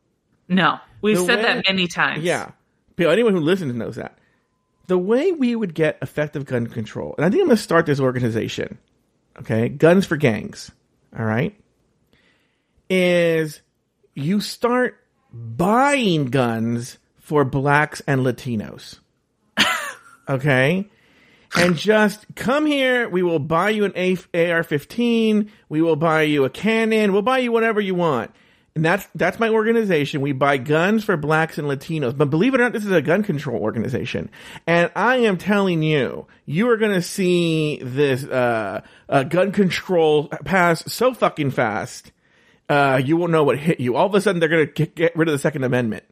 No, 0.48 0.78
we've 1.00 1.16
The 1.16 1.24
said 1.24 1.36
way- 1.38 1.42
that 1.42 1.64
many 1.68 1.88
times. 1.88 2.22
Yeah. 2.22 2.50
Anyone 2.98 3.32
who 3.34 3.40
listens 3.40 3.74
knows 3.74 3.96
that. 3.96 4.18
the 4.86 4.96
way 4.98 5.32
we 5.32 5.56
would 5.56 5.74
get 5.74 5.98
effective 6.00 6.44
gun 6.44 6.66
control, 6.66 7.14
and 7.18 7.24
I 7.26 7.30
think 7.30 7.40
I'm 7.40 7.48
going 7.48 7.56
to 7.56 7.62
start 7.62 7.86
this 7.86 7.98
organization, 8.00 8.78
okay? 9.40 9.68
Guns 9.68 10.06
for 10.06 10.16
Gangs, 10.16 10.70
all 11.18 11.24
right? 11.24 11.58
Is 12.88 13.60
you 14.14 14.40
start 14.40 14.96
buying 15.32 16.26
guns 16.26 16.98
for 17.26 17.44
blacks 17.44 18.00
and 18.06 18.20
Latinos, 18.20 19.00
okay? 20.28 20.88
And 21.56 21.76
just 21.76 22.24
come 22.36 22.66
here. 22.66 23.08
We 23.08 23.24
will 23.24 23.40
buy 23.40 23.70
you 23.70 23.84
an 23.84 24.16
AR 24.32 24.62
15. 24.62 25.50
We 25.68 25.82
will 25.82 25.96
buy 25.96 26.22
you 26.22 26.44
a 26.44 26.50
cannon. 26.50 27.12
We'll 27.12 27.22
buy 27.22 27.38
you 27.38 27.50
whatever 27.50 27.80
you 27.80 27.96
want. 27.96 28.30
And 28.76 28.84
that's 28.84 29.08
that's 29.16 29.40
my 29.40 29.48
organization. 29.48 30.20
We 30.20 30.30
buy 30.30 30.58
guns 30.58 31.02
for 31.02 31.16
blacks 31.16 31.58
and 31.58 31.66
Latinos. 31.66 32.16
But 32.16 32.30
believe 32.30 32.54
it 32.54 32.60
or 32.60 32.62
not, 32.64 32.72
this 32.72 32.84
is 32.84 32.92
a 32.92 33.02
gun 33.02 33.24
control 33.24 33.60
organization. 33.60 34.30
And 34.64 34.92
I 34.94 35.16
am 35.16 35.36
telling 35.36 35.82
you, 35.82 36.28
you 36.44 36.70
are 36.70 36.76
going 36.76 36.94
to 36.94 37.02
see 37.02 37.80
this 37.82 38.22
uh, 38.22 38.82
uh, 39.08 39.24
gun 39.24 39.50
control 39.50 40.28
pass 40.28 40.92
so 40.92 41.12
fucking 41.12 41.50
fast. 41.50 42.12
Uh, 42.68 43.02
you 43.04 43.16
won't 43.16 43.32
know 43.32 43.42
what 43.42 43.58
hit 43.58 43.80
you. 43.80 43.96
All 43.96 44.06
of 44.06 44.14
a 44.14 44.20
sudden, 44.20 44.38
they're 44.38 44.48
going 44.48 44.66
to 44.68 44.72
get, 44.72 44.94
get 44.94 45.16
rid 45.16 45.26
of 45.26 45.32
the 45.32 45.40
Second 45.40 45.64
Amendment. 45.64 46.04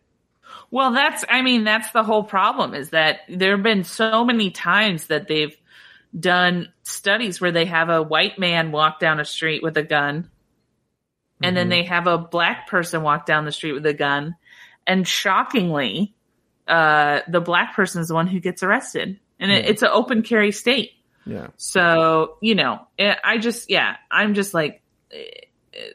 Well, 0.74 0.90
that's, 0.90 1.24
I 1.28 1.42
mean, 1.42 1.62
that's 1.62 1.92
the 1.92 2.02
whole 2.02 2.24
problem 2.24 2.74
is 2.74 2.90
that 2.90 3.20
there 3.28 3.52
have 3.52 3.62
been 3.62 3.84
so 3.84 4.24
many 4.24 4.50
times 4.50 5.06
that 5.06 5.28
they've 5.28 5.56
done 6.18 6.72
studies 6.82 7.40
where 7.40 7.52
they 7.52 7.66
have 7.66 7.90
a 7.90 8.02
white 8.02 8.40
man 8.40 8.72
walk 8.72 8.98
down 8.98 9.20
a 9.20 9.24
street 9.24 9.62
with 9.62 9.76
a 9.76 9.84
gun 9.84 10.28
and 11.42 11.54
Mm-hmm. 11.54 11.54
then 11.54 11.68
they 11.68 11.84
have 11.84 12.06
a 12.06 12.18
black 12.18 12.68
person 12.68 13.02
walk 13.02 13.26
down 13.26 13.44
the 13.44 13.52
street 13.52 13.72
with 13.72 13.86
a 13.86 13.94
gun. 13.94 14.36
And 14.86 15.06
shockingly, 15.06 16.14
uh, 16.66 17.20
the 17.28 17.40
black 17.40 17.74
person 17.74 18.00
is 18.00 18.08
the 18.08 18.14
one 18.14 18.26
who 18.26 18.40
gets 18.40 18.62
arrested. 18.62 19.20
And 19.38 19.52
it, 19.52 19.66
it's 19.66 19.82
an 19.82 19.90
open 19.92 20.22
carry 20.22 20.52
state. 20.52 20.92
Yeah. 21.26 21.48
So, 21.56 22.38
you 22.40 22.54
know, 22.54 22.86
eh, 22.98 23.14
I 23.22 23.38
just, 23.38 23.70
yeah, 23.70 23.96
I'm 24.10 24.34
just 24.34 24.54
like, 24.54 24.82
eh, 25.12 25.24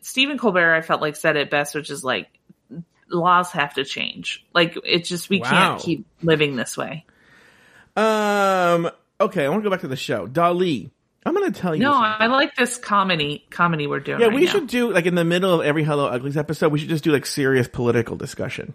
Stephen 0.02 0.38
Colbert, 0.38 0.74
I 0.76 0.82
felt 0.82 1.02
like 1.02 1.16
said 1.16 1.36
it 1.36 1.50
best, 1.50 1.76
which 1.76 1.90
is 1.90 2.04
like, 2.04 2.28
laws 3.10 3.52
have 3.52 3.74
to 3.76 3.84
change. 3.86 4.46
Like, 4.54 4.78
it's 4.84 5.10
just, 5.10 5.30
we 5.30 5.40
Wow. 5.42 5.50
can't 5.50 5.82
keep 5.82 6.06
living 6.22 6.56
this 6.56 6.78
way. 6.78 7.06
Um. 7.96 8.90
Okay, 9.22 9.46
I 9.46 9.50
want 9.50 9.62
to 9.62 9.64
go 9.64 9.72
back 9.72 9.82
to 9.82 9.88
the 9.90 9.98
show. 9.98 10.28
Dahli, 10.28 10.90
I'm 11.26 11.34
going 11.34 11.52
to 11.52 11.60
tell 11.60 11.76
you. 11.76 11.82
No, 11.84 11.92
something. 11.92 12.10
I 12.20 12.28
like 12.28 12.56
this 12.56 12.78
comedy, 12.78 13.46
comedy 13.50 13.86
we're 13.88 14.00
doing. 14.00 14.22
Yeah, 14.22 14.28
right 14.28 14.36
we 14.36 14.46
now. 14.46 14.52
should 14.52 14.68
do 14.68 14.94
like 14.94 15.06
in 15.06 15.16
the 15.16 15.26
middle 15.26 15.60
of 15.60 15.66
every 15.66 15.84
Hello 15.84 16.06
Uglies 16.08 16.38
episode. 16.38 16.72
We 16.72 16.80
should 16.80 16.88
just 16.90 17.04
do 17.04 17.12
like 17.12 17.26
serious 17.26 17.68
political 17.68 18.16
discussion. 18.16 18.74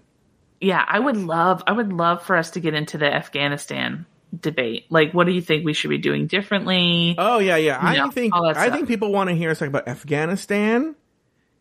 Yeah, 0.60 0.84
I 0.86 0.98
would 0.98 1.16
love, 1.16 1.62
I 1.66 1.72
would 1.72 1.92
love 1.92 2.22
for 2.24 2.36
us 2.36 2.50
to 2.52 2.60
get 2.60 2.74
into 2.74 2.98
the 2.98 3.06
Afghanistan 3.12 4.04
debate. 4.38 4.84
Like, 4.90 5.12
what 5.14 5.26
do 5.26 5.32
you 5.32 5.40
think 5.40 5.64
we 5.64 5.72
should 5.72 5.90
be 5.90 5.98
doing 5.98 6.26
differently? 6.26 7.14
Oh 7.16 7.38
yeah, 7.38 7.56
yeah. 7.56 7.78
I 7.80 7.96
No, 7.96 8.10
think 8.10 8.34
I 8.34 8.68
think 8.70 8.88
people 8.88 9.12
want 9.12 9.30
to 9.30 9.36
hear 9.36 9.50
us 9.50 9.58
talk 9.60 9.68
about 9.68 9.88
Afghanistan, 9.88 10.94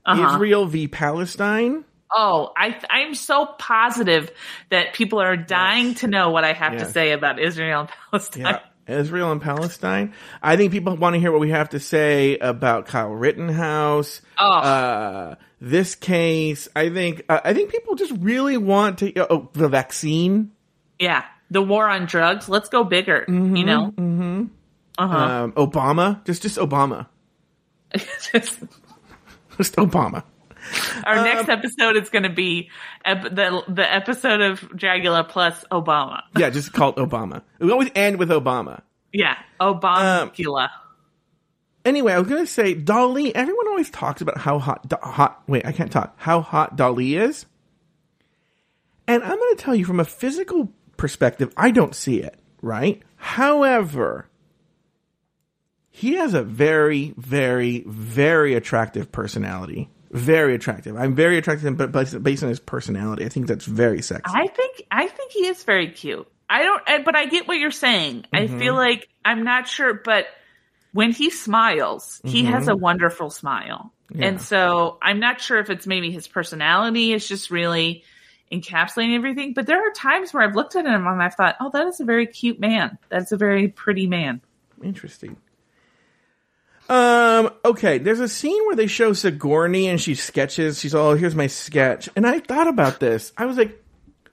Uh-huh. 0.05 0.33
Israel 0.35 0.65
v 0.65 0.87
Palestine. 0.89 1.85
Oh, 2.15 2.51
I 2.55 2.79
I'm 2.89 3.15
so 3.15 3.45
positive 3.45 4.31
that 4.69 4.93
people 4.93 5.19
are 5.19 5.35
dying 5.35 5.95
to 5.95 6.07
know 6.07 6.29
what 6.29 6.43
I 6.43 6.53
have 6.53 6.77
to 6.77 6.85
say 6.85 7.11
about 7.11 7.39
Israel 7.39 7.81
and 7.81 7.89
Palestine. 7.89 8.41
Yeah, 8.87 8.99
Israel 8.99 9.31
and 9.31 9.41
Palestine. 9.41 10.13
I 10.41 10.55
think 10.57 10.71
people 10.71 10.95
want 10.95 11.15
to 11.15 11.19
hear 11.19 11.31
what 11.31 11.41
we 11.41 11.49
have 11.49 11.69
to 11.69 11.79
say 11.79 12.37
about 12.37 12.85
Kyle 12.87 13.09
Rittenhouse. 13.09 14.21
Oh. 14.37 14.45
Uh, 14.47 15.35
this 15.59 15.95
case. 15.95 16.67
I 16.75 16.89
think. 16.89 17.23
Uh, 17.29 17.41
I 17.43 17.53
think 17.53 17.71
people 17.71 17.95
just 17.95 18.13
really 18.19 18.57
want 18.57 18.99
to. 18.99 19.31
Oh, 19.31 19.49
the 19.53 19.69
vaccine. 19.69 20.51
Yeah, 20.99 21.23
the 21.49 21.61
war 21.61 21.87
on 21.89 22.05
drugs. 22.05 22.47
Let's 22.47 22.69
go 22.69 22.83
bigger. 22.83 23.25
you 23.27 23.63
know. 23.63 23.93
Mm-hmm. 23.97 24.45
Uh 24.97 25.07
huh. 25.07 25.17
Um, 25.17 25.51
Obama. 25.53 26.23
Just, 26.25 26.43
just 26.43 26.57
Obama. 26.57 27.07
Just 29.57 29.75
Obama. 29.75 30.23
Our 31.05 31.17
Um, 31.19 31.23
next 31.23 31.49
episode 31.49 31.95
is 31.97 32.09
going 32.09 32.23
to 32.23 32.29
be 32.29 32.69
ep- 33.05 33.23
the 33.23 33.63
the 33.67 33.93
episode 33.93 34.41
of 34.41 34.59
Dragula 34.61 35.27
plus 35.27 35.63
Obama. 35.71 36.21
Yeah, 36.37 36.49
just 36.49 36.73
called 36.73 36.95
Obama. 36.97 37.41
We 37.59 37.71
always 37.71 37.89
end 37.95 38.17
with 38.17 38.29
Obama. 38.29 38.81
Yeah, 39.11 39.37
Um, 39.59 39.79
Obama. 39.79 40.69
Anyway, 41.85 42.13
I 42.13 42.19
was 42.19 42.27
gonna 42.29 42.47
say 42.47 42.73
Dahli. 42.75 43.31
Everyone 43.35 43.67
always 43.67 43.89
talks 43.89 44.21
about 44.21 44.37
how 44.37 44.57
hot, 44.57 44.91
hot. 45.03 45.43
Wait, 45.47 45.65
I 45.65 45.71
can't 45.73 45.91
talk. 45.91 46.13
How 46.17 46.39
hot 46.41 46.77
Dahli 46.77 47.19
is, 47.19 47.45
and 49.07 49.21
I'm 49.21 49.37
gonna 49.37 49.55
tell 49.57 49.75
you 49.75 49.83
from 49.83 49.99
a 49.99 50.05
physical 50.05 50.71
perspective, 50.95 51.51
I 51.57 51.71
don't 51.71 51.93
see 51.93 52.21
it. 52.21 52.39
Right. 52.61 53.01
However, 53.17 54.29
he 55.89 56.13
has 56.15 56.33
a 56.33 56.41
very, 56.43 57.13
very, 57.17 57.83
very 57.85 58.53
attractive 58.55 59.11
personality. 59.11 59.89
Very 60.13 60.53
attractive. 60.55 60.95
I'm 60.95 61.15
very 61.15 61.37
attracted 61.37 61.61
to 61.63 61.67
him, 61.69 61.75
but 61.75 61.91
based 62.23 62.43
on 62.43 62.49
his 62.49 62.59
personality, 62.59 63.25
I 63.25 63.29
think 63.29 63.47
that's 63.47 63.65
very 63.65 64.01
sexy. 64.01 64.23
I 64.33 64.47
think 64.47 64.83
I 64.91 65.07
think 65.07 65.31
he 65.31 65.47
is 65.47 65.63
very 65.63 65.89
cute. 65.89 66.27
I 66.49 66.61
don't, 66.63 66.83
I- 66.87 67.01
but 67.01 67.15
I 67.15 67.25
get 67.25 67.47
what 67.47 67.57
you're 67.57 67.71
saying. 67.71 68.25
I 68.31 68.41
Mm-hmm. 68.41 68.59
feel 68.59 68.75
like 68.75 69.09
I'm 69.25 69.43
not 69.43 69.67
sure, 69.67 69.93
but 69.95 70.27
when 70.91 71.11
he 71.11 71.31
smiles, 71.31 72.21
he 72.23 72.43
has 72.45 72.67
a 72.67 72.75
wonderful 72.75 73.29
smile, 73.31 73.91
Mm-hmm. 74.11 74.21
Yeah. 74.21 74.27
and 74.27 74.41
so 74.41 74.99
I'm 75.01 75.19
not 75.19 75.41
sure 75.41 75.57
if 75.57 75.71
it's 75.71 75.87
maybe 75.87 76.11
his 76.11 76.27
personality 76.27 77.13
is 77.13 77.27
just 77.27 77.49
really 77.49 78.03
encapsulating 78.51 79.15
everything. 79.15 79.53
But 79.55 79.65
there 79.65 79.79
are 79.87 79.91
times 79.93 80.31
where 80.31 80.43
I've 80.43 80.55
looked 80.55 80.75
at 80.75 80.85
him 80.85 81.07
and 81.07 81.23
I've 81.23 81.33
thought, 81.33 81.55
oh, 81.59 81.71
that 81.73 81.87
is 81.87 81.99
a 81.99 82.05
very 82.05 82.27
cute 82.27 82.59
man. 82.59 82.99
That's 83.09 83.31
a 83.31 83.37
very 83.37 83.69
pretty 83.69 84.05
man. 84.05 84.41
Interesting. 84.83 85.37
Um, 86.89 87.51
okay, 87.63 87.97
there's 87.97 88.19
a 88.19 88.27
scene 88.27 88.65
where 88.65 88.75
they 88.75 88.87
show 88.87 89.13
Sigourney 89.13 89.87
and 89.87 89.99
she 89.99 90.15
sketches. 90.15 90.79
She's 90.79 90.93
all, 90.93 91.15
here's 91.15 91.35
my 91.35 91.47
sketch. 91.47 92.09
And 92.15 92.27
I 92.27 92.39
thought 92.39 92.67
about 92.67 92.99
this. 92.99 93.31
I 93.37 93.45
was 93.45 93.57
like, 93.57 93.81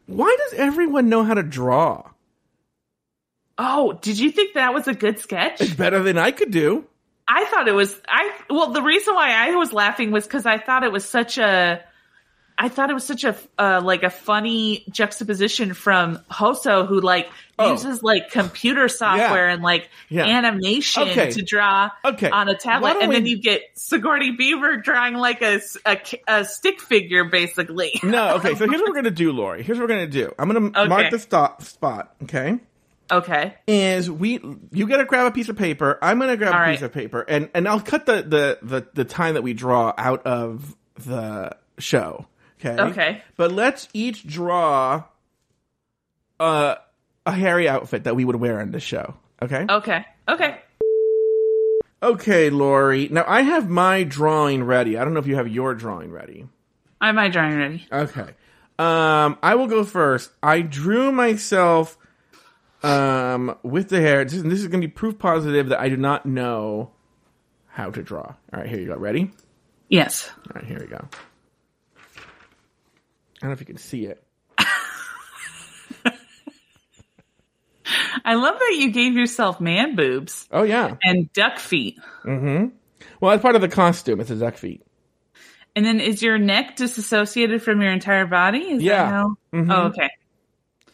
why 0.06 0.36
does 0.38 0.58
everyone 0.58 1.08
know 1.08 1.22
how 1.22 1.34
to 1.34 1.42
draw? 1.42 2.10
Oh, 3.56 3.92
did 4.00 4.18
you 4.18 4.30
think 4.30 4.54
that 4.54 4.74
was 4.74 4.88
a 4.88 4.94
good 4.94 5.18
sketch? 5.20 5.60
It's 5.60 5.74
better 5.74 6.02
than 6.02 6.18
I 6.18 6.30
could 6.30 6.50
do. 6.50 6.86
I 7.28 7.44
thought 7.44 7.68
it 7.68 7.74
was 7.74 7.94
I 8.08 8.32
well 8.48 8.72
the 8.72 8.82
reason 8.82 9.14
why 9.14 9.30
I 9.32 9.54
was 9.54 9.72
laughing 9.72 10.10
was 10.10 10.26
cuz 10.26 10.46
I 10.46 10.58
thought 10.58 10.82
it 10.82 10.90
was 10.90 11.04
such 11.04 11.38
a 11.38 11.80
I 12.62 12.68
thought 12.68 12.90
it 12.90 12.94
was 12.94 13.04
such 13.04 13.24
a 13.24 13.34
uh, 13.58 13.80
like 13.82 14.02
a 14.02 14.10
funny 14.10 14.84
juxtaposition 14.90 15.72
from 15.72 16.18
Hoso 16.30 16.86
who 16.86 17.00
like 17.00 17.28
Oh. 17.62 17.72
uses 17.72 18.02
like 18.02 18.30
computer 18.30 18.88
software 18.88 19.48
and 19.48 19.62
like 19.62 19.90
Yeah. 20.08 20.24
animation 20.24 21.02
Okay. 21.10 21.30
to 21.32 21.42
draw 21.42 21.90
Okay. 22.04 22.30
on 22.30 22.48
a 22.48 22.54
tablet 22.56 22.96
and 23.02 23.12
then 23.12 23.26
you 23.26 23.36
get 23.38 23.62
Sigourney 23.74 24.30
Beaver 24.32 24.78
drawing 24.78 25.14
like 25.14 25.42
a, 25.42 25.60
a 25.84 25.98
a 26.26 26.44
stick 26.46 26.80
figure 26.80 27.24
basically. 27.24 27.98
No, 28.02 28.36
okay, 28.36 28.54
so 28.54 28.66
here's 28.66 28.80
what 28.80 28.88
we're 28.88 28.94
gonna 28.94 29.10
do, 29.10 29.32
Lauri. 29.32 29.62
Here's 29.62 29.78
what 29.78 29.84
we're 29.88 29.94
gonna 29.94 30.06
do. 30.06 30.34
I'm 30.38 30.50
gonna 30.50 30.66
Okay. 30.68 30.88
mark 30.88 31.10
the 31.10 31.18
stop 31.18 31.62
spot, 31.62 32.14
okay? 32.24 32.58
okay. 33.10 33.54
Is 33.66 34.10
we 34.10 34.40
you 34.72 34.86
gotta 34.86 35.04
grab 35.04 35.26
a 35.26 35.30
piece 35.30 35.48
of 35.50 35.56
paper, 35.56 35.98
I'm 36.00 36.18
gonna 36.18 36.36
grab 36.38 36.52
All 36.54 36.58
a 36.60 36.62
right. 36.62 36.72
piece 36.76 36.82
of 36.82 36.92
paper, 36.92 37.22
and, 37.28 37.50
and 37.54 37.68
I'll 37.68 37.80
cut 37.80 38.06
the, 38.06 38.22
the, 38.22 38.58
the, 38.62 38.86
the 38.94 39.04
time 39.04 39.34
that 39.34 39.42
we 39.42 39.52
draw 39.52 39.92
out 39.98 40.26
of 40.26 40.74
the 40.96 41.56
show. 41.78 42.26
Okay. 42.62 42.80
Okay. 42.82 43.22
But 43.36 43.52
let's 43.52 43.88
each 43.92 44.26
draw 44.26 45.04
uh, 46.38 46.74
a 47.24 47.32
hairy 47.32 47.68
outfit 47.68 48.04
that 48.04 48.16
we 48.16 48.24
would 48.24 48.36
wear 48.36 48.60
in 48.60 48.70
the 48.70 48.80
show. 48.80 49.14
Okay. 49.42 49.64
Okay. 49.68 50.04
Okay. 50.28 50.58
Okay, 52.02 52.50
Lauri. 52.50 53.08
Now 53.10 53.24
I 53.26 53.42
have 53.42 53.68
my 53.68 54.04
drawing 54.04 54.64
ready. 54.64 54.96
I 54.96 55.04
don't 55.04 55.12
know 55.14 55.20
if 55.20 55.26
you 55.26 55.36
have 55.36 55.48
your 55.48 55.74
drawing 55.74 56.10
ready. 56.10 56.46
I 57.00 57.06
have 57.06 57.14
my 57.14 57.28
drawing 57.28 57.56
ready. 57.56 57.86
Okay. 57.90 58.34
Um, 58.78 59.38
I 59.42 59.54
will 59.56 59.66
go 59.66 59.84
first. 59.84 60.30
I 60.42 60.62
drew 60.62 61.12
myself 61.12 61.98
um 62.82 63.54
with 63.62 63.90
the 63.90 64.00
hair. 64.00 64.24
This, 64.24 64.40
this 64.40 64.60
is 64.60 64.68
going 64.68 64.80
to 64.80 64.88
be 64.88 64.92
proof 64.92 65.18
positive 65.18 65.68
that 65.68 65.80
I 65.80 65.90
do 65.90 65.98
not 65.98 66.24
know 66.24 66.92
how 67.68 67.90
to 67.90 68.02
draw. 68.02 68.22
All 68.22 68.36
right, 68.52 68.66
here 68.66 68.80
you 68.80 68.86
go. 68.86 68.96
Ready? 68.96 69.30
Yes. 69.88 70.30
All 70.48 70.52
right, 70.54 70.64
here 70.64 70.78
we 70.80 70.86
go. 70.86 71.06
I 73.42 73.46
don't 73.46 73.50
know 73.50 73.52
if 73.54 73.60
you 73.60 73.66
can 73.66 73.78
see 73.78 74.06
it. 74.06 74.22
I 78.24 78.34
love 78.34 78.58
that 78.58 78.76
you 78.78 78.90
gave 78.92 79.14
yourself 79.14 79.60
man 79.60 79.96
boobs 79.96 80.46
Oh 80.52 80.62
yeah. 80.62 80.96
and 81.02 81.32
duck 81.32 81.58
feet. 81.58 81.98
Hmm. 82.22 82.66
Well, 83.20 83.30
that's 83.32 83.42
part 83.42 83.56
of 83.56 83.60
the 83.62 83.68
costume. 83.68 84.20
It's 84.20 84.30
a 84.30 84.36
duck 84.36 84.56
feet. 84.56 84.82
And 85.74 85.84
then 85.84 86.00
is 86.00 86.22
your 86.22 86.38
neck 86.38 86.76
disassociated 86.76 87.62
from 87.62 87.80
your 87.80 87.92
entire 87.92 88.26
body? 88.26 88.58
Is 88.58 88.82
Yeah. 88.82 89.04
That 89.04 89.10
how? 89.10 89.36
Mhm. 89.52 89.72
Oh, 89.74 89.82
okay. 89.88 90.10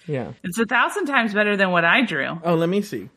Yeah. 0.07 0.33
It's 0.45 0.59
a 0.59 0.67
thousand 0.67 1.07
times 1.07 1.35
better 1.35 1.57
than 1.57 1.71
what 1.71 1.85
I 1.85 2.03
drew. 2.03 2.39
Oh, 2.45 2.55
let 2.55 2.69
me 2.69 2.83
see. 2.83 3.09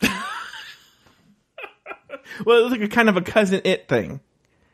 well, 0.02 0.18
it 2.58 2.62
looks 2.62 2.72
like 2.72 2.80
a 2.82 2.88
kind 2.88 3.08
of 3.08 3.16
a 3.16 3.22
cousin 3.22 3.60
it 3.64 3.88
thing. 3.88 4.20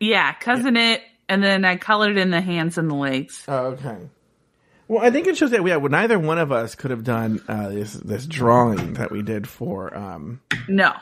Yeah, 0.01 0.33
cousin 0.35 0.77
it, 0.77 1.01
and 1.29 1.43
then 1.43 1.65
I 1.65 1.77
colored 1.77 2.17
in 2.17 2.31
the 2.31 2.41
hands 2.41 2.79
and 2.79 2.91
the 2.91 2.95
legs. 2.95 3.45
Oh, 3.49 3.67
okay. 3.69 3.97
Well, 4.89 5.05
I 5.05 5.11
think 5.11 5.27
it 5.27 5.37
shows 5.37 5.51
that 5.51 5.67
yeah, 5.67 5.77
well, 5.77 5.91
neither 5.91 6.19
one 6.19 6.39
of 6.39 6.53
us 6.53 6.75
could 6.75 6.93
have 6.93 7.03
done 7.05 7.43
uh, 7.49 7.69
this 7.71 7.93
this 7.95 8.27
drawing 8.27 8.95
that 8.95 9.11
we 9.11 9.23
did 9.23 9.49
for 9.49 9.97
um, 9.97 10.41
No. 10.69 10.93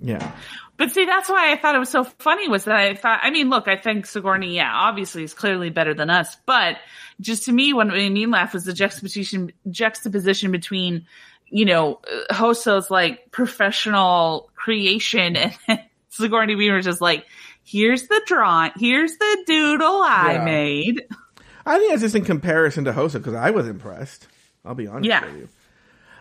yeah. 0.00 0.34
But 0.76 0.90
see, 0.90 1.04
that's 1.04 1.28
why 1.28 1.52
I 1.52 1.56
thought 1.56 1.76
it 1.76 1.78
was 1.78 1.90
so 1.90 2.02
funny 2.04 2.48
was 2.48 2.64
that 2.64 2.74
I 2.74 2.94
thought, 2.94 3.20
I 3.22 3.30
mean, 3.30 3.48
look, 3.50 3.68
I 3.68 3.76
think 3.76 4.06
Sigourney, 4.06 4.56
yeah, 4.56 4.72
obviously 4.74 5.22
is 5.22 5.32
clearly 5.34 5.70
better 5.70 5.94
than 5.94 6.10
us, 6.10 6.36
but 6.46 6.78
just 7.20 7.44
to 7.44 7.52
me, 7.52 7.72
what 7.72 7.86
made 7.86 8.10
me 8.10 8.26
laugh 8.26 8.54
was 8.54 8.64
the 8.64 8.72
juxtaposition, 8.72 9.52
juxtaposition 9.70 10.50
between, 10.50 11.06
you 11.48 11.64
know, 11.64 12.00
Hoso's 12.30 12.90
like 12.90 13.30
professional 13.30 14.50
creation 14.56 15.36
and 15.68 15.80
Sigourney 16.08 16.56
Weaver's 16.56 16.86
just 16.86 17.00
like, 17.00 17.24
here's 17.64 18.04
the 18.08 18.22
drawing, 18.26 18.70
here's 18.78 19.16
the 19.16 19.44
doodle 19.46 20.02
I 20.02 20.34
Yeah. 20.34 20.44
made. 20.44 21.02
I 21.66 21.78
think 21.78 21.90
that's 21.90 22.02
just 22.02 22.14
in 22.14 22.24
comparison 22.24 22.84
to 22.84 22.92
Hoso 22.92 23.18
because 23.18 23.34
I 23.34 23.50
was 23.50 23.66
impressed. 23.66 24.26
I'll 24.64 24.74
be 24.74 24.86
honest 24.86 25.08
Yeah. 25.08 25.24
with 25.24 25.36
you. 25.36 25.48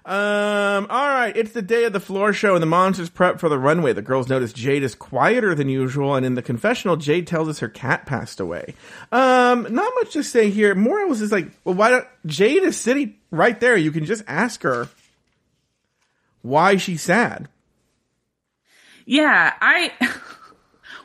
Um. 0.06 0.88
All 0.90 1.08
right. 1.08 1.32
It's 1.34 1.54
the 1.54 1.62
day 1.62 1.86
of 1.86 1.94
the 1.94 2.00
floor 2.02 2.34
show, 2.34 2.56
and 2.56 2.62
the 2.62 2.66
monsters 2.68 3.10
prep 3.10 3.40
for 3.40 3.48
the 3.48 3.58
runway. 3.58 3.94
The 3.94 4.02
girls 4.02 4.28
notice 4.28 4.52
Jade 4.52 4.84
is 4.84 4.96
quieter 4.96 5.56
than 5.56 5.70
usual, 5.70 6.16
and 6.16 6.26
in 6.26 6.36
the 6.36 6.42
confessional, 6.42 6.98
Jade 6.98 7.26
tells 7.26 7.48
us 7.48 7.60
her 7.60 7.70
cat 7.70 8.06
passed 8.06 8.42
away. 8.42 8.76
Um. 9.14 9.64
Not 9.74 9.94
much 9.96 10.12
to 10.14 10.24
say 10.24 10.50
here. 10.50 10.76
More 10.76 11.08
was 11.08 11.20
just 11.20 11.32
like, 11.32 11.48
well, 11.64 11.76
why 11.76 11.90
don't 11.90 12.08
Jade 12.26 12.64
is 12.64 12.76
sitting 12.76 13.16
right 13.32 13.58
there? 13.62 13.78
You 13.78 13.92
can 13.92 14.04
just 14.04 14.24
ask 14.28 14.64
her 14.64 14.90
why 16.42 16.76
she's 16.76 17.02
sad. 17.02 17.48
Yeah, 19.06 19.54
I. 19.62 19.92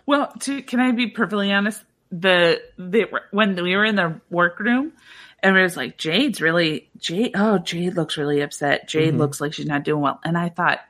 Well, 0.09 0.33
to, 0.41 0.63
can 0.63 0.81
I 0.81 0.93
be 0.93 1.09
perfectly 1.09 1.53
honest? 1.53 1.83
The 2.11 2.63
the 2.79 3.09
when 3.31 3.63
we 3.63 3.77
were 3.77 3.85
in 3.85 3.95
the 3.95 4.23
workroom, 4.31 4.95
and 5.43 5.55
it 5.55 5.61
was 5.63 5.77
like 5.77 5.99
Jade's 5.99 6.41
really 6.41 6.89
Jade. 6.97 7.33
Oh, 7.35 7.59
Jade 7.59 7.95
looks 7.95 8.17
really 8.17 8.41
upset. 8.41 8.89
Jade 8.89 9.11
mm-hmm. 9.11 9.19
looks 9.19 9.39
like 9.39 9.53
she's 9.53 9.67
not 9.67 9.85
doing 9.85 10.01
well. 10.01 10.19
And 10.25 10.39
I 10.39 10.49
thought, 10.49 10.81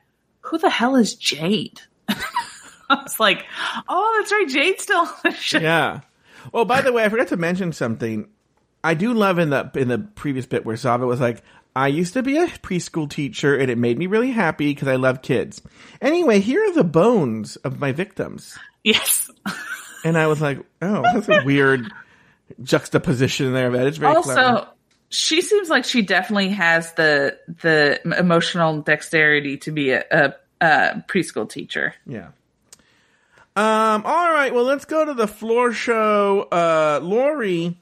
who 0.42 0.56
the 0.56 0.70
hell 0.70 0.94
is 0.94 1.16
Jade? 1.16 1.80
I 2.08 3.02
was 3.02 3.18
like, 3.18 3.44
oh, 3.88 4.18
that's 4.20 4.30
right, 4.30 4.48
Jade's 4.48 4.84
still 4.84 5.00
on 5.00 5.08
the 5.24 5.32
show. 5.32 5.58
Yeah. 5.58 6.02
Well, 6.52 6.64
by 6.64 6.80
the 6.80 6.92
way, 6.92 7.04
I 7.04 7.08
forgot 7.08 7.26
to 7.28 7.36
mention 7.36 7.72
something. 7.72 8.28
I 8.84 8.94
do 8.94 9.12
love 9.14 9.40
in 9.40 9.50
the 9.50 9.68
in 9.74 9.88
the 9.88 9.98
previous 9.98 10.46
bit 10.46 10.64
where 10.64 10.76
Zava 10.76 11.06
was 11.06 11.20
like, 11.20 11.42
"I 11.74 11.88
used 11.88 12.12
to 12.14 12.22
be 12.22 12.36
a 12.36 12.46
preschool 12.46 13.10
teacher, 13.10 13.56
and 13.56 13.68
it 13.68 13.78
made 13.78 13.98
me 13.98 14.06
really 14.06 14.30
happy 14.30 14.72
because 14.72 14.86
I 14.86 14.94
love 14.94 15.22
kids." 15.22 15.60
Anyway, 16.00 16.38
here 16.38 16.64
are 16.64 16.72
the 16.72 16.84
bones 16.84 17.56
of 17.56 17.80
my 17.80 17.90
victims, 17.90 18.56
Yes. 18.88 19.30
and 20.04 20.16
I 20.16 20.26
was 20.26 20.40
like, 20.40 20.60
"Oh, 20.82 21.02
that's 21.02 21.28
a 21.28 21.44
weird 21.44 21.92
juxtaposition 22.62 23.52
there." 23.52 23.70
But 23.70 23.86
it's 23.86 23.98
very 23.98 24.16
also, 24.16 24.32
clever. 24.34 24.68
she 25.08 25.40
seems 25.42 25.68
like 25.68 25.84
she 25.84 26.02
definitely 26.02 26.50
has 26.50 26.92
the 26.94 27.38
the 27.62 28.00
emotional 28.18 28.80
dexterity 28.82 29.58
to 29.58 29.72
be 29.72 29.90
a, 29.90 30.04
a, 30.10 30.34
a 30.60 31.04
preschool 31.08 31.48
teacher. 31.48 31.94
Yeah. 32.06 32.28
Um. 33.56 34.02
All 34.04 34.32
right. 34.32 34.52
Well, 34.54 34.64
let's 34.64 34.84
go 34.84 35.04
to 35.04 35.14
the 35.14 35.26
floor 35.28 35.72
show. 35.72 36.48
Uh, 36.52 37.00
Lauri, 37.02 37.76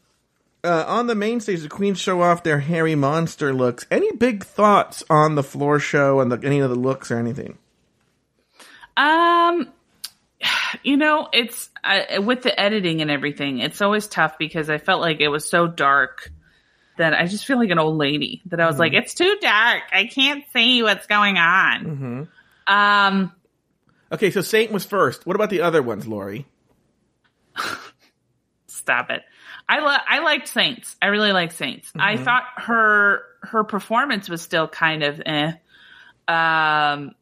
uh, 0.65 0.85
on 0.89 1.07
the 1.07 1.15
main 1.15 1.39
stage, 1.41 1.61
the 1.61 1.69
queens 1.69 1.99
show 2.01 2.23
off 2.23 2.43
their 2.43 2.61
hairy 2.61 2.95
monster 2.95 3.53
looks. 3.53 3.87
Any 3.91 4.11
big 4.13 4.43
thoughts 4.43 5.05
on 5.09 5.35
the 5.35 5.43
floor 5.43 5.79
show 5.79 6.21
and 6.21 6.33
the, 6.33 6.41
any 6.47 6.59
of 6.61 6.71
the 6.71 6.77
looks 6.77 7.11
or 7.11 7.19
anything? 7.19 7.59
Um, 8.97 9.69
you 10.83 10.97
know, 10.97 11.29
it's 11.33 11.71
uh, 11.85 12.21
with 12.23 12.43
the 12.43 12.59
editing 12.59 13.03
and 13.03 13.11
everything. 13.11 13.59
It's 13.59 13.81
always 13.83 14.07
tough 14.07 14.39
because 14.39 14.69
I 14.71 14.79
felt 14.79 15.01
like 15.01 15.21
it 15.21 15.29
was 15.29 15.49
so 15.49 15.67
dark 15.67 16.31
that 16.99 17.13
I 17.15 17.27
just 17.27 17.45
feel 17.47 17.59
like 17.59 17.71
an 17.71 17.79
old 17.79 17.97
lady. 17.97 18.43
That 18.47 18.61
I 18.61 18.67
was 18.67 18.79
like, 18.79 18.93
it's 18.95 19.15
too 19.15 19.37
dark. 19.41 19.83
I 19.93 20.07
can't 20.07 20.45
see 20.53 20.83
what's 20.83 21.07
going 21.07 21.37
on. 21.39 22.29
Um, 22.67 23.33
Okay, 24.13 24.31
so 24.31 24.41
Saint 24.41 24.71
was 24.71 24.85
first. 24.85 25.27
What 25.27 25.35
about 25.35 25.51
the 25.51 25.63
other 25.63 25.83
ones, 25.83 26.07
Lauri? 26.07 26.47
stop 28.69 29.11
it. 29.11 29.23
I 29.69 29.81
lo- 29.81 29.97
I 30.09 30.21
liked 30.21 30.47
Saints. 30.47 30.95
I 31.03 31.09
really 31.09 31.33
liked 31.33 31.55
Saints. 31.55 31.91
I 31.97 32.17
thought 32.17 32.45
her 32.57 33.23
her 33.43 33.65
performance 33.65 34.29
was 34.29 34.43
still 34.43 34.69
kind 34.69 35.03
of 35.03 35.21
eh. 35.27 35.53
Um, 36.29 37.16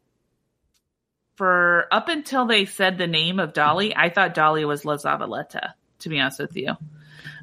for 1.36 1.86
up 1.92 2.08
until 2.08 2.46
they 2.46 2.64
said 2.66 2.98
the 2.98 3.06
name 3.06 3.40
of 3.40 3.52
Dahli, 3.52 3.92
I 3.96 4.08
thought 4.08 4.34
Dahli 4.34 4.66
was 4.66 4.84
La 4.84 4.96
Zavaleta. 4.96 5.72
To 6.00 6.08
be 6.08 6.20
honest 6.20 6.38
with 6.40 6.56
you, 6.56 6.70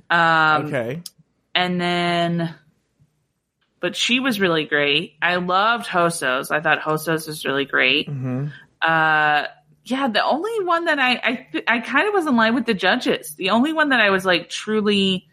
um, 0.09 0.65
Okay. 0.67 1.01
and 1.55 1.81
then, 1.81 2.53
but 3.79 3.95
she 3.95 4.19
was 4.19 4.39
really 4.39 4.65
great. 4.65 5.15
I 5.21 5.37
loved 5.37 5.87
Hosos. 5.87 6.51
I 6.51 6.61
thought 6.61 6.79
Hosos 6.81 7.27
was 7.27 7.45
really 7.45 7.65
great. 7.65 8.07
hmm 8.07 8.47
Uh, 8.81 9.45
yeah, 9.83 10.07
the 10.09 10.23
only 10.23 10.63
one 10.63 10.85
that 10.85 10.99
I 10.99 11.13
I 11.23 11.47
I 11.67 11.79
kind 11.79 12.07
of 12.07 12.13
was 12.13 12.27
in 12.27 12.35
line 12.35 12.53
with 12.53 12.65
the 12.67 12.75
judges. 12.75 13.33
The 13.35 13.49
only 13.49 13.73
one 13.73 13.89
that 13.89 13.99
I 13.99 14.11
was 14.11 14.23
like 14.25 14.47
truly 14.49 15.27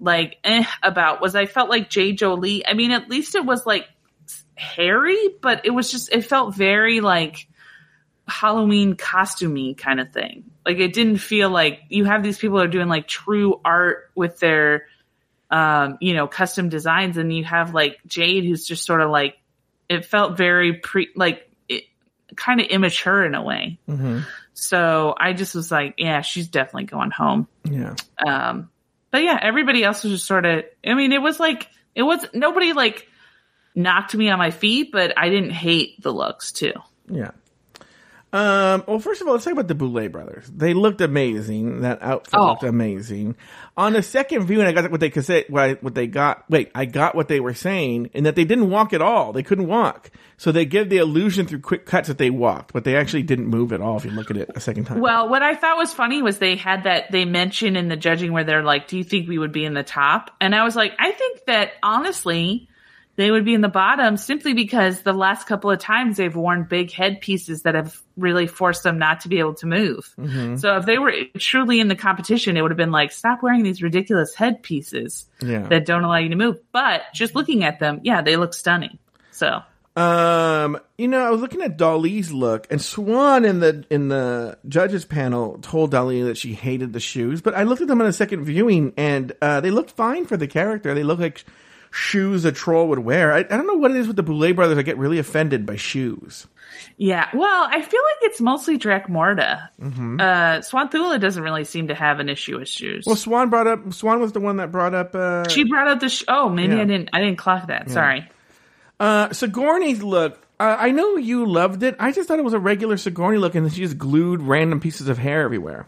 like 0.00 0.38
eh 0.42 0.64
about 0.82 1.20
was 1.20 1.36
I 1.36 1.46
felt 1.46 1.70
like 1.70 1.88
Jay 1.90 2.12
Jolie. 2.12 2.66
I 2.66 2.74
mean, 2.74 2.90
at 2.90 3.08
least 3.08 3.36
it 3.36 3.44
was 3.44 3.64
like 3.66 3.86
hairy, 4.56 5.28
but 5.40 5.64
it 5.64 5.70
was 5.70 5.92
just 5.92 6.12
it 6.12 6.22
felt 6.22 6.56
very 6.56 7.00
like 7.00 7.46
Halloween 8.26 8.96
costumey 8.96 9.76
kind 9.76 10.00
of 10.00 10.12
thing. 10.12 10.44
Like 10.64 10.78
it 10.78 10.92
didn't 10.92 11.18
feel 11.18 11.50
like 11.50 11.80
you 11.88 12.04
have 12.04 12.22
these 12.22 12.38
people 12.38 12.60
are 12.60 12.68
doing 12.68 12.88
like 12.88 13.06
true 13.06 13.60
art 13.64 14.10
with 14.14 14.38
their 14.40 14.86
um, 15.50 15.98
you 16.00 16.14
know, 16.14 16.26
custom 16.26 16.68
designs 16.68 17.16
and 17.16 17.32
you 17.32 17.44
have 17.44 17.74
like 17.74 18.00
Jade 18.06 18.44
who's 18.44 18.66
just 18.66 18.84
sort 18.84 19.00
of 19.00 19.10
like 19.10 19.36
it 19.88 20.04
felt 20.04 20.36
very 20.36 20.74
pre 20.74 21.10
like 21.14 21.48
it, 21.68 21.84
kind 22.34 22.60
of 22.60 22.66
immature 22.66 23.24
in 23.24 23.34
a 23.34 23.42
way. 23.42 23.78
hmm 23.86 24.20
So 24.54 25.14
I 25.18 25.32
just 25.32 25.54
was 25.54 25.70
like, 25.70 25.94
yeah, 25.98 26.22
she's 26.22 26.48
definitely 26.48 26.84
going 26.84 27.10
home. 27.10 27.46
Yeah. 27.64 27.94
Um, 28.26 28.70
but 29.10 29.22
yeah, 29.22 29.38
everybody 29.40 29.84
else 29.84 30.02
was 30.02 30.14
just 30.14 30.26
sort 30.26 30.44
of, 30.44 30.64
I 30.84 30.94
mean, 30.94 31.12
it 31.12 31.22
was 31.22 31.38
like, 31.38 31.68
it 31.94 32.02
was 32.02 32.26
nobody 32.32 32.72
like 32.72 33.06
knocked 33.74 34.14
me 34.14 34.30
on 34.30 34.38
my 34.38 34.50
feet, 34.50 34.90
but 34.92 35.16
I 35.16 35.28
didn't 35.28 35.50
hate 35.50 36.02
the 36.02 36.10
looks 36.10 36.50
too. 36.50 36.72
Yeah. 37.08 37.30
Um, 38.34 38.82
well, 38.88 38.98
first 38.98 39.20
of 39.20 39.28
all, 39.28 39.34
let's 39.34 39.44
talk 39.44 39.52
about 39.52 39.68
the 39.68 39.76
Boulet 39.76 40.10
brothers. 40.10 40.50
They 40.52 40.74
looked 40.74 41.00
amazing. 41.00 41.82
That 41.82 42.02
outfit 42.02 42.34
Oh. 42.34 42.46
looked 42.48 42.64
amazing. 42.64 43.36
On 43.76 43.92
the 43.92 44.02
second 44.02 44.44
viewing, 44.46 44.66
I 44.66 44.72
got 44.72 44.90
what 44.90 44.98
they 44.98 45.08
could 45.10 45.24
say. 45.24 45.44
What, 45.48 45.62
I, 45.62 45.72
what 45.74 45.94
they 45.94 46.08
got. 46.08 46.44
Wait, 46.50 46.72
I 46.74 46.84
got 46.84 47.14
what 47.14 47.28
they 47.28 47.38
were 47.38 47.54
saying, 47.54 48.10
and 48.12 48.26
that 48.26 48.34
they 48.34 48.44
didn't 48.44 48.70
walk 48.70 48.92
at 48.92 49.00
all. 49.00 49.32
They 49.32 49.44
couldn't 49.44 49.68
walk, 49.68 50.10
so 50.36 50.50
they 50.50 50.64
give 50.64 50.88
the 50.88 50.96
illusion 50.96 51.46
through 51.46 51.60
quick 51.60 51.86
cuts 51.86 52.08
that 52.08 52.18
they 52.18 52.30
walked, 52.30 52.72
but 52.72 52.82
they 52.82 52.96
actually 52.96 53.22
didn't 53.22 53.46
move 53.46 53.72
at 53.72 53.80
all. 53.80 53.98
If 53.98 54.04
you 54.04 54.10
look 54.10 54.32
at 54.32 54.36
it 54.36 54.50
a 54.56 54.60
second 54.60 54.86
time. 54.86 54.98
Well, 54.98 55.28
what 55.28 55.42
I 55.42 55.54
thought 55.54 55.76
was 55.76 55.92
funny 55.92 56.20
was 56.20 56.38
they 56.38 56.56
had 56.56 56.82
that 56.84 57.12
they 57.12 57.24
mentioned 57.24 57.76
in 57.76 57.86
the 57.88 57.96
judging 57.96 58.32
where 58.32 58.42
they're 58.42 58.64
like, 58.64 58.88
"Do 58.88 58.98
you 58.98 59.04
think 59.04 59.28
we 59.28 59.38
would 59.38 59.52
be 59.52 59.64
in 59.64 59.74
the 59.74 59.84
top?" 59.84 60.32
And 60.40 60.56
I 60.56 60.64
was 60.64 60.74
like, 60.74 60.92
I 60.98 61.12
think 61.12 61.44
that 61.46 61.70
honestly, 61.84 62.68
they 63.16 63.30
would 63.30 63.44
be 63.44 63.54
in 63.54 63.60
the 63.60 63.68
bottom 63.68 64.16
simply 64.16 64.54
because 64.54 65.02
the 65.02 65.12
last 65.12 65.46
couple 65.46 65.70
of 65.70 65.78
times 65.78 66.16
they've 66.16 66.34
worn 66.34 66.64
big 66.64 66.90
headpieces 66.90 67.62
that 67.62 67.74
have 67.74 68.00
really 68.16 68.46
forced 68.46 68.82
them 68.82 68.98
not 68.98 69.20
to 69.20 69.28
be 69.28 69.38
able 69.38 69.54
to 69.54 69.66
move. 69.66 70.14
So 70.58 70.76
if 70.76 70.86
they 70.86 70.98
were 70.98 71.12
truly 71.38 71.78
in 71.78 71.88
the 71.88 71.94
competition, 71.94 72.56
it 72.56 72.62
would 72.62 72.70
have 72.70 72.78
been 72.78 72.90
like, 72.90 73.12
stop 73.12 73.42
wearing 73.42 73.62
these 73.62 73.82
ridiculous 73.82 74.34
headpieces 74.34 75.26
yeah. 75.40 75.68
that 75.68 75.86
don't 75.86 76.02
allow 76.02 76.16
you 76.16 76.30
to 76.30 76.36
move. 76.36 76.58
But 76.72 77.02
just 77.14 77.34
looking 77.34 77.62
at 77.62 77.78
them, 77.78 78.00
yeah, 78.02 78.22
they 78.22 78.36
look 78.36 78.52
stunning. 78.52 78.98
So 79.30 79.62
Um, 79.96 80.80
you 80.98 81.06
know, 81.06 81.24
I 81.24 81.30
was 81.30 81.40
looking 81.40 81.62
at 81.62 81.78
Dahli's 81.78 82.32
look, 82.32 82.66
and 82.68 82.82
Swan 82.82 83.44
in 83.44 83.60
the 83.60 83.84
in 83.90 84.08
the 84.08 84.58
judges 84.66 85.04
panel 85.04 85.58
told 85.62 85.92
Dahli 85.92 86.24
that 86.24 86.36
she 86.36 86.52
hated 86.52 86.92
the 86.92 86.98
shoes. 86.98 87.40
But 87.40 87.54
I 87.54 87.62
looked 87.62 87.80
at 87.80 87.86
them 87.86 88.00
on 88.00 88.08
a 88.08 88.12
second 88.12 88.44
viewing, 88.44 88.92
and 88.96 89.32
uh, 89.40 89.60
they 89.60 89.70
looked 89.70 89.92
fine 89.92 90.26
for 90.26 90.36
the 90.36 90.48
character. 90.48 90.94
They 90.94 91.04
look 91.04 91.20
like 91.20 91.44
shoes 91.94 92.44
a 92.44 92.50
troll 92.52 92.88
would 92.88 92.98
wear. 92.98 93.32
I, 93.32 93.38
I 93.38 93.42
don't 93.44 93.66
know 93.66 93.74
what 93.74 93.92
it 93.92 93.96
is 93.98 94.06
with 94.08 94.16
the 94.16 94.22
Boulet 94.22 94.56
brothers. 94.56 94.76
I 94.76 94.82
get 94.82 94.98
really 94.98 95.18
offended 95.18 95.64
by 95.64 95.76
shoes. 95.76 96.46
Yeah, 96.96 97.28
well, 97.32 97.68
I 97.70 97.80
feel 97.82 98.00
like 98.02 98.16
it's 98.30 98.40
mostly 98.40 98.78
Dracmorda. 98.78 99.68
Uh, 99.80 100.60
Swanthula 100.60 101.20
doesn't 101.20 101.42
really 101.42 101.64
seem 101.64 101.88
to 101.88 101.94
have 101.94 102.18
an 102.20 102.28
issue 102.28 102.58
with 102.58 102.68
shoes. 102.68 103.04
Well, 103.06 103.16
Swan 103.16 103.48
brought 103.50 103.66
up. 103.66 103.92
Swan 103.92 104.20
was 104.20 104.32
the 104.32 104.40
one 104.40 104.56
that 104.56 104.72
brought 104.72 104.94
up. 104.94 105.14
Uh, 105.14 105.48
she 105.48 105.64
brought 105.64 105.86
up 105.88 106.00
the 106.00 106.08
sh- 106.08 106.24
oh, 106.28 106.48
maybe 106.48 106.74
Yeah. 106.74 106.82
I 106.82 106.84
didn't 106.84 107.10
I 107.12 107.20
didn't 107.20 107.38
clock 107.38 107.68
that. 107.68 107.90
Sorry. 107.90 108.28
uh, 109.00 109.32
Sigourney's 109.32 110.02
look. 110.02 110.40
Uh, 110.58 110.76
I 110.78 110.90
know 110.90 111.16
you 111.16 111.46
loved 111.46 111.82
it. 111.82 111.96
I 111.98 112.12
just 112.12 112.28
thought 112.28 112.38
it 112.38 112.44
was 112.44 112.54
a 112.54 112.60
regular 112.60 112.96
Sigourney 112.96 113.38
look, 113.38 113.54
and 113.54 113.64
then 113.66 113.72
she 113.72 113.80
just 113.80 113.98
glued 113.98 114.40
random 114.42 114.78
pieces 114.80 115.08
of 115.08 115.18
hair 115.18 115.42
everywhere. 115.42 115.86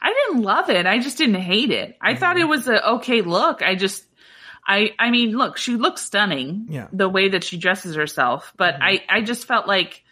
I 0.00 0.12
didn't 0.28 0.42
love 0.42 0.70
it. 0.70 0.86
I 0.86 0.98
just 0.98 1.18
didn't 1.18 1.36
hate 1.36 1.70
it. 1.70 1.96
I 2.00 2.14
thought 2.14 2.38
it 2.38 2.44
was 2.44 2.66
a 2.68 2.90
okay 2.94 3.20
look. 3.22 3.62
I 3.62 3.74
just 3.74 4.04
I 4.66 4.92
I 4.98 5.10
mean, 5.10 5.36
look, 5.36 5.56
she 5.58 5.76
looks 5.76 6.02
stunning. 6.02 6.66
Yeah. 6.70 6.88
The 6.92 7.08
way 7.08 7.28
that 7.30 7.44
she 7.44 7.56
dresses 7.58 7.96
herself, 7.96 8.52
but 8.56 8.76
I 8.80 9.02
I 9.08 9.20
just 9.22 9.46
felt 9.46 9.66
like 9.66 10.02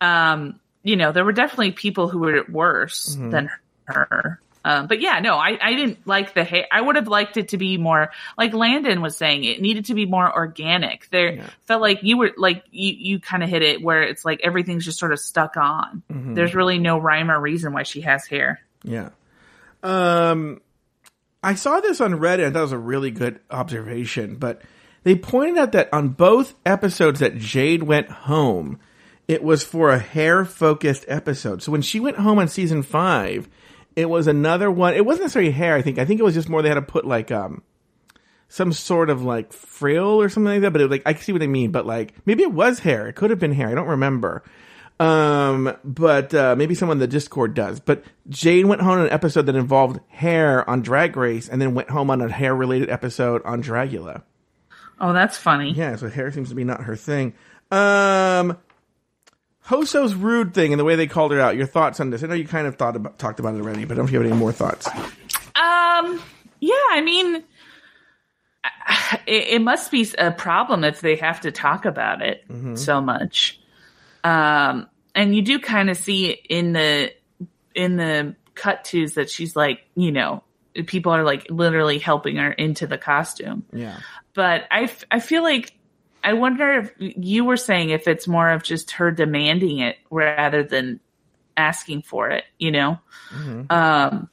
um, 0.00 0.60
you 0.82 0.96
know, 0.96 1.12
there 1.12 1.24
were 1.24 1.32
definitely 1.32 1.72
people 1.72 2.08
who 2.08 2.18
were 2.18 2.44
worse 2.48 3.16
than 3.18 3.48
her. 3.86 4.40
Um, 4.66 4.86
but 4.86 5.02
yeah, 5.02 5.20
no, 5.20 5.36
I, 5.36 5.58
I 5.60 5.74
didn't 5.74 6.06
like 6.06 6.32
the 6.32 6.42
hair. 6.42 6.66
I 6.72 6.80
would 6.80 6.96
have 6.96 7.06
liked 7.06 7.36
it 7.36 7.48
to 7.48 7.58
be 7.58 7.76
more 7.76 8.10
like 8.38 8.54
Landon 8.54 9.02
was 9.02 9.14
saying. 9.14 9.44
It 9.44 9.60
needed 9.60 9.86
to 9.86 9.94
be 9.94 10.06
more 10.06 10.30
organic. 10.34 11.08
There 11.10 11.34
Yeah. 11.34 11.50
felt 11.66 11.82
like 11.82 12.02
you 12.02 12.16
were 12.16 12.32
like 12.38 12.64
you 12.70 12.94
you 12.98 13.20
kind 13.20 13.42
of 13.42 13.50
hit 13.50 13.60
it 13.62 13.82
where 13.82 14.02
it's 14.02 14.24
like 14.24 14.40
everything's 14.42 14.84
just 14.86 14.98
sort 14.98 15.12
of 15.12 15.20
stuck 15.20 15.58
on. 15.58 16.02
Mm-hmm. 16.10 16.32
There's 16.34 16.54
really 16.54 16.78
no 16.78 16.96
rhyme 16.98 17.30
or 17.30 17.38
reason 17.38 17.74
why 17.74 17.82
she 17.82 18.00
has 18.02 18.26
hair. 18.26 18.60
Yeah. 18.82 19.10
Um, 19.82 20.62
I 21.44 21.54
saw 21.54 21.80
this 21.80 22.00
on 22.00 22.12
Reddit. 22.14 22.46
and 22.46 22.56
that 22.56 22.60
was 22.60 22.72
a 22.72 22.78
really 22.78 23.10
good 23.10 23.40
observation, 23.50 24.36
but 24.36 24.62
they 25.02 25.14
pointed 25.14 25.58
out 25.58 25.72
that 25.72 25.92
on 25.92 26.08
both 26.08 26.54
episodes 26.64 27.20
that 27.20 27.38
Jade 27.38 27.82
went 27.82 28.08
home, 28.10 28.78
it 29.28 29.42
was 29.42 29.62
for 29.62 29.90
a 29.90 29.98
hair 29.98 30.44
focused 30.44 31.04
episode. 31.08 31.62
So 31.62 31.70
when 31.72 31.82
she 31.82 32.00
went 32.00 32.16
home 32.16 32.38
on 32.38 32.48
season 32.48 32.82
five, 32.82 33.48
it 33.96 34.08
was 34.08 34.26
another 34.26 34.70
one. 34.70 34.94
It 34.94 35.04
wasn't 35.04 35.24
necessarily 35.24 35.52
hair. 35.52 35.74
I 35.74 35.82
think. 35.82 35.98
I 35.98 36.04
think 36.04 36.20
it 36.20 36.24
was 36.24 36.34
just 36.34 36.48
more 36.48 36.62
they 36.62 36.68
had 36.68 36.74
to 36.74 36.82
put 36.82 37.06
like 37.06 37.30
um 37.30 37.62
some 38.48 38.72
sort 38.72 39.10
of 39.10 39.22
like 39.22 39.52
frill 39.52 40.20
or 40.20 40.28
something 40.28 40.52
like 40.52 40.62
that. 40.62 40.72
But 40.72 40.80
it 40.80 40.84
was 40.84 40.90
like 40.90 41.02
I 41.06 41.14
see 41.14 41.32
what 41.32 41.42
I 41.42 41.46
mean. 41.46 41.70
But 41.70 41.86
like 41.86 42.14
maybe 42.26 42.42
it 42.42 42.52
was 42.52 42.80
hair. 42.80 43.06
It 43.06 43.14
could 43.14 43.30
have 43.30 43.38
been 43.38 43.52
hair. 43.52 43.68
I 43.68 43.74
don't 43.74 43.88
remember. 43.88 44.42
Um, 45.00 45.76
but 45.82 46.32
uh, 46.34 46.54
maybe 46.56 46.74
someone 46.74 46.96
in 46.96 47.00
the 47.00 47.06
Discord 47.06 47.54
does. 47.54 47.80
But 47.80 48.04
Jade 48.28 48.66
went 48.66 48.80
home 48.80 48.98
on 48.98 49.06
an 49.06 49.10
episode 49.10 49.46
that 49.46 49.56
involved 49.56 50.00
hair 50.08 50.68
on 50.68 50.82
Drag 50.82 51.16
Race, 51.16 51.48
and 51.48 51.60
then 51.60 51.74
went 51.74 51.90
home 51.90 52.10
on 52.10 52.20
a 52.20 52.30
hair 52.30 52.54
related 52.54 52.90
episode 52.90 53.42
on 53.44 53.62
Dragula. 53.62 54.22
Oh, 55.00 55.12
that's 55.12 55.36
funny. 55.36 55.72
Yeah, 55.72 55.96
so 55.96 56.08
hair 56.08 56.30
seems 56.30 56.50
to 56.50 56.54
be 56.54 56.64
not 56.64 56.82
her 56.82 56.96
thing. 56.96 57.34
Um, 57.70 58.56
Hoso's 59.66 60.14
rude 60.14 60.54
thing 60.54 60.72
and 60.72 60.78
the 60.78 60.84
way 60.84 60.94
they 60.94 61.06
called 61.06 61.32
her 61.32 61.40
out. 61.40 61.56
Your 61.56 61.66
thoughts 61.66 61.98
on 61.98 62.10
this? 62.10 62.22
I 62.22 62.26
know 62.28 62.34
you 62.34 62.46
kind 62.46 62.66
of 62.66 62.76
thought 62.76 62.94
about 62.96 63.18
talked 63.18 63.40
about 63.40 63.54
it 63.54 63.60
already, 63.60 63.84
but 63.84 63.94
I 63.94 63.96
don't 63.96 64.04
know 64.04 64.08
if 64.08 64.12
you 64.12 64.20
have 64.20 64.30
any 64.30 64.38
more 64.38 64.52
thoughts. 64.52 64.86
Um, 64.86 66.22
yeah, 66.60 66.74
I 66.90 67.00
mean, 67.04 67.36
it, 69.26 69.44
it 69.48 69.62
must 69.62 69.90
be 69.90 70.06
a 70.18 70.30
problem 70.30 70.84
if 70.84 71.00
they 71.00 71.16
have 71.16 71.40
to 71.40 71.50
talk 71.50 71.84
about 71.84 72.22
it 72.22 72.44
so 72.74 73.00
much. 73.00 73.58
Um, 74.24 74.88
and 75.14 75.36
you 75.36 75.42
do 75.42 75.60
kind 75.60 75.90
of 75.90 75.96
see 75.96 76.30
in 76.30 76.72
the 76.72 77.12
in 77.74 77.96
the 77.96 78.34
cut 78.54 78.84
twos 78.84 79.14
that 79.14 79.30
she's 79.30 79.54
like, 79.54 79.84
you 79.94 80.12
know, 80.12 80.42
people 80.86 81.12
are 81.12 81.24
like 81.24 81.46
literally 81.50 81.98
helping 81.98 82.36
her 82.36 82.50
into 82.52 82.86
the 82.86 82.98
costume. 82.98 83.64
Yeah. 83.72 83.98
But 84.34 84.64
I, 84.70 84.84
f- 84.84 85.04
I 85.10 85.20
feel 85.20 85.42
like 85.42 85.72
I 86.22 86.32
wonder 86.32 86.72
if 86.72 86.92
you 86.98 87.44
were 87.44 87.56
saying 87.56 87.90
if 87.90 88.08
it's 88.08 88.26
more 88.26 88.50
of 88.50 88.62
just 88.62 88.92
her 88.92 89.10
demanding 89.10 89.78
it 89.78 89.96
rather 90.10 90.62
than 90.62 91.00
asking 91.56 92.02
for 92.02 92.30
it, 92.30 92.44
you 92.58 92.70
know? 92.70 92.98
Um, 93.70 94.28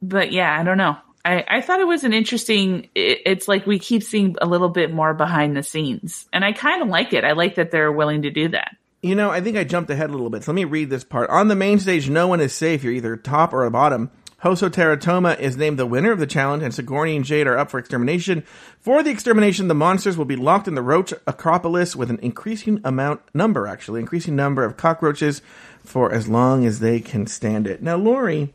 but 0.00 0.32
yeah, 0.32 0.56
I 0.58 0.62
don't 0.62 0.78
know. 0.78 0.96
I, 1.24 1.44
I 1.48 1.60
thought 1.60 1.80
it 1.80 1.86
was 1.86 2.04
an 2.04 2.12
interesting, 2.12 2.88
it, 2.94 3.20
it's 3.24 3.48
like 3.48 3.66
we 3.66 3.78
keep 3.78 4.02
seeing 4.02 4.36
a 4.40 4.46
little 4.46 4.68
bit 4.68 4.92
more 4.92 5.14
behind 5.14 5.56
the 5.56 5.62
scenes 5.62 6.28
and 6.32 6.44
I 6.44 6.52
kind 6.52 6.82
of 6.82 6.88
like 6.88 7.12
it. 7.12 7.24
I 7.24 7.32
like 7.32 7.54
that 7.56 7.70
they're 7.70 7.92
willing 7.92 8.22
to 8.22 8.30
do 8.30 8.48
that. 8.48 8.76
You 9.02 9.16
know, 9.16 9.30
I 9.30 9.40
think 9.40 9.56
I 9.56 9.64
jumped 9.64 9.90
ahead 9.90 10.10
a 10.10 10.12
little 10.12 10.30
bit. 10.30 10.44
So 10.44 10.52
let 10.52 10.56
me 10.56 10.64
read 10.64 10.88
this 10.88 11.02
part. 11.02 11.28
On 11.28 11.48
the 11.48 11.56
main 11.56 11.80
stage, 11.80 12.08
no 12.08 12.28
one 12.28 12.40
is 12.40 12.52
safe. 12.52 12.84
You're 12.84 12.92
either 12.92 13.16
top 13.16 13.52
or 13.52 13.68
bottom. 13.68 14.12
Hoso 14.44 14.72
Terra 14.72 14.96
Toma 14.96 15.36
is 15.38 15.56
named 15.56 15.78
the 15.78 15.86
winner 15.86 16.10
of 16.10 16.18
the 16.18 16.26
challenge, 16.26 16.64
and 16.64 16.74
Sigourney 16.74 17.14
and 17.14 17.24
Jade 17.24 17.46
are 17.46 17.58
up 17.58 17.70
for 17.70 17.78
extermination. 17.78 18.42
For 18.80 19.02
the 19.02 19.10
extermination, 19.10 19.68
the 19.68 19.74
monsters 19.74 20.16
will 20.16 20.24
be 20.24 20.34
locked 20.34 20.66
in 20.66 20.74
the 20.74 20.82
Roach 20.82 21.12
Acropolis 21.28 21.94
with 21.94 22.10
an 22.10 22.18
increasing 22.20 22.80
amount, 22.84 23.20
number 23.34 23.68
actually, 23.68 24.00
increasing 24.00 24.34
number 24.34 24.64
of 24.64 24.76
cockroaches 24.76 25.42
for 25.84 26.12
as 26.12 26.26
long 26.26 26.64
as 26.64 26.80
they 26.80 26.98
can 26.98 27.28
stand 27.28 27.68
it. 27.68 27.82
Now, 27.82 27.96
Lauri, 27.96 28.52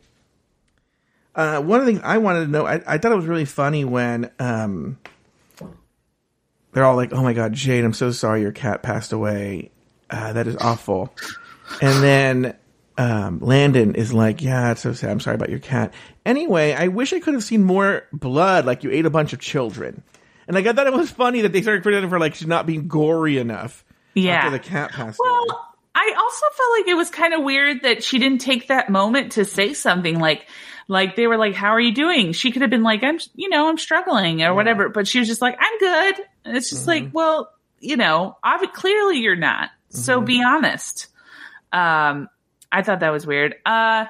uh, 1.34 1.62
one 1.62 1.80
of 1.80 1.86
the 1.86 1.92
things 1.92 2.04
I 2.04 2.18
wanted 2.18 2.40
to 2.40 2.50
know, 2.50 2.66
I, 2.66 2.82
I 2.86 2.98
thought 2.98 3.12
it 3.12 3.16
was 3.16 3.26
really 3.26 3.46
funny 3.46 3.86
when 3.86 4.30
um, 4.38 4.98
they're 6.72 6.84
all 6.84 6.96
like, 6.96 7.14
"Oh 7.14 7.22
my 7.22 7.32
God, 7.32 7.54
Jade, 7.54 7.84
I'm 7.84 7.94
so 7.94 8.10
sorry 8.10 8.42
your 8.42 8.52
cat 8.52 8.82
passed 8.82 9.12
away. 9.12 9.70
Uh, 10.10 10.32
that 10.32 10.46
is 10.46 10.56
awful." 10.56 11.12
And 11.82 12.02
then 12.02 12.56
um, 12.96 13.40
Landon 13.40 13.94
is 13.94 14.12
like, 14.12 14.42
"Yeah, 14.42 14.72
it's 14.72 14.82
so 14.82 14.92
sad. 14.92 15.10
I'm 15.10 15.20
sorry 15.20 15.36
about 15.36 15.50
your 15.50 15.58
cat." 15.60 15.94
Anyway, 16.26 16.72
I 16.72 16.88
wish 16.88 17.12
I 17.12 17.20
could 17.20 17.34
have 17.34 17.44
seen 17.44 17.62
more 17.64 18.04
blood. 18.12 18.66
Like 18.66 18.84
you 18.84 18.90
ate 18.90 19.06
a 19.06 19.10
bunch 19.10 19.32
of 19.32 19.40
children, 19.40 20.02
and 20.46 20.54
like 20.54 20.66
I 20.66 20.72
thought 20.72 20.86
it 20.86 20.92
was 20.92 21.10
funny 21.10 21.42
that 21.42 21.52
they 21.52 21.62
started 21.62 21.82
criticizing 21.82 22.10
for 22.10 22.18
like 22.18 22.34
she's 22.34 22.48
not 22.48 22.66
being 22.66 22.88
gory 22.88 23.38
enough. 23.38 23.84
Yeah. 24.14 24.36
after 24.36 24.50
the 24.50 24.58
cat 24.58 24.90
passed 24.90 25.20
away. 25.20 25.30
Well, 25.30 25.64
I 25.94 26.14
also 26.16 26.46
felt 26.56 26.70
like 26.78 26.88
it 26.88 26.94
was 26.94 27.10
kind 27.10 27.34
of 27.34 27.44
weird 27.44 27.82
that 27.82 28.02
she 28.02 28.18
didn't 28.18 28.38
take 28.38 28.68
that 28.68 28.90
moment 28.90 29.32
to 29.32 29.44
say 29.44 29.74
something 29.74 30.18
like, 30.18 30.46
like 30.88 31.14
they 31.16 31.26
were 31.26 31.36
like, 31.36 31.54
"How 31.54 31.68
are 31.68 31.80
you 31.80 31.92
doing?" 31.92 32.32
She 32.32 32.50
could 32.50 32.62
have 32.62 32.70
been 32.70 32.82
like, 32.82 33.04
"I'm, 33.04 33.18
you 33.34 33.48
know, 33.48 33.68
I'm 33.68 33.78
struggling" 33.78 34.42
or 34.42 34.54
whatever, 34.54 34.88
but 34.88 35.06
she 35.06 35.18
was 35.18 35.28
just 35.28 35.42
like, 35.42 35.56
"I'm 35.60 35.78
good." 35.78 36.24
And 36.44 36.56
it's 36.56 36.70
just 36.70 36.86
like, 36.86 37.10
well, 37.12 37.50
you 37.80 37.96
know, 37.96 38.36
obvi- 38.44 38.72
clearly 38.72 39.18
you're 39.18 39.36
not. 39.36 39.70
So 39.98 40.20
be 40.20 40.42
honest. 40.42 41.08
Um, 41.72 42.28
I 42.72 42.82
thought 42.82 43.00
that 43.00 43.10
was 43.10 43.26
weird. 43.26 43.56
Uh, 43.66 44.06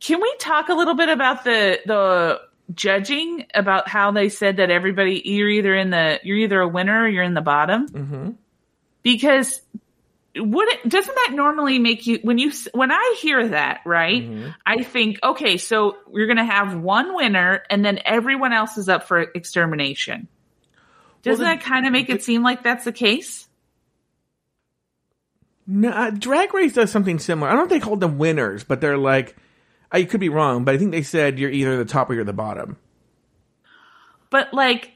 can 0.00 0.20
we 0.20 0.34
talk 0.38 0.68
a 0.68 0.74
little 0.74 0.94
bit 0.94 1.08
about 1.08 1.44
the 1.44 1.80
the 1.86 2.40
judging 2.74 3.46
about 3.54 3.88
how 3.88 4.10
they 4.10 4.28
said 4.28 4.56
that 4.56 4.70
everybody 4.70 5.22
you're 5.24 5.48
either 5.48 5.74
in 5.74 5.90
the 5.90 6.18
you're 6.24 6.36
either 6.38 6.60
a 6.60 6.68
winner 6.68 7.02
or 7.04 7.08
you're 7.08 7.22
in 7.22 7.34
the 7.34 7.40
bottom? 7.40 7.88
Mm-hmm. 7.88 8.30
because 9.02 9.60
would 10.38 10.68
it 10.68 10.86
doesn't 10.88 11.14
that 11.14 11.30
normally 11.32 11.78
make 11.78 12.06
you 12.06 12.18
when 12.22 12.36
you 12.38 12.52
when 12.72 12.90
I 12.92 13.16
hear 13.22 13.48
that 13.48 13.80
right 13.86 14.22
Mm-hmm. 14.22 14.48
I 14.66 14.82
think 14.82 15.18
okay 15.22 15.56
so 15.56 15.96
you're 16.12 16.26
gonna 16.26 16.44
have 16.44 16.76
one 16.76 17.14
winner 17.14 17.62
and 17.70 17.82
then 17.84 18.00
everyone 18.04 18.52
else 18.52 18.76
is 18.76 18.88
up 18.88 19.04
for 19.04 19.20
extermination 19.20 20.28
doesn't 21.22 21.42
then- 21.42 21.56
that 21.58 21.64
kind 21.64 21.86
of 21.86 21.92
make 21.92 22.10
it 22.10 22.22
seem 22.22 22.42
like 22.42 22.62
that's 22.62 22.84
the 22.84 22.92
case 22.92 23.45
No, 25.66 25.90
uh, 25.90 26.10
Drag 26.10 26.54
Race 26.54 26.74
does 26.74 26.90
something 26.90 27.18
similar. 27.18 27.48
I 27.48 27.52
don't 27.52 27.60
know 27.60 27.64
if 27.64 27.80
they 27.80 27.84
called 27.84 28.00
them 28.00 28.18
winners, 28.18 28.62
but 28.64 28.80
they're 28.80 28.96
like, 28.98 29.36
I 29.90 30.04
could 30.04 30.20
be 30.20 30.28
wrong, 30.28 30.64
but 30.64 30.74
I 30.74 30.78
think 30.78 30.92
they 30.92 31.02
said 31.02 31.38
you're 31.38 31.50
either 31.50 31.76
the 31.76 31.84
top 31.84 32.08
or 32.10 32.14
you're 32.14 32.24
the 32.24 32.32
bottom. 32.32 32.76
but 34.30 34.52
like 34.54 34.92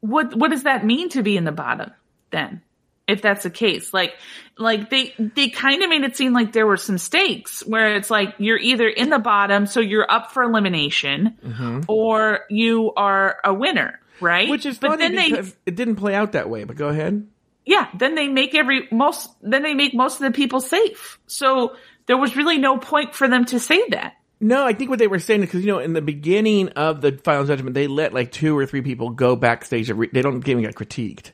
what 0.00 0.34
what 0.34 0.50
does 0.50 0.64
that 0.64 0.84
mean 0.84 1.08
to 1.10 1.22
be 1.22 1.36
in 1.36 1.44
the 1.44 1.52
bottom 1.52 1.92
then 2.30 2.60
if 3.06 3.22
that's 3.22 3.42
the 3.44 3.50
case 3.50 3.92
like 3.94 4.14
like 4.58 4.90
they 4.90 5.14
they 5.18 5.48
kind 5.48 5.82
of 5.82 5.88
made 5.88 6.02
it 6.02 6.16
seem 6.16 6.32
like 6.32 6.52
there 6.52 6.66
were 6.66 6.76
some 6.76 6.98
stakes 6.98 7.64
where 7.66 7.94
it's 7.96 8.10
like 8.10 8.34
you're 8.38 8.58
either 8.58 8.88
in 8.88 9.10
the 9.10 9.18
bottom 9.18 9.66
so 9.66 9.80
you're 9.80 10.10
up 10.10 10.32
for 10.32 10.42
elimination 10.42 11.36
or 11.88 12.40
you 12.50 12.92
are 12.94 13.38
a 13.44 13.52
winner 13.54 14.00
right 14.20 14.48
Which 14.48 14.66
is 14.66 14.78
but 14.78 14.98
then 14.98 15.14
they 15.14 15.30
it 15.66 15.76
didn't 15.76 15.96
play 15.96 16.14
out 16.14 16.32
that 16.32 16.48
way. 16.48 16.64
But 16.64 16.76
go 16.76 16.88
ahead. 16.88 17.26
Yeah 17.64 17.88
then 17.96 18.14
they 18.14 18.28
make 18.28 18.54
every 18.54 18.88
most 18.90 19.30
then 19.42 19.62
they 19.62 19.74
make 19.74 19.94
most 19.94 20.14
of 20.14 20.22
the 20.22 20.30
people 20.30 20.60
safe 20.60 21.18
so 21.26 21.76
there 22.06 22.16
was 22.16 22.36
really 22.36 22.58
no 22.58 22.78
point 22.78 23.14
for 23.14 23.28
them 23.28 23.44
to 23.44 23.58
say 23.60 23.82
that 23.90 24.14
No, 24.40 24.66
I 24.66 24.72
think 24.72 24.90
what 24.90 24.98
they 24.98 25.06
were 25.06 25.20
saying 25.20 25.42
is 25.42 25.46
because 25.46 25.64
you 25.64 25.72
know 25.72 25.78
in 25.78 25.92
the 25.92 26.02
beginning 26.02 26.70
of 26.70 27.00
the 27.00 27.12
final 27.22 27.44
judgment 27.44 27.74
they 27.74 27.86
let 27.86 28.12
like 28.12 28.32
two 28.32 28.58
or 28.58 28.66
three 28.66 28.82
people 28.82 29.10
go 29.10 29.36
backstage. 29.36 29.88
Re- 29.90 30.10
they 30.12 30.22
don't 30.22 30.46
even 30.48 30.62
get 30.62 30.74
critiqued, 30.74 31.30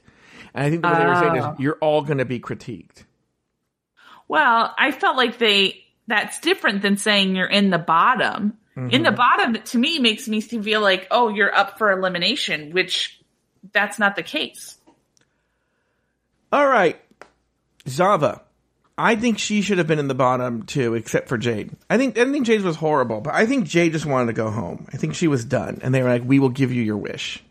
and 0.53 0.67
I 0.67 0.71
think 0.71 0.85
what 0.85 0.99
they 0.99 1.07
were 1.07 1.15
saying 1.15 1.43
Oh. 1.43 1.53
is 1.53 1.61
you're 1.61 1.79
all 1.81 2.03
going 2.03 2.19
to 2.19 2.27
be 2.27 2.39
critiqued. 2.39 3.05
Well, 4.29 4.75
I 4.77 4.93
felt 4.93 5.17
like 5.17 5.39
they 5.39 5.83
that's 6.07 6.39
different 6.41 6.83
than 6.83 6.97
saying 6.97 7.35
you're 7.35 7.47
in 7.47 7.71
the 7.71 7.79
bottom. 7.79 8.59
In 8.77 9.03
the 9.03 9.11
mm-hmm. 9.11 9.17
bottom 9.17 9.63
to 9.63 9.79
me 9.79 9.99
makes 9.99 10.29
me 10.29 10.41
feel 10.41 10.81
like, 10.81 11.09
oh, 11.11 11.31
you're 11.31 11.53
up 11.53 11.79
for 11.79 11.91
elimination, 11.91 12.71
which 12.71 13.21
that's 13.73 13.99
not 13.99 14.15
the 14.15 14.23
case. 14.23 14.78
All 16.53 16.67
right, 16.67 17.01
Zava. 17.89 18.43
I 18.97 19.15
think 19.15 19.39
she 19.39 19.63
should 19.63 19.79
have 19.79 19.87
been 19.87 20.01
in 20.01 20.09
the 20.09 20.15
bottom 20.15 20.65
too, 20.65 20.95
except 20.95 21.29
for 21.29 21.39
Jade. 21.39 21.71
I 21.89 21.99
think 21.99 22.19
I 22.19 22.31
think 22.31 22.47
Jade 22.47 22.63
was 22.63 22.77
horrible, 22.77 23.21
but 23.21 23.33
I 23.33 23.47
think 23.47 23.67
Jade 23.67 23.93
just 23.93 24.07
wanted 24.07 24.27
to 24.27 24.33
go 24.33 24.51
home. 24.51 24.87
I 24.93 24.97
think 24.97 25.15
she 25.15 25.29
was 25.29 25.45
done, 25.45 25.79
and 25.83 25.95
they 25.95 26.03
were 26.03 26.09
like, 26.09 26.25
"We 26.25 26.41
will 26.41 26.49
give 26.49 26.73
you 26.73 26.83
your 26.83 26.97
wish." 26.97 27.43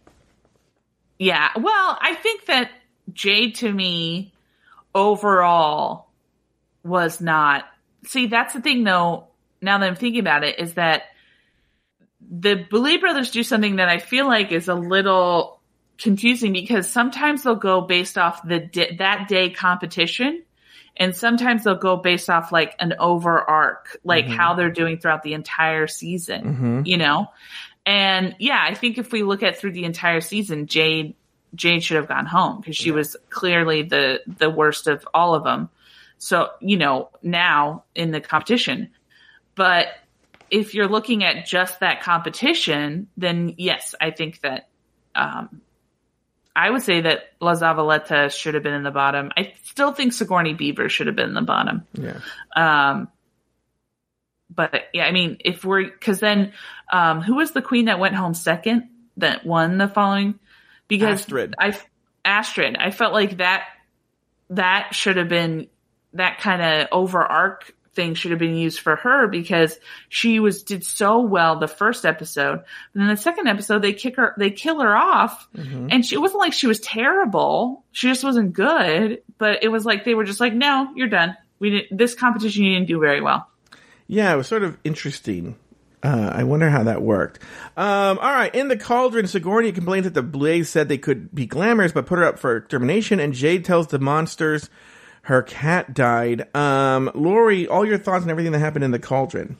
Yeah. 1.20 1.50
Well, 1.56 1.98
I 2.02 2.16
think 2.16 2.46
that 2.46 2.70
Jade 3.14 3.56
to 3.56 3.72
me 3.72 4.34
overall 4.94 6.10
was 6.84 7.22
not. 7.22 7.66
See, 8.06 8.28
that's 8.28 8.54
the 8.54 8.62
thing 8.62 8.84
though, 8.84 9.28
now 9.62 9.78
that 9.78 9.88
I'm 9.88 9.96
thinking 9.96 10.20
about 10.20 10.44
it, 10.44 10.60
is 10.60 10.74
that 10.74 11.04
the 12.30 12.56
Boulet 12.70 13.00
Brothers 13.00 13.32
do 13.32 13.44
something 13.44 13.78
that 13.78 13.88
I 13.88 14.00
feel 14.00 14.28
like 14.28 14.52
is 14.52 14.68
a 14.68 14.76
little 14.76 15.57
confusing 15.98 16.54
because 16.54 16.90
sometimes 16.90 17.44
they'll 17.44 17.56
go 17.56 17.82
based 17.82 18.18
off 18.18 18.48
the 18.48 18.60
di- 18.60 18.96
that 18.98 19.28
day 19.28 19.50
competition 19.50 20.44
and 20.96 21.16
sometimes 21.16 21.64
they'll 21.64 21.76
go 21.76 21.98
based 21.98 22.30
off 22.30 22.52
like 22.52 22.76
an 22.80 22.96
over 23.00 23.40
arc, 23.40 23.98
like 24.04 24.26
how 24.28 24.56
they're 24.56 24.72
doing 24.72 24.98
throughout 24.98 25.24
the 25.24 25.34
entire 25.34 25.88
season, 25.88 26.44
you 26.86 26.98
know? 26.98 27.28
And 27.86 28.36
yeah, 28.40 28.62
I 28.62 28.74
think 28.74 28.98
if 28.98 29.12
we 29.12 29.24
look 29.24 29.44
at 29.44 29.58
through 29.58 29.72
the 29.72 29.86
entire 29.86 30.22
season, 30.22 30.68
Jade 30.68 31.16
Jade 31.56 31.84
should 31.84 31.98
have 31.98 32.08
gone 32.08 32.26
home 32.26 32.60
because 32.60 32.76
she 32.76 32.92
was 32.92 33.16
clearly 33.30 33.84
the 33.84 34.22
the 34.28 34.50
worst 34.50 34.88
of 34.88 35.08
all 35.14 35.36
of 35.36 35.44
them. 35.44 35.70
So, 36.18 36.50
you 36.60 36.78
know, 36.78 37.10
now 37.22 37.84
in 37.96 38.12
the 38.12 38.20
competition. 38.20 38.90
But 39.56 39.88
if 40.50 40.74
you're 40.74 40.88
looking 40.88 41.24
at 41.24 41.46
just 41.46 41.80
that 41.80 42.02
competition, 42.02 43.08
then 43.18 43.54
yes, 43.58 43.96
I 44.02 44.12
think 44.12 44.42
that 44.42 44.68
um, 45.16 45.62
I 46.58 46.72
would 46.72 46.82
say 46.82 47.02
that 47.02 47.34
La 47.40 47.54
Zavaleta 47.54 48.32
should 48.32 48.56
have 48.56 48.64
been 48.64 48.74
in 48.74 48.82
the 48.82 48.90
bottom. 48.92 49.32
I 49.38 49.54
still 49.64 49.94
think 49.94 50.12
Sigourney 50.12 50.56
Beaver 50.56 50.90
should 50.90 51.06
have 51.06 51.16
been 51.16 51.30
in 51.30 51.36
the 51.36 51.44
bottom. 51.44 51.86
Yeah. 51.94 52.20
Um, 52.56 53.10
but 54.50 54.74
yeah, 54.92 55.06
I 55.06 55.12
mean, 55.12 55.38
if 55.46 55.64
we're 55.64 55.84
because 55.84 56.20
then, 56.20 56.54
um, 56.92 57.22
who 57.22 57.36
was 57.36 57.52
the 57.52 57.62
queen 57.62 57.86
that 57.86 58.00
went 58.00 58.16
home 58.16 58.34
second 58.34 58.90
that 59.18 59.46
won 59.46 59.78
the 59.78 59.88
following? 59.88 60.40
Because 60.88 61.22
Astrid. 61.22 61.54
I 61.60 61.78
Astrid, 62.26 62.76
I 62.76 62.90
felt 62.90 63.14
like 63.14 63.38
that 63.38 63.68
that 64.50 64.96
should 64.96 65.18
have 65.18 65.30
been 65.30 65.68
that 66.14 66.40
kind 66.40 66.62
of 66.64 66.88
over 66.92 67.24
arc 67.24 67.72
thing 67.98 68.14
should 68.14 68.32
have 68.32 68.40
been 68.40 68.56
used 68.56 68.80
for 68.80 68.96
her 68.96 69.28
because 69.28 69.78
she 70.08 70.40
was 70.40 70.64
did 70.64 70.86
so 70.86 71.20
well 71.20 71.60
the 71.60 71.68
first 71.68 72.06
episode. 72.06 72.60
And 72.94 73.02
then 73.04 73.08
the 73.10 73.18
second 73.18 73.48
episode 73.48 73.82
they 73.82 73.92
kick 73.92 74.16
her 74.16 74.34
they 74.38 74.52
kill 74.52 74.80
her 74.80 74.96
off 74.96 75.50
Mm-hmm. 75.58 75.88
and 75.92 76.06
she 76.06 76.16
it 76.16 76.20
wasn't 76.20 76.40
like 76.40 76.54
she 76.54 76.68
was 76.68 76.80
terrible. 76.80 77.84
She 77.92 78.08
just 78.08 78.24
wasn't 78.24 78.54
good. 78.54 79.22
But 79.38 79.64
it 79.64 79.68
was 79.68 79.84
like 79.86 80.06
they 80.06 80.14
were 80.16 80.24
just 80.24 80.40
like, 80.40 80.54
No, 80.54 80.90
you're 80.96 81.10
done. 81.10 81.36
We 81.60 81.72
didn't 81.72 81.98
this 81.98 82.16
competition 82.16 82.64
you 82.64 82.76
didn't 82.76 82.88
do 82.88 83.00
very 83.02 83.20
well. 83.20 83.50
Yeah, 84.08 84.34
it 84.34 84.38
was 84.38 84.48
sort 84.48 84.64
of 84.64 84.78
interesting. 84.86 85.58
Uh, 86.04 86.32
I 86.34 86.44
wonder 86.44 86.70
how 86.70 86.84
that 86.84 87.02
worked. 87.02 87.40
Um, 87.76 88.20
all 88.20 88.32
right, 88.32 88.54
in 88.54 88.68
the 88.68 88.78
cauldron, 88.78 89.26
Sigourney 89.26 89.72
complains 89.72 90.04
that 90.06 90.14
the 90.14 90.22
Boulets 90.22 90.70
said 90.70 90.88
they 90.88 91.00
could 91.00 91.34
be 91.34 91.48
glamorous, 91.48 91.92
but 91.92 92.06
put 92.06 92.20
her 92.20 92.24
up 92.24 92.38
for 92.38 92.62
termination. 92.62 93.20
And 93.20 93.34
Jade 93.34 93.66
tells 93.66 93.88
the 93.88 93.98
monsters 94.00 94.70
her 95.28 95.42
cat 95.42 95.94
died. 95.94 96.56
Um, 96.56 97.12
Lauri, 97.14 97.68
all 97.68 97.86
your 97.86 97.98
thoughts 97.98 98.24
on 98.24 98.30
everything 98.30 98.54
that 98.54 98.60
happened 98.60 98.86
in 98.86 98.92
the 98.92 99.00
cauldron? 99.00 99.58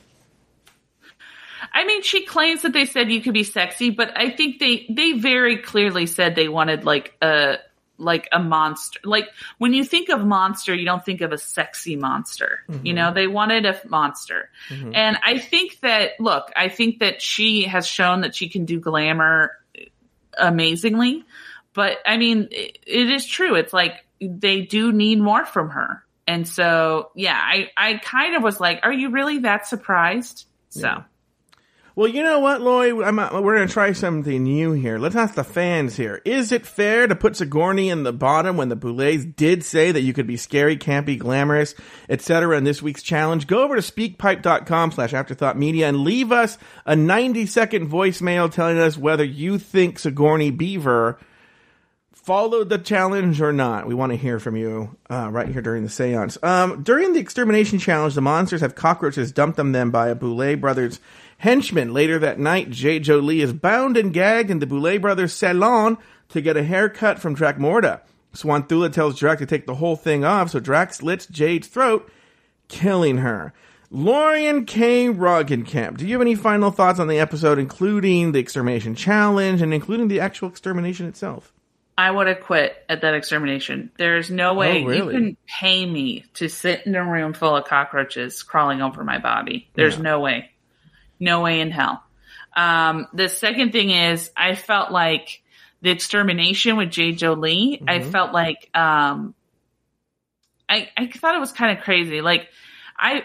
I 1.74 1.84
mean, 1.84 2.00
she 2.02 2.24
claims 2.24 2.62
that 2.62 2.72
they 2.72 2.86
said 2.86 3.12
you 3.12 3.20
could 3.20 3.34
be 3.34 3.44
sexy, 3.44 3.90
but 3.90 4.16
I 4.16 4.30
think 4.30 4.60
they 4.60 4.86
they 4.88 5.12
very 5.12 5.58
clearly 5.58 6.06
said 6.06 6.34
they 6.34 6.48
wanted 6.48 6.86
like 6.86 7.14
a 7.20 7.56
like 7.98 8.30
a 8.32 8.38
monster. 8.38 8.98
Like 9.04 9.28
when 9.58 9.74
you 9.74 9.84
think 9.84 10.08
of 10.08 10.24
monster, 10.24 10.74
you 10.74 10.86
don't 10.86 11.04
think 11.04 11.20
of 11.20 11.32
a 11.32 11.38
sexy 11.38 11.96
monster. 11.96 12.64
You 12.82 12.94
know, 12.94 13.12
they 13.12 13.26
wanted 13.26 13.66
a 13.66 13.78
monster. 13.86 14.48
And 14.94 15.18
I 15.22 15.36
think 15.36 15.80
that 15.80 16.12
look, 16.18 16.50
I 16.56 16.70
think 16.70 17.00
that 17.00 17.20
she 17.20 17.64
has 17.64 17.86
shown 17.86 18.22
that 18.22 18.34
she 18.34 18.48
can 18.48 18.64
do 18.64 18.80
glamour 18.80 19.52
amazingly. 20.38 21.26
But 21.74 21.98
I 22.06 22.16
mean, 22.16 22.48
it, 22.52 22.78
it 22.86 23.10
is 23.10 23.26
true. 23.26 23.54
It's 23.54 23.74
like 23.74 24.06
they 24.20 24.62
do 24.62 24.92
need 24.92 25.20
more 25.20 25.46
from 25.46 25.70
her. 25.70 26.04
And 26.26 26.46
so, 26.46 27.10
yeah, 27.14 27.40
I, 27.40 27.70
I 27.76 27.94
kind 27.98 28.36
of 28.36 28.42
was 28.42 28.60
like, 28.60 28.80
are 28.82 28.92
you 28.92 29.10
really 29.10 29.38
that 29.40 29.66
surprised? 29.66 30.44
So. 30.68 31.04
Well, 31.98 32.06
you 32.06 32.22
know 32.22 32.38
what? 32.38 32.60
I'm, 32.60 33.18
uh, 33.18 33.40
we're 33.40 33.56
going 33.56 33.66
to 33.66 33.72
try 33.72 33.90
something 33.90 34.44
new 34.44 34.70
here. 34.70 34.98
Let's 34.98 35.16
ask 35.16 35.34
the 35.34 35.42
fans 35.42 35.96
here. 35.96 36.22
Is 36.24 36.52
it 36.52 36.64
fair 36.64 37.08
to 37.08 37.16
put 37.16 37.34
Sigourney 37.34 37.88
in 37.88 38.04
the 38.04 38.12
bottom 38.12 38.56
when 38.56 38.68
the 38.68 38.76
Boulets 38.76 39.24
did 39.24 39.64
say 39.64 39.90
that 39.90 40.02
you 40.02 40.12
could 40.12 40.28
be 40.28 40.36
scary, 40.36 40.76
campy, 40.76 41.18
glamorous, 41.18 41.74
etc. 42.08 42.56
in 42.56 42.62
this 42.62 42.80
week's 42.80 43.02
challenge? 43.02 43.48
Go 43.48 43.64
over 43.64 43.74
to 43.74 43.82
speakpipe.com 43.82 44.92
slash 44.92 45.12
afterthought 45.12 45.58
media 45.58 45.88
and 45.88 46.04
leave 46.04 46.30
us 46.30 46.56
a 46.86 46.94
90 46.94 47.46
second 47.46 47.90
voicemail 47.90 48.48
telling 48.48 48.78
us 48.78 48.96
whether 48.96 49.24
you 49.24 49.58
think 49.58 49.98
Sigourney 49.98 50.52
Beaver 50.52 51.18
followed 52.28 52.68
the 52.68 52.76
challenge 52.76 53.40
or 53.40 53.54
not. 53.54 53.86
We 53.86 53.94
want 53.94 54.12
to 54.12 54.18
hear 54.18 54.38
from 54.38 54.54
you 54.54 54.94
uh, 55.08 55.30
right 55.32 55.48
here 55.48 55.62
during 55.62 55.82
the 55.82 55.88
seance. 55.88 56.36
Um, 56.42 56.82
during 56.82 57.14
the 57.14 57.20
extermination 57.20 57.78
challenge, 57.78 58.14
the 58.14 58.20
monsters 58.20 58.60
have 58.60 58.74
cockroaches 58.74 59.32
dumped 59.32 59.58
on 59.58 59.72
them 59.72 59.90
by 59.90 60.10
a 60.10 60.14
Boulet 60.14 60.60
brothers 60.60 61.00
henchman. 61.38 61.94
Later 61.94 62.18
that 62.18 62.38
night, 62.38 62.68
Jay 62.68 63.00
Jolie 63.00 63.40
is 63.40 63.54
bound 63.54 63.96
and 63.96 64.12
gagged 64.12 64.50
in 64.50 64.58
the 64.58 64.66
Boulet 64.66 65.00
brothers' 65.00 65.32
salon 65.32 65.96
to 66.28 66.42
get 66.42 66.58
a 66.58 66.62
haircut 66.62 67.18
from 67.18 67.34
Dracmorda. 67.34 68.02
Swanthula 68.34 68.92
tells 68.92 69.18
Drac 69.18 69.38
to 69.38 69.46
take 69.46 69.64
the 69.64 69.76
whole 69.76 69.96
thing 69.96 70.22
off, 70.22 70.50
so 70.50 70.60
Drac 70.60 70.92
slits 70.92 71.24
Jade's 71.24 71.68
throat, 71.68 72.12
killing 72.68 73.16
her. 73.16 73.54
Lorian 73.90 74.66
K. 74.66 75.06
Roggenkamp, 75.06 75.96
do 75.96 76.06
you 76.06 76.12
have 76.12 76.20
any 76.20 76.34
final 76.34 76.70
thoughts 76.70 77.00
on 77.00 77.08
the 77.08 77.18
episode, 77.18 77.58
including 77.58 78.32
the 78.32 78.38
extermination 78.38 78.94
challenge 78.94 79.62
and 79.62 79.72
including 79.72 80.08
the 80.08 80.20
actual 80.20 80.50
extermination 80.50 81.06
itself? 81.06 81.54
I 81.98 82.08
would 82.08 82.28
have 82.28 82.42
quit 82.42 82.76
at 82.88 83.00
that 83.00 83.14
extermination. 83.14 83.90
There's 83.98 84.30
no 84.30 84.54
way 84.54 84.84
Oh, 84.84 84.86
really? 84.86 84.96
you 85.06 85.10
can 85.10 85.36
pay 85.48 85.84
me 85.84 86.24
to 86.34 86.48
sit 86.48 86.86
in 86.86 86.94
a 86.94 87.04
room 87.04 87.32
full 87.32 87.56
of 87.56 87.64
cockroaches 87.64 88.44
crawling 88.44 88.80
over 88.80 89.02
my 89.02 89.18
body. 89.18 89.68
There's 89.74 89.96
Yeah. 89.96 90.02
no 90.02 90.20
way. 90.20 90.52
No 91.18 91.40
way 91.42 91.60
in 91.60 91.72
hell. 91.72 92.04
Um, 92.56 93.08
the 93.12 93.28
second 93.28 93.72
thing 93.72 93.90
is 93.90 94.30
I 94.36 94.54
felt 94.54 94.92
like 94.92 95.42
the 95.82 95.90
extermination 95.90 96.76
with 96.76 96.90
Jay 96.90 97.10
Jolie, 97.12 97.82
I 97.86 97.98
Mm-hmm. 97.98 98.10
felt 98.12 98.32
like, 98.32 98.70
um, 98.76 99.34
I, 100.68 100.88
I 100.96 101.06
thought 101.08 101.34
it 101.34 101.40
was 101.40 101.52
kind 101.52 101.76
of 101.76 101.82
crazy. 101.84 102.20
Like, 102.20 102.48
I, 102.96 103.24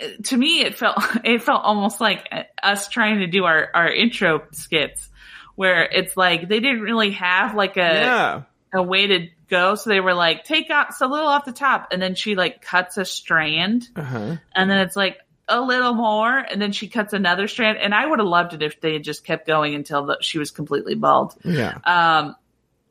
uh, 0.00 0.06
to 0.24 0.36
me, 0.36 0.60
it 0.60 0.76
felt, 0.76 0.96
it 1.24 1.42
felt 1.42 1.64
almost 1.64 2.00
like 2.00 2.28
us 2.62 2.88
trying 2.88 3.18
to 3.20 3.26
do 3.26 3.44
our, 3.44 3.68
our 3.74 3.88
intro 3.90 4.44
skits 4.52 5.08
where 5.54 5.84
it's 5.84 6.16
like 6.16 6.48
they 6.48 6.60
didn't 6.60 6.80
really 6.82 7.12
have 7.12 7.54
like 7.54 7.76
a, 7.76 7.80
yeah. 7.80 8.42
a 8.74 8.82
way 8.82 9.06
to 9.06 9.28
go. 9.48 9.74
So 9.74 9.90
they 9.90 10.00
were 10.00 10.14
like, 10.14 10.44
take 10.44 10.70
out 10.70 10.88
a 11.00 11.06
little 11.06 11.26
off 11.28 11.44
the 11.44 11.52
top. 11.52 11.88
And 11.92 12.00
then 12.00 12.14
she 12.14 12.34
like 12.36 12.62
cuts 12.62 12.96
a 12.96 13.04
strand 13.04 13.88
Uh-huh. 13.94 14.36
and 14.54 14.70
then 14.70 14.78
it's 14.78 14.96
like 14.96 15.18
a 15.48 15.60
little 15.60 15.92
more. 15.94 16.38
And 16.38 16.60
then 16.62 16.72
she 16.72 16.88
cuts 16.88 17.12
another 17.12 17.48
strand. 17.48 17.76
And 17.78 17.94
I 17.94 18.06
would 18.06 18.18
have 18.18 18.28
loved 18.28 18.54
it 18.54 18.62
if 18.62 18.80
they 18.80 18.94
had 18.94 19.04
just 19.04 19.24
kept 19.24 19.46
going 19.46 19.74
until 19.74 20.06
the, 20.06 20.16
she 20.20 20.38
was 20.38 20.50
completely 20.50 20.94
bald. 20.94 21.34
Yeah. 21.44 21.76
Um, 21.84 22.36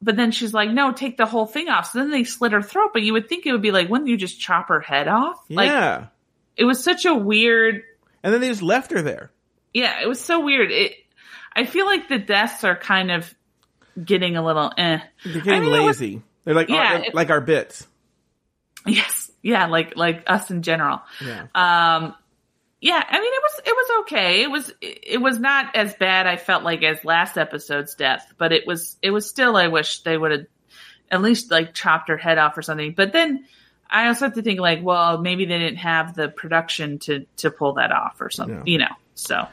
but 0.04 0.16
then 0.16 0.32
she's 0.32 0.54
like, 0.54 0.70
no, 0.70 0.92
take 0.92 1.18
the 1.18 1.26
whole 1.26 1.46
thing 1.46 1.70
off. 1.70 1.92
So 1.92 2.00
then 2.00 2.12
they 2.12 2.24
slit 2.24 2.52
her 2.52 2.62
throat. 2.62 2.92
But 2.94 3.02
you 3.04 3.14
would 3.14 3.28
think 3.30 3.46
it 3.46 3.52
would 3.52 3.62
be 3.62 3.72
like, 3.72 3.90
wouldn't 3.90 4.10
you 4.10 4.18
just 4.18 4.40
chop 4.40 4.68
her 4.70 4.80
head 4.82 5.08
off? 5.08 5.38
Like 5.50 5.68
yeah. 5.70 6.08
it 6.58 6.66
was 6.66 6.84
such 6.84 7.06
a 7.06 7.16
weird, 7.16 7.82
And 8.24 8.34
then 8.34 8.42
they 8.42 8.50
just 8.50 8.62
left 8.62 8.92
her 8.92 9.02
there. 9.02 9.32
yeah, 9.74 10.02
it 10.02 10.08
was 10.08 10.20
so 10.20 10.42
weird. 10.44 10.72
It, 10.72 10.94
I 11.54 11.66
feel 11.66 11.86
like 11.86 12.08
the 12.08 12.18
deaths 12.20 12.64
are 12.64 12.76
kind 12.76 13.12
of 13.12 13.34
getting 14.04 14.38
a 14.38 14.44
little 14.46 14.72
eh. 14.78 15.00
They're 15.26 15.34
getting 15.42 15.54
I 15.54 15.60
mean, 15.60 15.74
it 15.74 15.84
was- 15.86 16.00
lazy. 16.02 16.22
They're 16.44 16.56
like 16.56 16.70
Yeah, 16.70 16.94
our, 16.96 17.04
it- 17.04 17.14
like 17.14 17.30
our 17.30 17.42
bits. 17.42 17.86
Yes. 18.88 19.30
Yeah. 19.44 19.68
Like, 19.68 19.96
like 19.96 20.24
us 20.28 20.50
in 20.50 20.64
general. 20.64 21.02
Yeah. 21.24 21.42
Um, 21.54 22.16
yeah, 22.84 23.04
I 23.08 23.20
mean, 23.20 23.32
it 23.32 23.42
was, 23.44 23.62
it 23.64 23.76
was 23.76 24.02
okay. 24.02 24.42
It 24.42 24.50
was, 24.50 24.74
it 24.82 25.22
was 25.22 25.40
not 25.40 25.76
as 25.76 25.94
bad, 25.94 26.26
I 26.26 26.36
felt 26.38 26.64
like, 26.64 26.82
as 26.82 27.06
last 27.06 27.38
episode's 27.38 27.94
death, 27.94 28.34
but 28.40 28.52
it 28.52 28.66
was, 28.66 28.98
it 29.04 29.12
was 29.12 29.30
still, 29.30 29.56
I 29.56 29.68
wish 29.68 30.00
they 30.02 30.18
would 30.18 30.32
have 30.32 30.46
at 31.12 31.22
least 31.22 31.52
like 31.52 31.76
chopped 31.76 32.10
her 32.10 32.18
head 32.18 32.40
off 32.40 32.58
or 32.58 32.64
something. 32.64 32.94
But 32.98 33.14
then 33.14 33.46
I 33.88 34.08
also 34.08 34.26
have 34.26 34.34
to 34.34 34.42
think 34.42 34.60
like, 34.60 34.80
well, 34.82 35.20
maybe 35.20 35.46
they 35.46 35.60
didn't 35.60 35.78
have 35.78 36.16
the 36.16 36.30
production 36.30 36.98
to, 37.00 37.28
to 37.38 37.52
pull 37.52 37.74
that 37.74 37.92
off 37.92 38.20
or 38.20 38.32
something, 38.32 38.64
Yeah. 38.66 38.72
you 38.72 38.78
know, 38.80 38.96
so. 39.14 39.48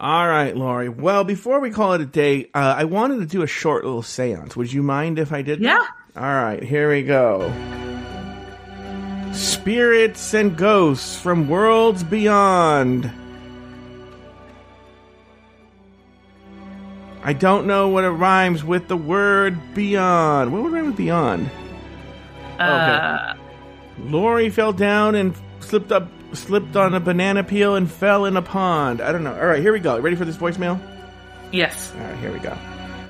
All 0.00 0.28
right, 0.28 0.56
Lauri. 0.56 0.88
Well, 0.88 1.24
before 1.24 1.58
we 1.58 1.70
call 1.70 1.94
it 1.94 2.00
a 2.00 2.06
day, 2.06 2.50
uh, 2.54 2.74
I 2.78 2.84
wanted 2.84 3.18
to 3.18 3.26
do 3.26 3.42
a 3.42 3.48
short 3.48 3.84
little 3.84 4.02
seance. 4.02 4.54
Would 4.56 4.72
you 4.72 4.82
mind 4.82 5.18
if 5.18 5.32
I 5.32 5.42
did 5.42 5.58
Yeah. 5.60 5.78
that? 6.14 6.22
All 6.22 6.34
right, 6.44 6.62
here 6.62 6.88
we 6.90 7.02
go. 7.02 7.52
Spirits 9.32 10.34
and 10.34 10.56
ghosts 10.56 11.20
from 11.20 11.48
worlds 11.48 12.04
beyond. 12.04 13.10
I 17.24 17.32
don't 17.32 17.66
know 17.66 17.88
what 17.88 18.04
it 18.04 18.10
rhymes 18.10 18.64
with 18.64 18.86
the 18.88 18.96
word 18.96 19.58
beyond. 19.74 20.52
What 20.52 20.62
would 20.62 20.72
rhyme 20.72 20.86
with 20.86 20.96
beyond? 20.96 21.50
Uh, 22.58 23.34
Lauri 24.04 24.48
fell 24.48 24.72
down 24.72 25.14
and 25.16 25.34
slipped 25.60 25.90
up, 25.92 26.08
slipped 26.32 26.76
on 26.76 26.94
a 26.94 27.00
banana 27.00 27.42
peel 27.44 27.74
and 27.76 27.90
fell 27.90 28.24
in 28.26 28.36
a 28.36 28.42
pond. 28.42 29.00
I 29.00 29.12
don't 29.12 29.24
know. 29.24 29.34
All 29.34 29.46
right, 29.46 29.60
here 29.60 29.72
we 29.72 29.80
go. 29.80 29.98
Ready 29.98 30.16
for 30.16 30.24
this 30.24 30.36
voicemail? 30.36 30.80
yes, 31.52 31.92
All 31.94 32.02
right, 32.02 32.18
here 32.18 32.32
we 32.32 32.38
go. 32.38 32.56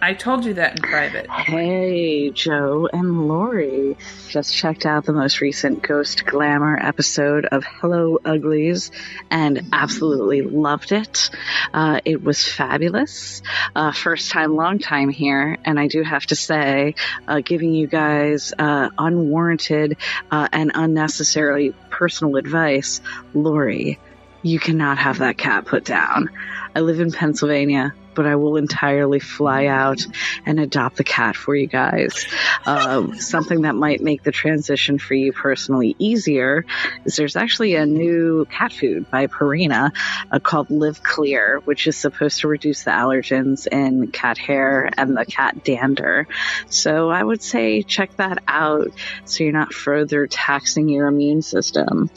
I 0.01 0.15
told 0.15 0.45
you 0.45 0.55
that 0.55 0.77
in 0.77 0.83
private. 0.83 1.31
Hey, 1.31 2.31
Joe 2.31 2.89
and 2.93 3.29
Lauri. 3.29 3.97
Just 4.29 4.55
checked 4.55 4.87
out 4.87 5.05
the 5.05 5.13
most 5.13 5.41
recent 5.41 5.83
Ghost 5.83 6.25
Glamour 6.25 6.79
episode 6.81 7.47
of 7.47 7.65
Hello 7.65 8.19
Uglies 8.25 8.91
and 9.31 9.69
absolutely 9.73 10.43
loved 10.43 10.93
it. 10.93 11.31
Uh, 11.73 12.01
it 12.05 12.23
was 12.23 12.47
fabulous. 12.47 13.43
Uh, 13.75 13.93
first 13.93 14.31
time, 14.31 14.55
long 14.55 14.79
time 14.79 15.09
here. 15.09 15.57
And 15.65 15.79
I 15.81 15.89
do 15.89 16.03
have 16.03 16.27
to 16.27 16.37
say, 16.37 16.95
uh, 17.27 17.41
giving 17.41 17.75
you 17.75 17.87
guys 17.87 18.53
uh, 18.59 18.91
unwarranted 18.99 19.97
uh, 20.31 20.49
and 20.53 20.73
unnecessarily 20.75 21.75
personal 21.91 22.37
advice, 22.37 23.01
Lauri, 23.35 23.99
you 24.43 24.61
cannot 24.61 24.99
have 24.99 25.19
that 25.19 25.37
cat 25.37 25.67
put 25.67 25.85
down. 25.85 26.31
I 26.75 26.81
live 26.81 27.01
in 27.01 27.11
Pennsylvania, 27.11 27.95
but 28.19 28.27
I 28.27 28.35
will 28.35 28.57
entirely 28.57 29.21
fly 29.21 29.67
out 29.67 30.05
and 30.45 30.59
adopt 30.59 30.97
the 30.97 31.05
cat 31.05 31.37
for 31.37 31.55
you 31.55 31.69
guys. 31.69 32.27
Um, 32.67 33.15
something 33.15 33.63
that 33.63 33.77
might 33.77 34.01
make 34.01 34.25
the 34.25 34.33
transition 34.33 34.99
for 34.99 35.15
you 35.15 35.33
personally 35.33 35.95
easier 36.01 36.67
is 37.05 37.15
there's 37.15 37.37
actually 37.37 37.77
a 37.77 37.87
new 37.87 38.45
cat 38.47 38.73
food 38.73 39.09
by 39.09 39.29
Purina 39.29 39.93
uh, 40.33 40.41
called 40.41 40.69
Live 40.69 41.01
Clear, 41.01 41.61
which 41.65 41.87
is 41.87 41.97
supposed 41.97 42.41
to 42.41 42.49
reduce 42.49 42.83
the 42.83 42.91
allergens 42.91 43.69
in 43.69 44.09
cat 44.09 44.37
hair 44.37 44.91
and 44.97 45.17
the 45.17 45.25
cat 45.25 45.63
dander. 45.63 46.27
So 46.69 47.11
I 47.11 47.23
would 47.23 47.41
say 47.41 47.85
check 47.85 48.17
that 48.17 48.43
out 48.49 48.89
so 49.27 49.45
you're 49.45 49.53
not 49.53 49.73
further 49.73 50.27
taxing 50.27 50.89
your 50.89 51.07
immune 51.07 51.43
system. 51.43 52.11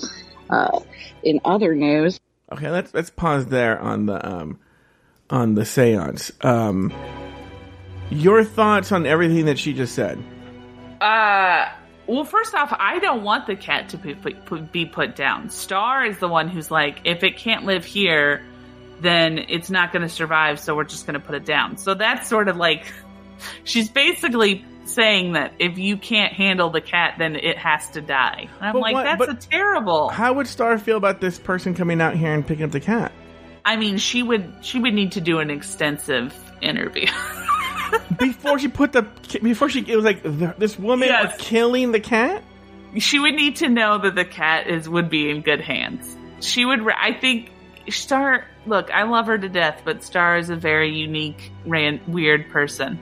Uh, 0.50 0.80
in 1.22 1.42
other 1.46 1.76
news, 1.76 2.20
Okay, 2.52 2.70
let's 2.70 2.94
let's 2.94 3.10
pause 3.10 3.46
there 3.46 3.80
on 3.80 4.08
the 4.08 4.28
um 4.28 4.60
on 5.32 5.56
the 5.56 5.62
séance. 5.64 6.32
Um 6.46 6.94
your 8.10 8.44
thoughts 8.44 8.92
on 8.92 9.06
everything 9.06 9.46
that 9.46 9.58
she 9.58 9.72
just 9.74 9.96
said. 9.96 10.22
Uh, 11.00 11.66
well, 12.08 12.26
first 12.26 12.54
off, 12.54 12.76
I 12.78 13.00
don't 13.00 13.24
want 13.24 13.48
the 13.48 13.56
cat 13.56 13.88
to 13.90 13.98
be 13.98 14.14
put, 14.16 14.46
put, 14.46 14.72
be 14.72 14.86
put 14.86 15.16
down. 15.16 15.50
Star 15.50 16.06
is 16.06 16.18
the 16.20 16.28
one 16.28 16.50
who's 16.50 16.70
like, 16.70 17.00
if 17.06 17.24
it 17.24 17.38
can't 17.38 17.66
live 17.66 17.86
here, 17.86 18.44
then 19.00 19.38
it's 19.38 19.70
not 19.70 19.94
going 19.94 20.02
to 20.02 20.10
survive, 20.10 20.60
so 20.60 20.76
we're 20.76 20.84
just 20.84 21.08
going 21.08 21.14
to 21.20 21.26
put 21.26 21.36
it 21.36 21.46
down. 21.46 21.78
So 21.78 21.94
that's 21.94 22.28
sort 22.28 22.50
of 22.50 22.58
like, 22.58 22.84
she's 23.64 23.90
basically 23.90 24.66
saying 24.84 25.34
that 25.34 25.54
if 25.58 25.78
you 25.78 25.96
can't 25.96 26.34
handle 26.34 26.70
the 26.70 26.82
cat, 26.82 27.16
then 27.18 27.38
it 27.38 27.58
has 27.58 27.90
to 27.92 28.02
die. 28.02 28.50
And 28.60 28.66
I'm 28.68 28.74
But 28.74 28.82
like, 28.82 28.94
what- 28.94 29.04
that's 29.28 29.46
a 29.46 29.48
terrible. 29.50 30.10
How 30.10 30.34
would 30.34 30.48
Star 30.48 30.78
feel 30.78 30.98
about 30.98 31.22
this 31.22 31.40
person 31.40 31.74
coming 31.74 32.02
out 32.02 32.16
here 32.18 32.34
and 32.34 32.46
picking 32.46 32.66
up 32.66 32.72
the 32.72 32.80
cat? 32.82 33.14
I 33.66 33.76
mean, 33.78 33.98
she 33.98 34.24
would 34.24 34.52
she 34.62 34.80
would 34.80 34.94
need 34.94 35.14
to 35.14 35.22
do 35.22 35.40
an 35.40 35.50
extensive 35.50 36.34
interview. 36.62 37.08
Before 38.18 38.58
she 38.58 38.68
put 38.70 38.94
the 38.94 39.02
before 39.44 39.68
she 39.70 39.82
it 39.82 39.96
was 39.96 40.06
like 40.06 40.24
this 40.58 40.80
woman 40.80 41.10
Yes. 41.10 41.34
was 41.38 41.42
killing 41.48 41.92
the 41.92 42.00
cat? 42.00 42.44
she 42.98 43.20
would 43.20 43.36
need 43.36 43.58
to 43.58 43.70
know 43.70 43.98
that 43.98 44.16
the 44.16 44.26
cat 44.26 44.68
is 44.68 44.88
would 44.88 45.10
be 45.10 45.30
in 45.30 45.42
good 45.42 45.60
hands. 45.62 46.16
She 46.40 46.64
would. 46.66 46.82
I 46.90 47.14
think 47.14 47.52
Star. 47.90 48.46
Look, 48.66 48.92
I 48.92 49.04
love 49.04 49.28
her 49.28 49.38
to 49.38 49.50
death, 49.50 49.82
but 49.84 50.04
Star 50.04 50.38
is 50.38 50.50
a 50.50 50.56
very 50.56 50.94
unique, 50.94 51.52
ran, 51.66 52.00
weird 52.08 52.50
person. 52.50 53.00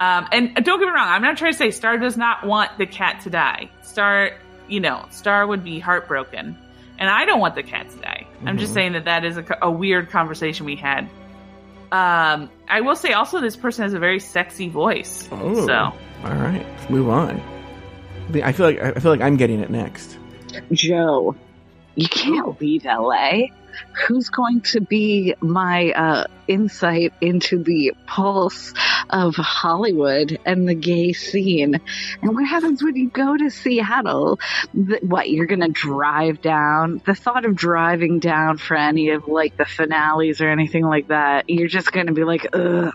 Um, 0.00 0.28
and 0.32 0.54
don't 0.56 0.78
get 0.78 0.86
me 0.86 0.92
wrong. 0.92 1.08
I'm 1.08 1.22
not 1.22 1.36
trying 1.38 1.52
to 1.52 1.58
say 1.58 1.70
Star 1.70 1.96
does 1.98 2.16
not 2.16 2.44
want 2.46 2.76
the 2.78 2.86
cat 2.86 3.20
to 3.22 3.30
die. 3.30 3.70
Star, 3.82 4.32
you 4.68 4.80
know, 4.80 5.06
Star 5.10 5.46
would 5.46 5.64
be 5.64 5.78
heartbroken, 5.78 6.56
and 6.98 7.08
I 7.08 7.24
don't 7.24 7.40
want 7.40 7.54
the 7.54 7.62
cat 7.62 7.88
to 7.90 7.96
die. 7.98 8.23
I'm 8.46 8.58
just 8.58 8.74
saying 8.74 8.92
that 8.92 9.04
that 9.06 9.24
is 9.24 9.36
a, 9.36 9.44
a 9.62 9.70
weird 9.70 10.10
conversation 10.10 10.66
we 10.66 10.76
had. 10.76 11.08
Um, 11.92 12.50
I 12.68 12.80
will 12.80 12.96
say 12.96 13.12
also 13.12 13.40
this 13.40 13.56
person 13.56 13.84
has 13.84 13.94
a 13.94 13.98
very 13.98 14.18
sexy 14.18 14.68
voice. 14.68 15.28
Oh. 15.30 15.66
So 15.66 15.74
All 15.74 15.94
right, 16.22 16.66
let's 16.76 16.90
move 16.90 17.08
on. 17.08 17.40
I 18.42 18.52
feel 18.52 18.66
like 18.66 18.80
I 18.80 18.92
feel 18.94 19.12
like 19.12 19.20
I'm 19.20 19.36
getting 19.36 19.60
it 19.60 19.70
next. 19.70 20.18
Joe, 20.72 21.36
you 21.94 22.08
can't 22.08 22.60
leave 22.60 22.84
LA. 22.84 23.42
Who's 24.06 24.30
going 24.30 24.62
to 24.62 24.80
be 24.80 25.34
my 25.40 25.92
uh, 25.92 26.26
insight 26.46 27.12
into 27.20 27.62
the 27.62 27.92
pulse 28.06 28.72
of 29.10 29.34
Hollywood 29.36 30.38
and 30.44 30.68
the 30.68 30.74
gay 30.74 31.12
scene? 31.12 31.80
And 32.22 32.34
what 32.34 32.46
happens 32.46 32.82
when 32.82 32.96
you 32.96 33.08
go 33.08 33.36
to 33.36 33.50
Seattle? 33.50 34.38
Th- 34.74 35.02
What, 35.02 35.30
you're 35.30 35.46
going 35.46 35.60
to 35.60 35.68
drive 35.68 36.40
down? 36.42 37.00
The 37.04 37.14
thought 37.14 37.44
of 37.44 37.56
driving 37.56 38.18
down 38.18 38.58
for 38.58 38.76
any 38.76 39.10
of 39.10 39.28
like 39.28 39.56
the 39.56 39.64
finales 39.64 40.40
or 40.40 40.48
anything 40.50 40.84
like 40.84 41.08
that, 41.08 41.48
you're 41.48 41.68
just 41.68 41.92
going 41.92 42.06
to 42.06 42.12
be 42.12 42.24
like, 42.24 42.46
ugh. 42.52 42.92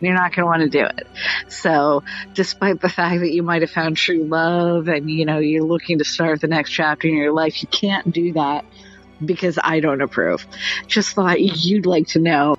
You're 0.00 0.14
not 0.14 0.34
going 0.34 0.42
to 0.42 0.46
want 0.46 0.62
to 0.62 0.68
do 0.68 0.84
it. 0.84 1.06
So, 1.48 2.02
despite 2.34 2.80
the 2.80 2.88
fact 2.88 3.20
that 3.20 3.32
you 3.32 3.42
might 3.42 3.62
have 3.62 3.70
found 3.70 3.96
true 3.96 4.24
love 4.24 4.88
and 4.88 5.10
you 5.10 5.24
know 5.24 5.38
you're 5.38 5.64
looking 5.64 5.98
to 5.98 6.04
start 6.04 6.40
the 6.40 6.46
next 6.48 6.70
chapter 6.70 7.08
in 7.08 7.14
your 7.16 7.32
life, 7.32 7.62
you 7.62 7.68
can't 7.68 8.12
do 8.12 8.32
that 8.34 8.64
because 9.24 9.58
I 9.62 9.80
don't 9.80 10.00
approve. 10.00 10.46
Just 10.86 11.14
thought 11.14 11.40
you'd 11.40 11.86
like 11.86 12.08
to 12.08 12.18
know. 12.18 12.56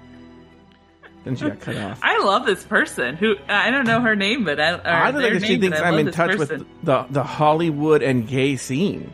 Then 1.24 1.36
she 1.36 1.46
got 1.46 1.60
cut 1.60 1.76
off. 1.78 2.00
I 2.04 2.24
love 2.24 2.46
this 2.46 2.64
person 2.64 3.16
who 3.18 3.36
I 3.50 3.70
don't 3.70 3.86
know 3.86 4.00
her 4.02 4.16
name, 4.16 4.46
but 4.46 4.60
I, 4.60 4.74
or 4.76 4.82
I 4.88 5.12
don't 5.12 5.22
their 5.22 5.32
think 5.32 5.42
that 5.42 5.48
she 5.48 5.58
thinks 5.60 5.80
I 5.80 5.90
I'm 5.90 6.00
in 6.00 6.12
touch 6.12 6.38
person. 6.38 6.60
with 6.60 6.68
the 6.84 7.06
the 7.10 7.24
Hollywood 7.24 8.02
and 8.02 8.28
gay 8.28 8.56
scene. 8.56 9.14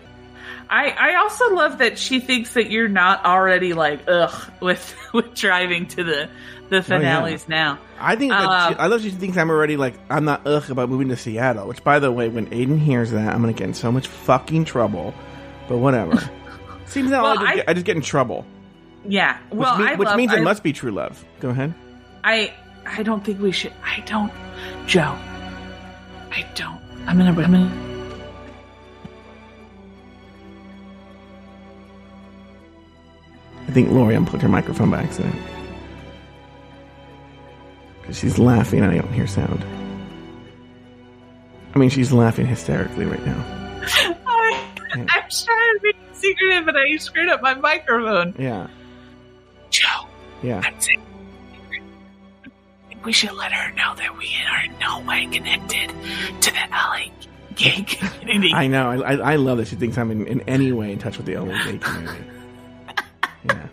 I 0.69 0.89
I 0.91 1.15
also 1.15 1.53
love 1.55 1.79
that 1.79 1.97
she 1.97 2.19
thinks 2.19 2.53
that 2.53 2.69
you're 2.69 2.87
not 2.87 3.25
already 3.25 3.73
like 3.73 4.01
ugh 4.07 4.51
with 4.61 4.95
with 5.13 5.33
driving 5.33 5.87
to 5.87 6.03
the 6.03 6.29
the 6.69 6.81
finales 6.83 7.47
now. 7.49 7.79
I 7.99 8.15
think 8.15 8.31
that 8.31 8.43
Um, 8.47 8.73
she, 8.73 8.79
I 8.79 8.87
love 8.87 9.01
she 9.01 9.09
thinks 9.11 9.37
I'm 9.37 9.49
already 9.49 9.77
like 9.77 9.95
I'm 10.09 10.25
not 10.25 10.45
ugh 10.45 10.69
about 10.69 10.89
moving 10.89 11.09
to 11.09 11.17
Seattle. 11.17 11.67
Which, 11.67 11.83
by 11.83 11.97
the 11.99 12.11
way, 12.11 12.29
when 12.29 12.47
Aiden 12.47 12.79
hears 12.79 13.11
that, 13.11 13.33
I'm 13.33 13.41
gonna 13.41 13.53
get 13.53 13.67
in 13.67 13.73
so 13.73 13.91
much 13.91 14.07
fucking 14.07 14.65
trouble. 14.65 15.13
But 15.67 15.77
whatever. 15.77 16.17
Seems 16.93 17.09
that 17.09 17.21
Well, 17.23 17.31
I, 17.31 17.35
just 17.41 17.45
I- 17.51 17.55
get, 17.55 17.69
I 17.69 17.73
just 17.73 17.85
get 17.85 17.95
in 17.95 18.01
trouble, 18.01 18.45
Yeah, 19.05 19.37
which, 19.49 19.59
well, 19.59 19.77
mean- 19.77 19.87
I 19.87 19.95
which 19.95 20.05
love, 20.07 20.17
means 20.17 20.31
it 20.33 20.37
I, 20.39 20.41
must 20.41 20.63
be 20.63 20.73
true 20.73 20.91
love. 20.91 21.23
Go 21.39 21.49
ahead. 21.49 21.73
I 22.23 22.53
I 22.85 23.03
don't 23.03 23.23
think 23.23 23.39
we 23.41 23.51
should. 23.51 23.73
I 23.83 24.01
don't, 24.05 24.31
Joe. 24.87 25.15
I 26.31 26.45
don't. 26.55 26.79
I'm 27.07 27.17
gonna. 27.17 27.29
I'm 27.31 27.35
gonna. 27.51 27.71
I 33.67 33.71
think 33.71 33.89
Lauri 33.91 34.15
unplugged 34.15 34.41
her 34.43 34.49
microphone 34.49 34.91
by 34.91 35.01
accident 35.03 35.35
because 38.01 38.19
she's 38.19 38.37
laughing 38.37 38.81
and 38.81 38.91
I 38.91 38.97
don't 38.97 39.13
hear 39.13 39.27
sound. 39.27 39.63
I 41.73 41.79
mean, 41.79 41.89
she's 41.89 42.11
laughing 42.11 42.45
hysterically 42.45 43.05
right 43.05 43.25
now. 43.25 43.43
I, 44.27 44.69
I'm 44.91 45.05
trying 45.05 45.29
to 45.29 45.79
be 45.81 45.93
secretive, 46.23 46.65
but 46.65 46.75
I 46.77 46.95
screwed 46.97 47.29
up 47.29 47.41
my 47.41 47.53
microphone. 47.53 48.33
Yeah, 48.39 48.67
Joe, 49.69 50.07
yeah. 50.41 50.61
I'm 50.63 50.79
saying. 50.79 51.01
I 52.45 52.89
think 52.89 53.05
we 53.05 53.11
should 53.13 53.33
let 53.33 53.51
her 53.51 53.73
know 53.73 53.93
that 53.95 54.17
we 54.17 54.29
are 54.49 54.63
in 54.65 54.77
no 54.79 55.01
way 55.01 55.27
connected 55.31 55.89
to 56.41 56.51
the 56.51 56.67
LA 56.71 57.05
gay 57.55 57.83
community. 57.87 58.53
I 58.53 58.67
know. 58.67 58.89
I, 58.91 59.13
I, 59.13 59.33
I 59.33 59.35
love 59.35 59.57
that 59.57 59.67
she 59.67 59.75
thinks 59.75 59.97
I'm 59.97 60.11
in, 60.11 60.25
in 60.27 60.41
any 60.41 60.71
way 60.71 60.91
in 60.91 60.99
touch 60.99 61.17
with 61.17 61.25
the 61.25 61.35
LA 61.37 61.63
gay 61.65 61.77
community. 61.77 62.25
Yeah, 63.45 63.67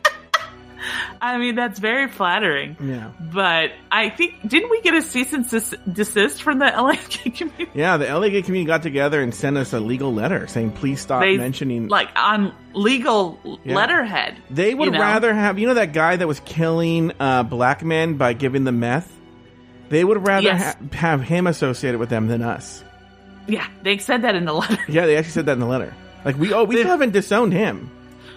I 1.22 1.36
mean, 1.36 1.54
that's 1.54 1.78
very 1.78 2.08
flattering. 2.08 2.76
yeah, 2.82 3.10
But 3.20 3.72
I 3.92 4.08
think 4.08 4.48
didn't 4.48 4.70
we 4.70 4.80
get 4.80 4.94
a 4.94 5.02
cease 5.02 5.32
and 5.34 5.44
sis- 5.46 5.74
desist 5.92 6.42
from 6.42 6.58
the 6.60 6.64
LA 6.76 6.92
gay 7.08 7.30
community? 7.30 7.68
yeah. 7.74 7.98
The 7.98 8.06
LA 8.06 8.28
gay 8.30 8.40
community 8.42 8.66
got 8.66 8.82
together 8.82 9.20
and 9.20 9.34
sent 9.34 9.56
us 9.58 9.72
a 9.74 9.80
legal 9.80 10.14
letter 10.14 10.46
saying, 10.46 10.72
"Please 10.72 11.00
stop 11.00 11.20
They- 11.20 11.36
mentioning." 11.36 11.88
Like 11.88 12.08
on 12.16 12.54
legal 12.72 13.38
Yeah. 13.64 13.74
letterhead. 13.76 14.36
they 14.50 14.72
would 14.74 14.86
you 14.86 14.90
know? 14.92 14.98
rather 15.00 15.34
have 15.34 15.58
you 15.58 15.66
know 15.66 15.74
that 15.74 15.92
guy 15.92 16.16
that 16.16 16.26
was 16.26 16.40
killing 16.40 17.12
uh, 17.20 17.42
black 17.42 17.84
men 17.84 18.14
by 18.14 18.32
giving 18.32 18.64
them 18.64 18.80
meth. 18.80 19.10
They 19.90 20.04
would 20.04 20.26
rather 20.26 20.46
Yes. 20.46 20.74
ha- 20.74 20.96
have 20.96 21.20
him 21.22 21.46
associated 21.46 21.98
with 22.00 22.08
them 22.08 22.28
than 22.28 22.42
us. 22.42 22.82
Yeah, 23.46 23.66
they 23.82 23.98
said 23.98 24.22
that 24.22 24.34
in 24.36 24.44
the 24.46 24.52
letter. 24.62 24.78
Yeah, 24.88 25.04
they 25.06 25.16
actually 25.16 25.32
said 25.32 25.46
that 25.46 25.52
in 25.52 25.58
the 25.60 25.66
letter. 25.66 25.92
Like 26.24 26.38
we, 26.38 26.52
oh, 26.54 26.64
we 26.64 26.76
still 26.76 26.88
haven't 26.88 27.12
disowned 27.12 27.52
him. 27.52 27.90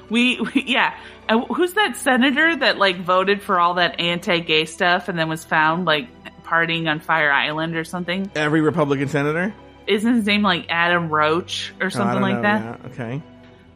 We, 0.09 0.39
we 0.41 0.63
yeah. 0.67 0.95
And 1.30 1.45
who's 1.45 1.73
that 1.73 1.95
senator 1.95 2.55
that 2.55 2.77
like 2.77 2.97
voted 2.99 3.41
for 3.41 3.59
all 3.59 3.75
that 3.75 3.99
anti-gay 3.99 4.65
stuff 4.65 5.07
and 5.09 5.17
then 5.17 5.30
was 5.30 5.43
found 5.43 5.85
like 5.85 6.07
partying 6.43 6.89
on 6.89 6.99
Fire 6.99 7.31
Island 7.31 7.75
or 7.75 7.84
something? 7.84 8.30
Every 8.35 8.61
Republican 8.61 9.07
senator, 9.07 9.53
Isn't 9.88 10.13
his 10.15 10.25
name 10.25 10.41
like 10.41 10.65
Adam 10.69 11.09
Roach 11.09 11.73
or 11.80 11.85
Oh, 11.85 11.88
I 11.88 11.89
something 11.89 12.13
don't 12.13 12.21
like 12.21 12.35
know, 12.35 12.41
that? 12.41 12.80
yeah, 12.84 12.88
okay. 12.91 13.21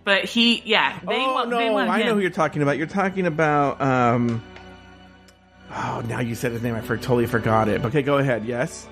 But 0.04 0.26
he, 0.26 0.62
yeah, 0.66 1.00
they 1.06 1.16
oh 1.16 1.34
want. 1.34 1.50
no, 1.50 1.58
they 1.58 1.70
want 1.70 1.90
I 1.90 2.04
know 2.04 2.16
who 2.16 2.22
you're 2.22 2.30
talking 2.30 2.62
about. 2.62 2.78
You're 2.78 2.88
talking 2.88 3.26
about. 3.28 3.82
um 3.82 4.42
Oh, 5.70 6.02
now 6.08 6.22
you 6.22 6.34
said 6.34 6.54
his 6.54 6.62
name. 6.64 6.76
I 6.76 6.82
for, 6.82 6.96
totally 6.96 7.26
forgot 7.26 7.68
it. 7.68 7.84
Okay, 7.84 8.02
go 8.02 8.18
ahead. 8.18 8.46
Yes. 8.46 8.88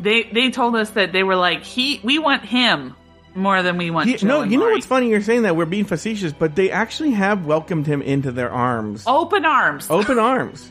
They 0.00 0.24
they 0.24 0.50
told 0.50 0.74
us 0.74 0.90
that 0.90 1.12
they 1.12 1.22
were 1.22 1.36
like 1.36 1.62
he. 1.62 2.00
We 2.02 2.18
want 2.18 2.44
him 2.44 2.96
more 3.34 3.62
than 3.62 3.76
we 3.76 3.90
want. 3.90 4.08
Joe 4.18 4.26
no, 4.26 4.42
you 4.42 4.58
know 4.58 4.70
what's 4.70 4.86
funny? 4.86 5.08
You're 5.10 5.22
saying 5.22 5.42
that 5.42 5.56
we're 5.56 5.66
being 5.66 5.84
facetious, 5.84 6.32
but 6.32 6.56
they 6.56 6.70
actually 6.70 7.12
have 7.12 7.46
welcomed 7.46 7.86
him 7.86 8.02
into 8.02 8.32
their 8.32 8.50
arms, 8.50 9.04
Open 9.06 9.44
arms. 9.44 9.88
open 9.90 10.18
arms. 10.18 10.70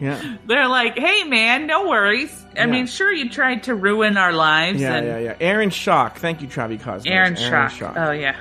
Yeah, 0.00 0.36
They're 0.46 0.66
like, 0.68 0.98
hey 0.98 1.24
man, 1.24 1.66
no 1.66 1.88
worries. 1.88 2.32
I 2.56 2.60
Yeah. 2.60 2.66
mean, 2.66 2.86
sure 2.86 3.12
you 3.12 3.28
tried 3.28 3.64
to 3.64 3.74
ruin 3.74 4.16
our 4.16 4.32
lives. 4.32 4.80
yeah, 4.80 4.94
and 4.96 5.06
yeah, 5.06 5.18
yeah. 5.18 5.36
Aaron 5.40 5.70
Schock. 5.70 6.16
Thank 6.16 6.40
you, 6.42 6.48
Travi 6.48 6.80
Cosmos. 6.80 7.06
Aaron 7.06 7.34
Schock. 7.34 7.70
Schock. 7.70 7.94
Oh 7.96 8.10
yeah. 8.12 8.36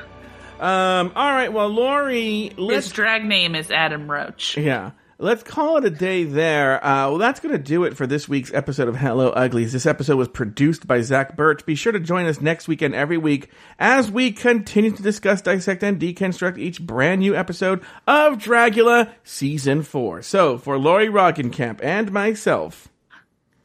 Um. 0.59 1.11
All 1.15 1.31
right. 1.31 1.51
Well, 1.53 1.69
Lauri. 1.69 2.53
His 2.57 2.91
drag 2.91 3.23
name 3.25 3.55
is 3.55 3.71
Adam 3.71 4.09
Roach. 4.11 4.57
Yeah. 4.57 4.91
Let's 5.21 5.43
call 5.43 5.75
it 5.75 5.83
a 5.83 5.89
day 5.89 6.23
there. 6.23 6.81
Uh, 6.81 7.09
well, 7.09 7.17
that's 7.17 7.41
going 7.41 7.51
to 7.51 7.61
do 7.61 7.83
it 7.83 7.97
for 7.97 8.07
this 8.07 8.29
week's 8.29 8.53
episode 8.53 8.87
of 8.87 8.95
Hello 8.95 9.31
Uglies. 9.31 9.73
This 9.73 9.85
episode 9.85 10.15
was 10.15 10.29
produced 10.29 10.87
by 10.87 11.01
Zach 11.01 11.35
Birch. 11.35 11.65
Be 11.65 11.75
sure 11.75 11.91
to 11.91 11.99
join 11.99 12.25
us 12.25 12.39
next 12.39 12.69
weekend 12.69 12.95
every 12.95 13.17
week 13.17 13.49
as 13.77 14.09
we 14.09 14.31
continue 14.31 14.91
to 14.91 15.03
discuss, 15.03 15.41
dissect, 15.41 15.83
and 15.83 15.99
deconstruct 15.99 16.57
each 16.57 16.81
brand 16.81 17.19
new 17.19 17.35
episode 17.35 17.83
of 18.07 18.37
Dragula 18.37 19.11
Season 19.25 19.83
4. 19.83 20.21
So, 20.21 20.57
for 20.57 20.79
Lauri 20.79 21.09
Roggenkamp 21.09 21.83
and 21.83 22.13
myself, 22.13 22.87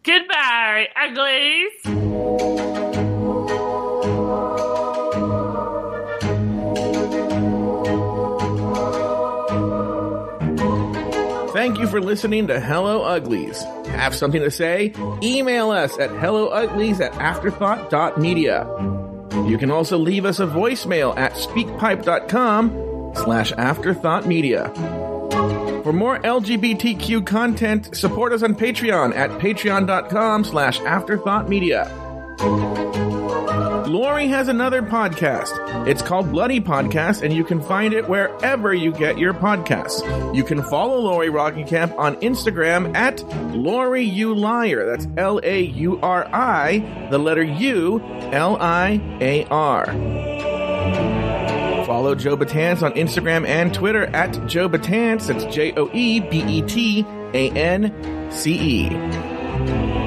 Goodbye, 0.03 0.89
uglies. 1.01 2.94
Thank 11.65 11.79
you 11.79 11.87
for 11.87 11.99
listening 11.99 12.49
to 12.49 12.61
Hello 12.61 13.05
Uglies. 13.05 13.63
Have 13.87 14.15
something 14.15 14.43
to 14.43 14.51
say? 14.51 14.93
Email 15.23 15.71
us 15.71 15.99
at 15.99 16.11
hellouglies 16.11 17.01
at 17.01 17.13
afterthought.media. 17.13 18.67
You 19.49 19.57
can 19.57 19.71
also 19.71 19.97
leave 19.97 20.27
us 20.27 20.41
a 20.41 20.47
voicemail 20.47 21.17
at 21.17 21.33
speakpipe.com 21.33 23.13
slash 23.15 23.55
afterthoughtmedia. 23.55 24.75
For 25.83 25.95
more 25.95 26.19
LGBTQ 26.19 27.27
content, 27.27 27.97
support 27.97 28.35
us 28.35 28.43
on 28.43 28.55
Patreon 28.55 29.17
at 29.17 29.31
patreon.com 29.31 30.45
slash 30.45 30.81
afterthoughtmedia. 30.81 33.14
Lauri 33.35 34.29
has 34.29 34.49
another 34.49 34.81
podcast. 34.81 35.89
It's 35.89 36.03
called 36.03 36.31
Bloody 36.31 36.61
Podcast, 36.61 37.23
and 37.23 37.35
you 37.35 37.43
can 37.45 37.61
find 37.61 37.93
it 37.93 38.09
wherever 38.09 38.73
you 38.73 38.93
get 38.93 39.19
your 39.19 39.35
podcasts. 39.35 40.03
You 40.35 40.45
can 40.45 40.63
follow 40.63 41.01
Lauri 41.01 41.29
Roggenkamp 41.29 41.99
on 41.99 42.15
Instagram 42.17 42.95
at 42.95 43.23
Lauri 43.55 44.05
U 44.05 44.35
Liar. 44.35 44.87
That's 44.87 45.09
L 45.17 45.41
A 45.43 45.63
U 45.63 45.99
R 46.01 46.29
I, 46.33 47.09
the 47.11 47.19
letter 47.19 47.43
U, 47.43 48.01
L 48.33 48.57
I 48.61 49.01
A 49.21 49.45
R. 49.47 49.87
Follow 51.85 52.15
Joe 52.15 52.37
Betance 52.37 52.83
on 52.83 52.93
Instagram 52.93 53.47
and 53.47 53.75
Twitter 53.75 54.07
at 54.07 54.47
Joe 54.47 54.69
Betance. 54.69 55.27
That's 55.27 55.45
J 55.53 55.73
O 55.77 55.91
E 55.93 56.21
B 56.21 56.43
E 56.45 56.63
T 56.63 57.05
A 57.35 57.51
N 57.51 58.31
C 58.31 58.55
E. 58.55 58.89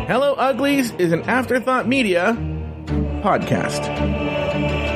Hello 0.08 0.34
Uglies 0.36 0.92
is 0.98 1.12
an 1.12 1.24
Afterthought 1.24 1.88
Media 1.88 2.38
podcast. 3.22 4.87